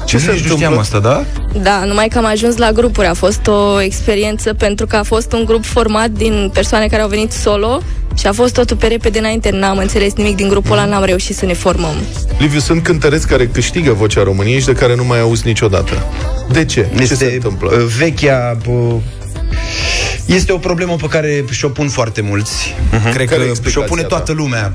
Ce 0.05 0.19
se 0.19 0.33
Nici 0.33 0.41
nu 0.41 0.55
știam 0.57 0.73
întâmplă? 0.73 0.81
asta, 0.81 0.99
da? 0.99 1.25
Da, 1.63 1.85
numai 1.85 2.09
că 2.09 2.19
am 2.19 2.25
ajuns 2.25 2.57
la 2.57 2.73
grupuri. 2.73 3.07
A 3.07 3.15
fost 3.15 3.47
o 3.47 3.81
experiență 3.81 4.55
pentru 4.55 4.87
că 4.87 4.97
a 4.97 5.03
fost 5.03 5.33
un 5.33 5.45
grup 5.45 5.65
format 5.65 6.11
din 6.11 6.51
persoane 6.55 6.87
care 6.87 7.03
au 7.03 7.09
venit 7.09 7.33
solo 7.33 7.81
și 8.19 8.27
a 8.27 8.33
fost 8.33 8.55
totul 8.55 8.77
pe 8.77 8.87
repede 8.87 9.19
înainte. 9.19 9.51
N-am 9.51 9.79
înțeles 9.79 10.13
nimic 10.15 10.37
din 10.37 10.49
grupul 10.49 10.73
ăla, 10.73 10.85
n-am 10.85 11.05
reușit 11.05 11.37
să 11.37 11.45
ne 11.45 11.53
formăm. 11.55 11.95
Liviu, 12.39 12.59
sunt 12.59 12.83
cântăreți 12.83 13.27
care 13.27 13.47
câștigă 13.47 13.93
Vocea 13.93 14.23
României 14.23 14.61
și 14.61 14.67
de 14.67 14.73
care 14.73 14.95
nu 14.95 15.05
mai 15.05 15.21
auzi 15.21 15.47
niciodată. 15.47 16.07
De 16.53 16.65
ce? 16.65 16.89
ce 17.07 17.15
se 17.15 17.31
întâmplă? 17.35 17.71
uh, 17.71 17.85
vechea... 17.99 18.57
uh, 18.69 18.95
Este 20.27 20.53
o 20.53 20.59
problemă 20.59 20.97
pe 21.01 21.07
care 21.07 21.45
și-o 21.51 21.69
pun 21.69 21.89
foarte 21.89 22.21
mulți. 22.21 22.75
Uh-huh. 22.75 22.91
Cred 22.91 23.03
Mhm. 23.03 23.13
Care 23.13 23.25
e 23.25 23.27
că 23.27 23.43
explicația 23.43 23.71
și-o 23.71 23.83
pune 23.83 24.01
ta? 24.03 24.07
toată 24.09 24.33
lumea. 24.33 24.73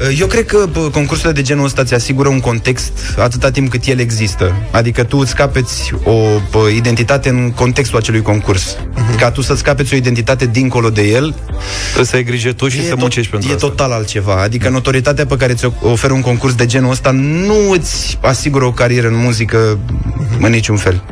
Uh, 0.00 0.18
Eu 0.20 0.26
cred 0.26 0.46
că 0.46 0.66
bă, 0.72 0.80
concursurile 0.80 1.32
de 1.32 1.42
genul 1.42 1.64
ăsta 1.64 1.84
ți 1.84 1.94
asigură 1.94 2.28
un 2.28 2.40
context 2.40 2.92
atâta 3.18 3.50
timp 3.50 3.70
cât 3.70 3.84
el 3.86 3.98
există. 3.98 4.54
Adică 4.70 5.04
tu 5.04 5.16
îți 5.18 5.34
capeți 5.34 5.92
o 6.04 6.12
bă, 6.50 6.68
identitate 6.68 7.28
în 7.28 7.50
contextul 7.54 7.98
acelui 7.98 8.22
concurs. 8.22 8.76
Mhm. 8.94 9.14
Uh-huh. 9.14 9.18
Ca 9.20 9.30
tu 9.30 9.40
să-ți 9.42 9.62
capeți 9.62 9.94
o 9.94 9.96
identitate 9.96 10.46
dincolo 10.46 10.90
de 10.90 11.02
el, 11.02 11.34
Trebuie 11.84 12.06
să 12.06 12.16
ai 12.16 12.24
grijă 12.24 12.52
tu 12.52 12.68
și 12.68 12.78
e 12.78 12.82
să 12.82 12.88
tot- 12.88 12.98
muncești 12.98 13.30
pentru 13.30 13.50
E 13.50 13.54
asta. 13.54 13.66
total 13.66 13.92
altceva. 13.92 14.40
Adică 14.42 14.68
notorietatea 14.68 15.26
pe 15.26 15.36
care 15.36 15.52
ți-o 15.54 15.70
oferă 15.82 16.12
un 16.12 16.20
concurs 16.20 16.54
de 16.54 16.66
genul 16.66 16.90
ăsta 16.90 17.10
nu 17.10 17.70
îți 17.70 18.18
asigură 18.22 18.64
o 18.64 18.72
carieră 18.72 19.06
în 19.08 19.16
muzică 19.16 19.78
în 20.40 20.50
niciun 20.50 20.76
fel. 20.76 21.02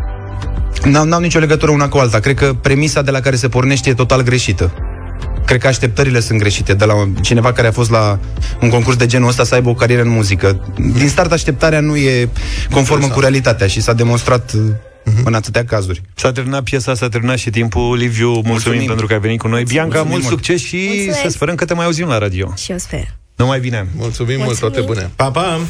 N-au, 0.84 1.04
n-au 1.04 1.20
nicio 1.20 1.38
legătură 1.38 1.70
una 1.70 1.88
cu 1.88 1.98
alta. 1.98 2.18
Cred 2.18 2.34
că 2.36 2.54
premisa 2.60 3.02
de 3.02 3.10
la 3.10 3.20
care 3.20 3.36
se 3.36 3.48
pornește 3.48 3.90
e 3.90 3.94
total 3.94 4.22
greșită. 4.22 4.72
Cred 5.50 5.62
că 5.62 5.68
așteptările 5.68 6.20
sunt 6.20 6.38
greșite 6.38 6.74
de 6.74 6.84
la 6.84 6.94
cineva 7.20 7.52
care 7.52 7.66
a 7.68 7.72
fost 7.72 7.90
la 7.90 8.18
un 8.60 8.68
concurs 8.68 8.96
de 8.96 9.06
genul 9.06 9.28
ăsta 9.28 9.44
să 9.44 9.54
aibă 9.54 9.68
o 9.68 9.74
carieră 9.74 10.02
în 10.02 10.08
muzică. 10.08 10.72
Din 10.96 11.08
start 11.08 11.32
așteptarea 11.32 11.80
nu 11.80 11.96
e 11.96 12.28
conformă 12.70 13.08
cu 13.08 13.20
realitatea 13.20 13.66
și 13.66 13.80
s-a 13.80 13.92
demonstrat 13.92 14.52
uh, 14.52 14.60
în 15.24 15.34
atâtea 15.34 15.64
cazuri. 15.64 16.02
S-a 16.14 16.32
terminat 16.32 16.62
piesa, 16.62 16.94
s-a 16.94 17.08
terminat 17.08 17.38
și 17.38 17.50
timpul. 17.50 17.96
Liviu, 17.96 18.26
mulțumim, 18.28 18.52
Mulțumim. 18.52 18.86
pentru 18.86 19.06
că 19.06 19.12
ai 19.12 19.20
venit 19.20 19.38
cu 19.40 19.48
noi. 19.48 19.62
Bianca, 19.62 19.84
Mulțumim 19.84 20.10
mult 20.10 20.22
mult. 20.22 20.34
succes 20.34 20.60
și 20.68 20.84
Mulțumesc. 20.86 21.20
să 21.20 21.28
sperăm 21.28 21.54
că 21.54 21.64
te 21.64 21.74
mai 21.74 21.84
auzim 21.84 22.06
la 22.08 22.18
radio. 22.18 22.52
Și 22.56 22.70
eu 22.70 22.78
sper. 22.78 23.06
Numai 23.36 23.60
bine! 23.60 23.86
Mulțumim, 23.96 24.40
mult, 24.42 24.58
toate 24.58 24.80
bune. 24.80 25.10
Pa, 25.16 25.30
pa! 25.30 25.60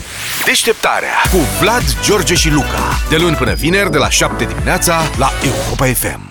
Deșteptarea 0.45 1.15
cu 1.31 1.39
Vlad, 1.61 1.83
George 2.05 2.35
și 2.35 2.51
Luca. 2.51 3.01
De 3.11 3.17
luni 3.17 3.37
până 3.37 3.55
vineri, 3.55 3.91
de 3.91 3.99
la 3.99 4.11
7 4.11 4.45
dimineața, 4.45 5.01
la 5.19 5.31
Europa 5.45 5.87
FM. 5.87 6.30